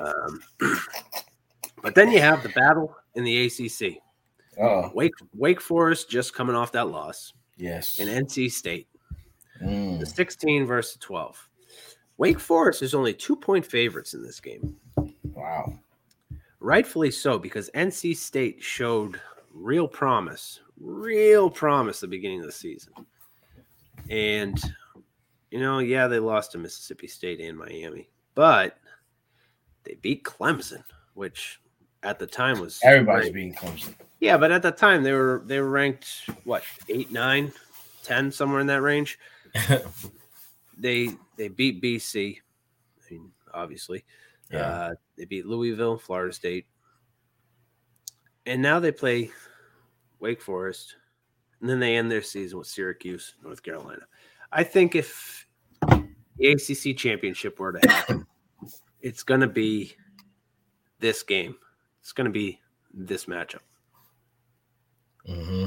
[0.00, 0.42] Um,
[1.82, 3.98] but then you have the battle in the ACC.
[4.60, 7.98] Oh, Wake Wake Forest just coming off that loss, yes.
[7.98, 8.88] In NC State,
[9.62, 10.00] Mm.
[10.00, 11.48] the 16 versus 12.
[12.18, 14.76] Wake Forest is only two point favorites in this game.
[15.22, 15.78] Wow.
[16.58, 19.20] Rightfully so, because NC State showed
[19.54, 22.92] real promise, real promise the beginning of the season.
[24.10, 24.60] And,
[25.50, 28.78] you know, yeah, they lost to Mississippi State and Miami, but
[29.84, 30.84] they beat Clemson,
[31.14, 31.60] which
[32.02, 33.94] at the time was Everybody's being Clemson.
[34.20, 37.52] Yeah, but at the time they were they were ranked what eight, nine,
[38.02, 39.18] ten, somewhere in that range.
[40.78, 42.38] they they beat BC.
[42.38, 44.04] I mean, obviously.
[44.50, 44.58] Yeah.
[44.58, 46.66] Uh, they beat Louisville, Florida State.
[48.46, 49.30] And now they play
[50.20, 50.96] Wake Forest.
[51.60, 54.02] And then they end their season with Syracuse, North Carolina.
[54.50, 55.46] I think if
[56.36, 58.26] the ACC championship were to happen,
[59.00, 59.94] it's going to be
[60.98, 61.56] this game.
[62.00, 62.60] It's going to be
[62.92, 63.60] this matchup.
[65.26, 65.66] hmm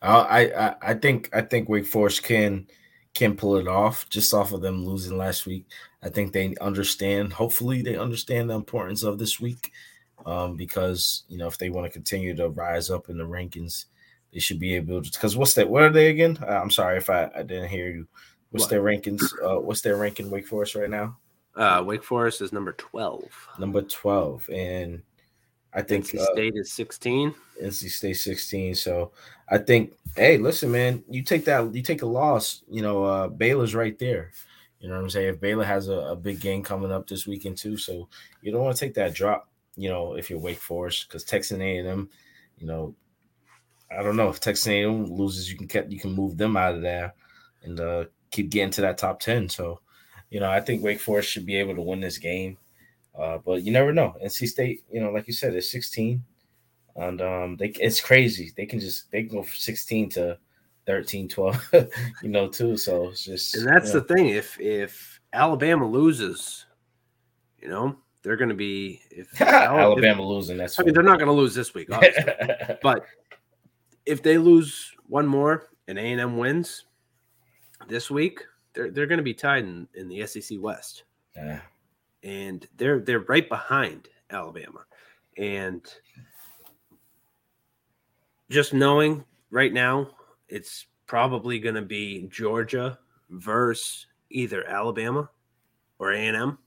[0.00, 2.68] I, I I think I think Wake Forest can
[3.14, 5.66] can pull it off just off of them losing last week.
[6.02, 7.32] I think they understand.
[7.32, 9.72] Hopefully, they understand the importance of this week,
[10.26, 13.86] um, because you know if they want to continue to rise up in the rankings,
[14.32, 15.10] they should be able to.
[15.10, 15.68] Because what's that?
[15.68, 16.38] What are they again?
[16.42, 18.06] Uh, I'm sorry if I, I didn't hear you.
[18.50, 18.70] What's What?
[18.70, 19.22] their rankings?
[19.44, 20.30] Uh, what's their ranking?
[20.30, 21.16] Wake Forest right now,
[21.54, 23.24] Uh, Wake Forest is number 12.
[23.58, 25.02] number twelve, and
[25.74, 27.34] I think NC uh, State is 16.
[27.62, 28.74] NC State 16.
[28.74, 29.12] So
[29.50, 33.28] I think, hey, listen, man, you take that, you take a loss, you know, uh
[33.28, 34.32] Baylor's right there.
[34.80, 35.34] You know what I'm saying?
[35.34, 38.08] If Baylor has a, a big game coming up this weekend too, so
[38.42, 41.58] you don't want to take that drop, you know, if you're Wake Forest, because Texas
[41.58, 42.08] A&M,
[42.58, 42.94] you know,
[43.96, 46.74] I don't know if Texas A&M loses, you can get you can move them out
[46.74, 47.14] of there
[47.62, 49.48] and uh keep getting to that top 10.
[49.48, 49.80] So,
[50.30, 52.58] you know, I think Wake Forest should be able to win this game.
[53.18, 54.14] Uh, but you never know.
[54.22, 56.22] NC State, you know, like you said, it's 16
[56.98, 60.36] and um they it's crazy they can just they can go from 16 to
[60.86, 61.70] 13 12
[62.22, 64.28] you know too so it's just And that's you the thing.
[64.30, 66.66] If if Alabama loses,
[67.60, 71.18] you know, they're going to be if alabama if- losing that's I mean, they're not
[71.18, 72.32] going to lose this week, obviously.
[72.82, 73.04] but
[74.06, 76.84] if they lose one more and A and M wins
[77.88, 78.40] this week,
[78.74, 81.04] they're they're going to be tied in, in the SEC West,
[81.36, 81.60] yeah
[82.24, 84.84] and they're they're right behind Alabama.
[85.36, 85.82] And
[88.50, 90.10] just knowing right now,
[90.48, 92.98] it's probably going to be Georgia
[93.30, 95.30] versus either Alabama
[95.98, 96.58] or A&M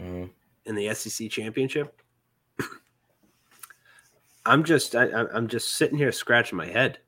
[0.00, 0.30] Mhm.
[0.68, 2.00] In the SEC championship.
[4.46, 6.98] I'm just I, I- I'm just sitting here scratching my head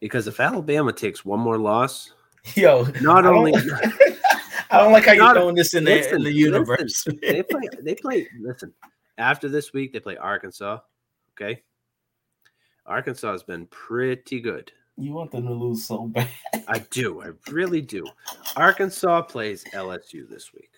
[0.00, 2.12] because if Alabama takes one more loss,
[2.54, 3.54] Yo, not I don't- only
[4.70, 6.80] I don't like how you're Not- throwing this in the, listen, in the universe.
[7.06, 7.62] listen, they play.
[7.82, 8.26] They play.
[8.40, 8.72] Listen,
[9.18, 10.78] after this week, they play Arkansas.
[11.32, 11.62] Okay,
[12.86, 14.72] Arkansas has been pretty good.
[14.96, 16.28] You want them to lose so bad.
[16.68, 17.20] I do.
[17.22, 18.04] I really do.
[18.56, 20.70] Arkansas plays LSU this week.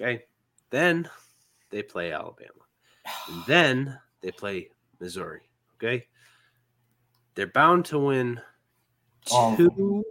[0.00, 0.24] Okay,
[0.70, 1.08] then
[1.70, 2.64] they play Alabama,
[3.28, 4.70] and then they play
[5.00, 5.42] Missouri.
[5.76, 6.06] Okay,
[7.34, 8.40] they're bound to win
[9.26, 10.04] two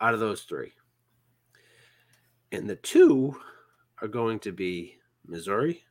[0.00, 0.72] out of those three.
[2.52, 3.36] And the two
[4.00, 5.82] are going to be Missouri,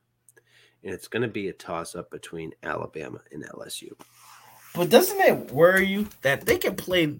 [0.83, 3.91] and it's going to be a toss up between Alabama and LSU.
[4.75, 7.19] But doesn't it worry you that they can play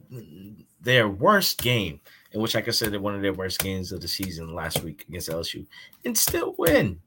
[0.82, 2.00] their worst game,
[2.34, 5.30] in which I consider one of their worst games of the season last week against
[5.30, 5.66] LSU,
[6.06, 7.00] and still win?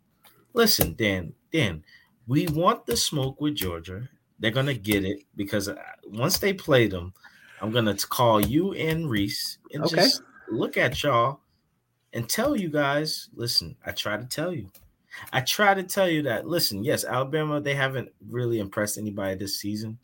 [0.55, 1.83] Listen, Dan, Dan,
[2.27, 4.09] we want the smoke with Georgia.
[4.39, 5.77] They're gonna get it because uh,
[6.07, 7.13] once they play them,
[7.61, 9.97] I'm gonna call you and Reese and Okay.
[9.97, 11.41] just look at y'all
[12.13, 13.29] and tell you guys.
[13.35, 14.71] Listen, I try to tell you.
[15.33, 16.47] I try to tell you that.
[16.47, 19.99] Listen, yes, Alabama they haven't really impressed anybody this season.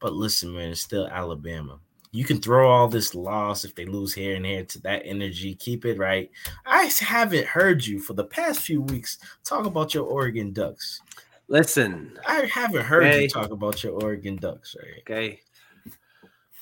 [0.00, 1.80] But listen, man, it's still Alabama.
[2.10, 5.54] You can throw all this loss if they lose here and here to that energy.
[5.54, 6.30] Keep it right.
[6.64, 11.02] I haven't heard you for the past few weeks talk about your Oregon Ducks.
[11.48, 13.22] Listen, I haven't heard Hey.
[13.22, 15.00] you talk about your Oregon Ducks, right?
[15.00, 15.40] okay.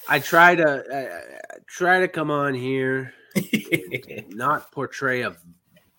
[0.09, 0.85] I try to
[1.52, 3.12] I try to come on here,
[4.28, 5.36] not portray a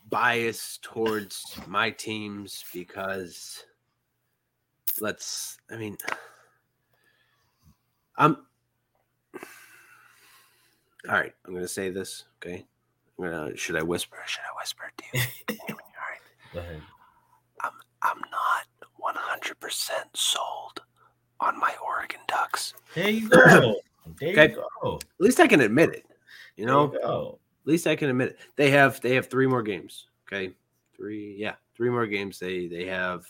[0.10, 3.66] bias towards my teams because
[5.02, 5.58] let's.
[5.70, 5.98] I mean,
[8.16, 8.38] I'm
[11.10, 11.34] all right.
[11.46, 12.26] I'm gonna say this.
[12.44, 12.66] Okay.
[13.20, 14.18] I'm gonna, should I whisper?
[14.26, 15.22] Should I whisper to you?
[15.70, 16.54] all right.
[16.54, 16.82] Go ahead.
[17.62, 17.72] I'm
[18.02, 20.82] I'm not 100 percent sold
[21.40, 22.74] on my Oregon Ducks.
[22.96, 23.76] There you go.
[24.22, 24.52] There Okay.
[24.54, 24.96] you go.
[24.96, 26.06] At least I can admit it.
[26.56, 27.40] You There know, you go.
[27.62, 28.40] at least I can admit it.
[28.56, 30.08] They have they have three more games.
[30.26, 30.54] Okay,
[30.96, 32.40] three yeah, three more games.
[32.40, 33.26] They they have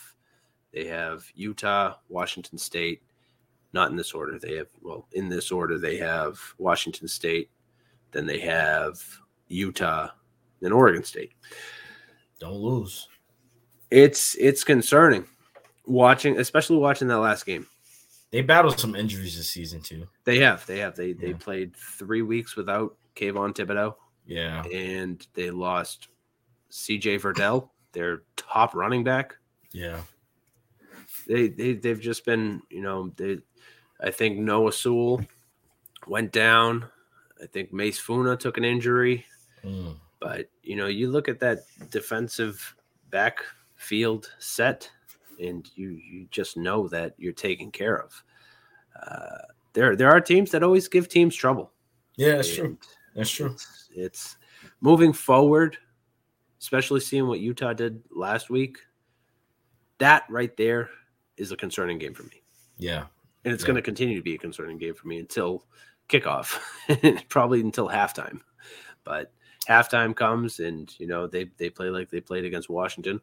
[0.72, 3.02] they have Utah, Washington State.
[3.74, 4.38] Not in this order.
[4.38, 5.80] They have well in this order.
[5.80, 7.49] They have Washington State,
[8.18, 8.99] then they have
[9.48, 10.10] Utah,
[10.64, 11.34] and Oregon State.
[12.39, 13.07] Don't lose.
[13.91, 15.26] It's it's concerning
[15.85, 17.68] watching, especially watching that last game.
[18.31, 20.07] They battled some injuries this season too.
[20.23, 20.65] They have.
[20.65, 20.95] They have.
[20.95, 23.95] They they played three weeks without Kayvon Thibodeau.
[24.26, 24.64] Yeah.
[24.64, 26.10] And they lost
[26.72, 29.35] CJ Verdell, their top running back.
[29.72, 30.02] Yeah.
[31.27, 33.38] They they they've just been, you know, they
[34.02, 35.22] I think Noah Sewell
[36.07, 36.85] went down.
[37.41, 39.26] I think Mase Funa took an injury.
[39.64, 39.95] Mm.
[40.19, 41.59] But you know, you look at that
[41.91, 42.76] defensive
[43.11, 44.89] backfield set,
[45.39, 48.23] and you you just know that you're taken care of.
[49.01, 49.38] Uh,
[49.73, 51.72] there there are teams that always give teams trouble.
[52.15, 52.77] Yeah, that's true.
[53.15, 53.51] That's true.
[53.51, 54.38] It's, it's
[54.81, 55.77] moving forward,
[56.59, 58.80] especially seeing what Utah did last week.
[59.99, 60.89] That right there
[61.38, 62.41] is a concerning game for me,
[62.77, 63.05] Yeah.
[63.45, 63.68] and it's Yeah.
[63.68, 65.65] going to continue to be a concerning game for me until
[66.10, 66.58] kickoff,
[67.30, 68.40] probably until halftime.
[69.04, 69.32] But
[69.68, 73.22] halftime comes, and you know they they play like they played against Washington.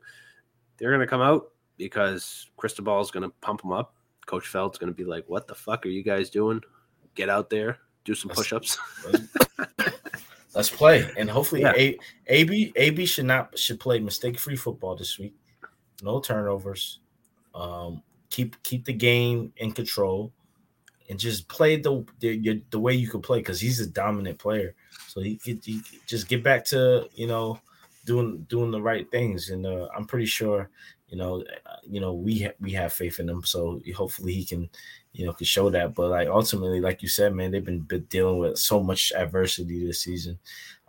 [0.76, 3.94] They're going to come out because Cristobal is going to pump them up.
[4.26, 6.60] Coach Feld's going to be like, "What the fuck are you guys doing?
[7.14, 8.78] Get out there, do some Let's- push-ups."
[10.54, 11.72] Let's play, and hopefully, Yeah.
[11.76, 11.98] A,
[12.28, 15.34] AB AB should not should play mistake free football this week.
[16.00, 17.00] No turnovers.
[17.56, 20.32] Um, keep keep the game in control,
[21.08, 24.74] and just play the the, the way you can play because he's a dominant player.
[25.08, 27.60] So he could he could just get back to you know
[28.04, 30.70] doing doing the right things, and uh, I'm pretty sure
[31.08, 33.42] you know uh, you know we ha- we have faith in him.
[33.44, 34.68] So hopefully he can
[35.12, 35.94] you know can show that.
[35.94, 40.02] But like ultimately, like you said, man, they've been, dealing with so much adversity this
[40.02, 40.38] season.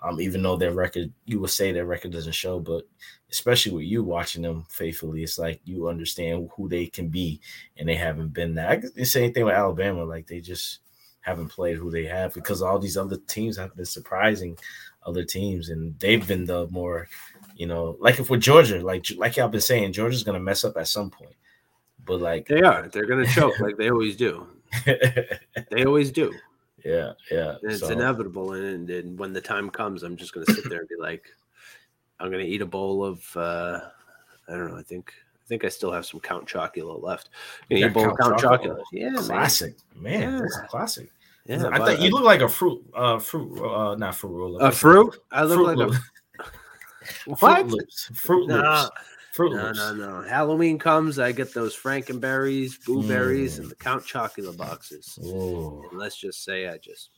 [0.02, 2.84] Um, even though their record, you would say their record doesn't show, but
[3.32, 7.40] especially with you watching them faithfully, it's like you understand who they can be,
[7.78, 8.82] and they haven't been that.
[8.82, 10.80] Could say anything with Alabama, like they just
[11.22, 14.56] haven't played who they have because all these other teams have been surprising
[15.06, 17.08] other teams, and they've been the more,
[17.56, 20.77] you know, like if with Georgia, like like y'all been saying, Georgia's gonna mess up
[20.77, 21.36] at some point,
[22.06, 22.88] but like They are.
[22.90, 24.48] They're to choke like they always do.
[25.72, 26.34] They always do.
[26.84, 28.53] yeah, yeah, And it's so- inevitable.
[28.53, 31.23] And, and when the time comes, I'm just to sit there and be like,
[32.19, 33.80] I'm to eat a bowl of uh,
[34.48, 34.77] I don't know.
[34.77, 37.30] I think I think I still have some Count Chocula left.
[37.69, 38.77] You Yeah, know, bowl of Count Count Chocula.
[38.80, 38.84] Chocula.
[38.91, 40.22] Yeah, classic, man.
[40.34, 40.40] Yeah.
[40.41, 41.11] That's a classic.
[41.45, 44.57] Yeah, I thought you look like a fruit, uh, fruit, uh, not fruit roll.
[44.60, 45.15] A fruit?
[45.32, 45.99] I look like a-
[47.23, 47.68] Fruit What?
[47.68, 48.10] Loops.
[48.14, 48.84] Fruit Nah.
[48.84, 48.91] Loops.
[49.34, 49.77] Fruit No, Loops.
[49.80, 50.22] no, no.
[50.27, 53.60] Halloween comes, I get those Frankenberries, blueberries, Mm.
[53.64, 55.19] and the Count Chocula boxes.
[55.26, 55.84] Ooh.
[55.90, 57.10] And let's just say I just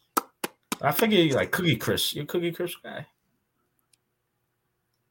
[0.81, 2.15] I figure you like Cookie Crisp.
[2.15, 3.05] You're Cookie Crisp guy.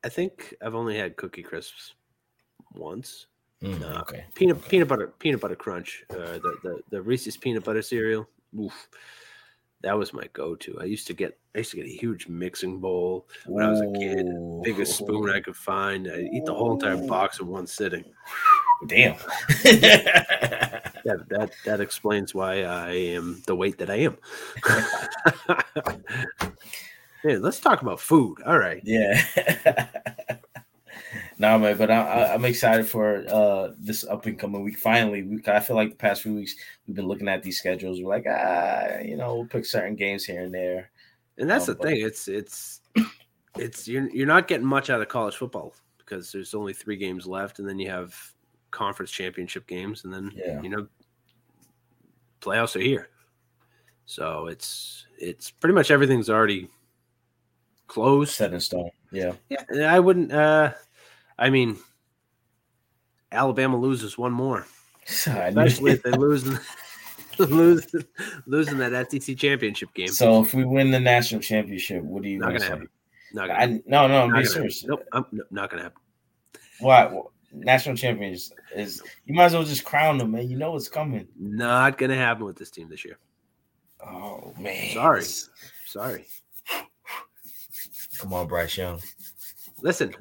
[0.05, 1.95] I think I've only had Cookie Crisps
[2.75, 3.27] once.
[3.63, 4.25] Mm, Uh, okay.
[4.35, 6.05] Peanut peanut butter peanut butter crunch.
[6.11, 8.29] Uh, the, the the Reese's peanut butter cereal.
[8.61, 8.89] Oof.
[9.83, 10.79] That was my go-to.
[10.81, 13.81] I used to get I used to get a huge mixing bowl when I was
[13.81, 14.27] a kid.
[14.63, 16.09] Biggest spoon I could find.
[16.09, 18.05] I eat the whole entire box in one sitting.
[18.87, 19.17] Damn.
[19.65, 24.17] that that that explains why I am the weight that I am.
[27.27, 28.41] Hey, let's talk about food.
[28.47, 28.81] All right.
[28.85, 29.21] Yeah.
[31.39, 34.79] No, man, but I, I, I'm excited for uh this up and coming week.
[34.79, 36.55] Finally, we, I feel like the past few weeks
[36.87, 38.01] we've been looking at these schedules.
[38.01, 40.91] We're like, ah, you know, we'll pick certain games here and there.
[41.39, 42.01] And that's Um, the but- thing.
[42.01, 42.81] It's it's
[43.59, 47.27] it's you're you're not getting much out of college football because there's only three games
[47.27, 48.15] left, and then you have
[48.71, 50.61] conference championship games, and then Yeah.
[50.63, 50.87] you know
[52.41, 53.09] playoffs are here.
[54.07, 56.69] So it's it's pretty much everything's already
[57.87, 58.91] closed, set in stone.
[59.11, 59.33] Yeah.
[59.49, 60.33] Yeah, I wouldn't.
[60.33, 60.73] uh
[61.39, 61.79] I mean,
[63.33, 64.67] Alabama loses one more,
[65.09, 66.45] especially if they lose
[67.39, 67.87] lose
[68.47, 70.09] losing that SEC championship game.
[70.09, 72.71] So if we win the national championship, what do you Not gonna gonna say?
[72.71, 72.89] happen.
[73.33, 73.83] Not gonna I, happen.
[73.87, 74.83] no, no, I'm being serious.
[74.83, 74.97] happen.
[74.99, 76.01] Nope, I'm, no, not gonna happen.
[76.81, 77.07] Why?
[77.07, 80.49] Well, national champions is you might as well just crown them, man.
[80.49, 81.29] You know what's coming.
[81.39, 83.19] Not gonna happen with this team this year.
[84.01, 85.25] Oh man, Sorry,
[85.87, 86.27] sorry.
[88.19, 89.01] Come on, Bryce Young.
[89.83, 90.15] Listen,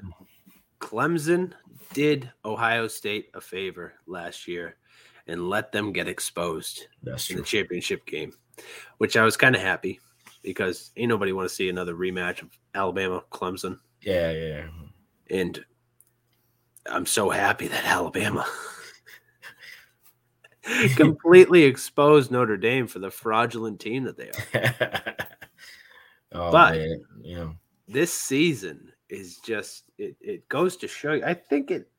[0.85, 1.51] Clemson
[1.93, 4.75] did Ohio State a favor last year
[5.27, 8.33] and let them get exposed That's in the championship game,
[8.99, 9.99] which I was kind of happy
[10.43, 13.79] because ain't nobody want to see another rematch of Alabama Clemson.
[14.01, 14.67] Yeah, yeah.
[15.31, 15.65] And
[16.85, 18.45] I'm so happy that Alabama
[20.95, 25.15] completely exposed Notre Dame for the fraudulent team that they are.
[26.31, 27.03] Oh, But- man.
[27.21, 27.47] yeah,
[27.87, 31.89] this season is just it, it goes to show you i think it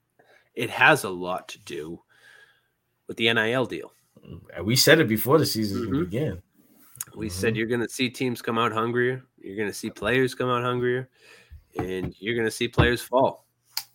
[0.54, 2.00] it has a lot to do
[3.06, 3.92] with the nil deal
[4.64, 6.00] we said it before the season Mhm.
[6.10, 6.42] began.
[7.14, 10.34] we said you're going to see teams come out hungrier you're going to see players
[10.34, 11.08] come out hungrier
[11.78, 13.46] and you're going to see players fall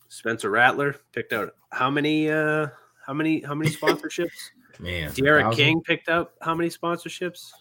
[0.08, 2.68] spencer rattler picked out how many uh
[3.06, 7.52] how many how many sponsorships Man, D'Eriq King picked up how many sponsorships?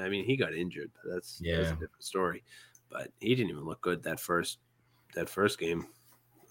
[0.00, 0.90] I mean, he got injured.
[1.02, 1.60] But that's that's Yeah.
[1.76, 2.44] a different story.
[2.88, 4.58] But he didn't even look good that first
[5.14, 5.86] that first game.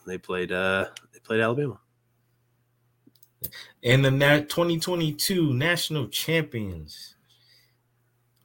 [0.08, 1.80] They played uh they played Alabama.
[3.84, 7.16] And the na- 2022 national champions,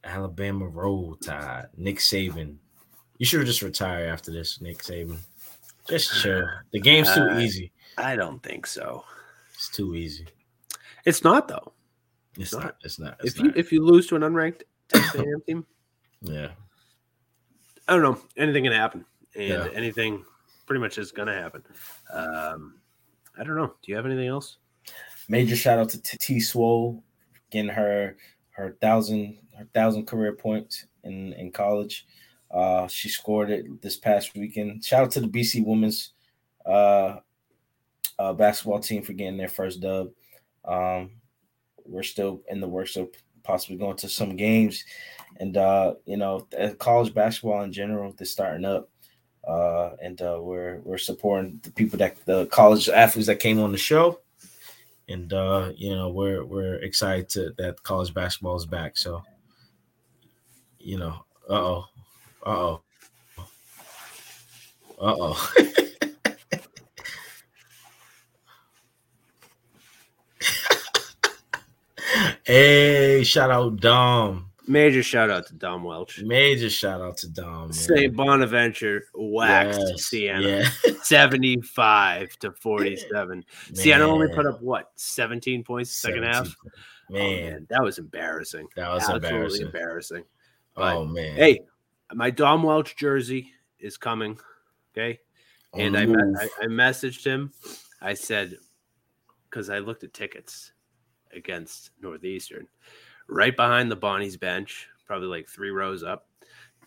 [0.03, 2.55] Alabama Roll Tide, Nick Saban.
[3.19, 5.17] You should have just retired after this, Nick Saban.
[5.87, 6.47] Just chill.
[6.71, 7.71] The game's too Uh, easy.
[7.97, 9.03] I don't think so.
[9.53, 10.27] It's too easy.
[11.05, 11.73] It's not though.
[12.37, 12.75] It's not.
[12.83, 13.17] It's not.
[13.23, 15.65] It's if you if you lose to an unranked Texas A&M team,
[16.21, 16.49] Yeah.
[17.87, 18.19] I don't know.
[18.35, 19.05] Anything can happen,
[19.37, 19.67] and Yeah.
[19.73, 20.25] anything
[20.65, 21.63] pretty much is going to happen.
[22.11, 22.81] Um,
[23.37, 23.67] I don't know.
[23.67, 24.57] Do you have anything else?
[25.29, 27.03] Major shout out to T Swole
[27.51, 28.17] getting her
[28.51, 32.05] her thousand her thousand career points in in college.
[32.49, 34.83] Uh, she scored it this past weekend.
[34.83, 36.13] Shout out to the BC women's
[36.65, 37.17] uh,
[38.17, 40.09] uh, basketball team for getting their first dub.
[40.63, 41.11] Um,
[41.85, 43.09] we're still in the works of
[43.43, 44.83] possibly going to some games,
[45.41, 46.47] and uh, you know,
[46.79, 48.89] college basketball in general, they're starting up.
[49.47, 53.71] Uh, and uh, we're we're supporting the people that the college athletes that came on
[53.71, 54.19] the show
[55.09, 58.97] and uh, you know we're we're excited to, that college basketball is back.
[58.97, 59.23] So,
[60.79, 61.85] you know, uh oh,
[62.45, 62.81] uh oh,
[64.99, 65.53] uh oh.
[72.43, 74.46] hey, shout out Dom.
[74.67, 76.21] Major shout out to Dom Welch.
[76.23, 77.61] Major shout out to Dom.
[77.69, 77.73] man.
[77.73, 78.13] St.
[78.15, 80.69] Bonaventure whacked Yes, Siena yeah.
[81.03, 83.45] 75 to 47.
[83.73, 86.47] Siena only put up what 17 points second half.
[86.47, 86.55] 17.
[87.09, 88.67] Oh, Man, that was embarrassing.
[88.75, 89.29] That was Absolutely
[89.61, 89.65] embarrassing.
[89.67, 90.23] embarrassing.
[90.75, 91.35] Oh, man.
[91.37, 91.61] Hey,
[92.13, 94.37] my Dom Welch jersey is coming.
[94.93, 95.19] Okay.
[95.73, 97.51] And I, me- I I messaged him.
[98.01, 98.57] I said,
[99.49, 100.73] because I looked at tickets
[101.33, 102.67] against Northeastern,
[103.27, 106.27] right behind the Bonnie's bench, probably like three rows up.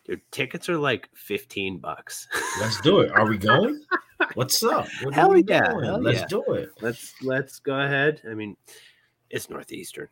[0.06, 2.26] Your tickets are like 15 bucks.
[2.60, 3.12] Let's do it.
[3.12, 3.82] Are we going?
[4.34, 4.88] What's up?
[5.02, 6.26] What Hell yeah, hell Let's yeah.
[6.26, 6.70] do it.
[6.80, 8.20] Let's let's go ahead.
[8.30, 8.56] I mean,
[9.30, 10.08] it's Northeastern.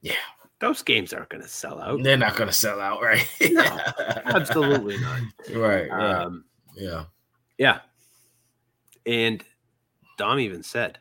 [0.00, 0.14] Yeah.
[0.60, 2.02] Those games aren't going to sell out.
[2.02, 3.28] They're not gonna sell out, right?
[3.50, 3.62] No,
[4.24, 5.20] absolutely not.
[5.54, 5.86] Right.
[5.86, 6.18] Yeah.
[6.18, 6.44] Um,
[6.74, 7.04] yeah.
[7.58, 7.78] yeah.
[9.06, 9.42] And
[10.16, 10.98] Dom even said,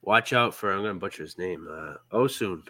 [0.00, 2.62] "Watch out for I'm going to butcher his name, uh, Osun.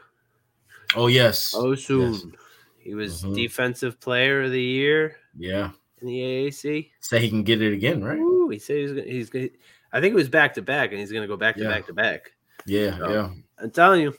[0.95, 1.55] Oh yes.
[1.55, 2.35] Osun.
[2.79, 3.35] He was Mhm.
[3.35, 5.71] defensive player of the year Yeah.
[6.01, 6.91] in the AAC.
[7.01, 8.19] Say he can get it again, right?
[8.19, 9.49] Ooh, he said he's gonna, he's gonna,
[9.93, 11.69] I think it was back to back, and he's going to go back to Yeah.
[11.69, 12.33] back to back.
[12.67, 12.99] Yeah.
[12.99, 13.31] So, Yeah.
[13.59, 14.15] I'm telling you,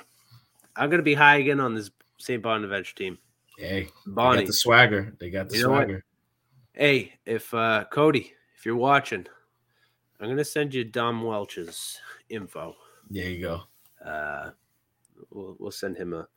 [0.75, 2.41] I'm going to be high again on this St.
[2.41, 3.17] Bonaventure team.
[3.57, 4.41] Hey, they Bonnie.
[4.41, 5.15] got the swagger.
[5.19, 6.05] They got the You swagger.
[6.73, 9.27] Hey, if uh Cody, if you're watching,
[10.19, 12.75] I'm gonna send you Dom Welch's info.
[13.09, 13.61] There you go.
[14.03, 14.51] Uh,
[15.29, 16.27] we'll we'll send him a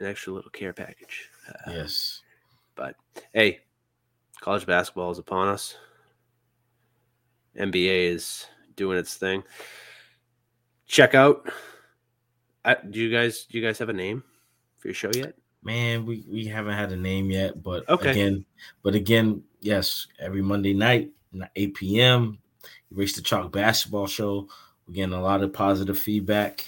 [0.00, 1.28] an extra little care package.
[1.48, 2.22] Uh, Yes.
[2.74, 2.96] But
[3.34, 3.60] hey,
[4.40, 5.76] college basketball is upon us.
[7.58, 8.46] NBA is
[8.76, 9.42] doing its thing.
[10.86, 11.50] Check out.
[12.64, 14.22] Uh, do you guys do you guys have a name
[14.78, 15.34] for your show yet?
[15.62, 18.10] Man, we, we haven't had a name yet, but Okay.
[18.12, 18.46] again,
[18.82, 21.10] but again, yes, every Monday night,
[21.54, 22.38] 8 p.m.
[22.90, 24.48] Erase the Chalk Basketball Show.
[24.88, 26.66] We're getting a lot of positive feedback.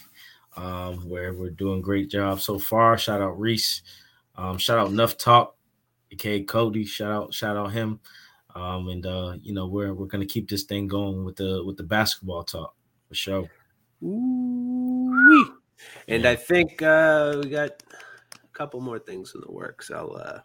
[0.54, 2.98] Um, where we're doing great job so far.
[2.98, 3.82] Shout out Reese.
[4.36, 5.56] Um, shout out Nuff Talk,
[6.10, 6.84] aka Cody.
[6.84, 8.00] Shout out, shout out him.
[8.54, 11.78] Um, and uh, you know, we're we're gonna keep this thing going with the with
[11.78, 12.74] the basketball talk
[13.08, 13.48] for sure.
[14.02, 15.46] Ooh-wee.
[16.08, 17.82] And I think uh, we got
[18.34, 19.90] a couple more things in the works.
[19.90, 20.40] I'll uh,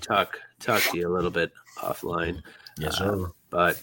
[0.00, 2.42] talk talk to you a little bit offline.
[2.78, 3.30] Yes, Uh, sir.
[3.50, 3.82] but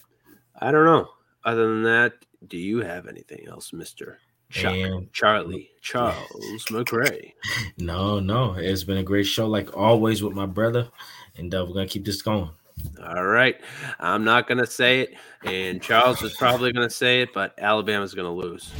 [0.59, 1.09] I don't know.
[1.43, 2.13] Other than that,
[2.47, 4.17] do you have anything else, Mister
[4.55, 7.33] And- Charlie Charles McRae?
[7.77, 10.89] No, no, it's been a great show, like always with my brother,
[11.37, 12.49] and uh, we're gonna keep this going.
[13.03, 13.59] All right,
[13.99, 15.13] I'm not gonna say it,
[15.43, 18.71] and Charles is probably gonna say it, but Alabama's gonna lose.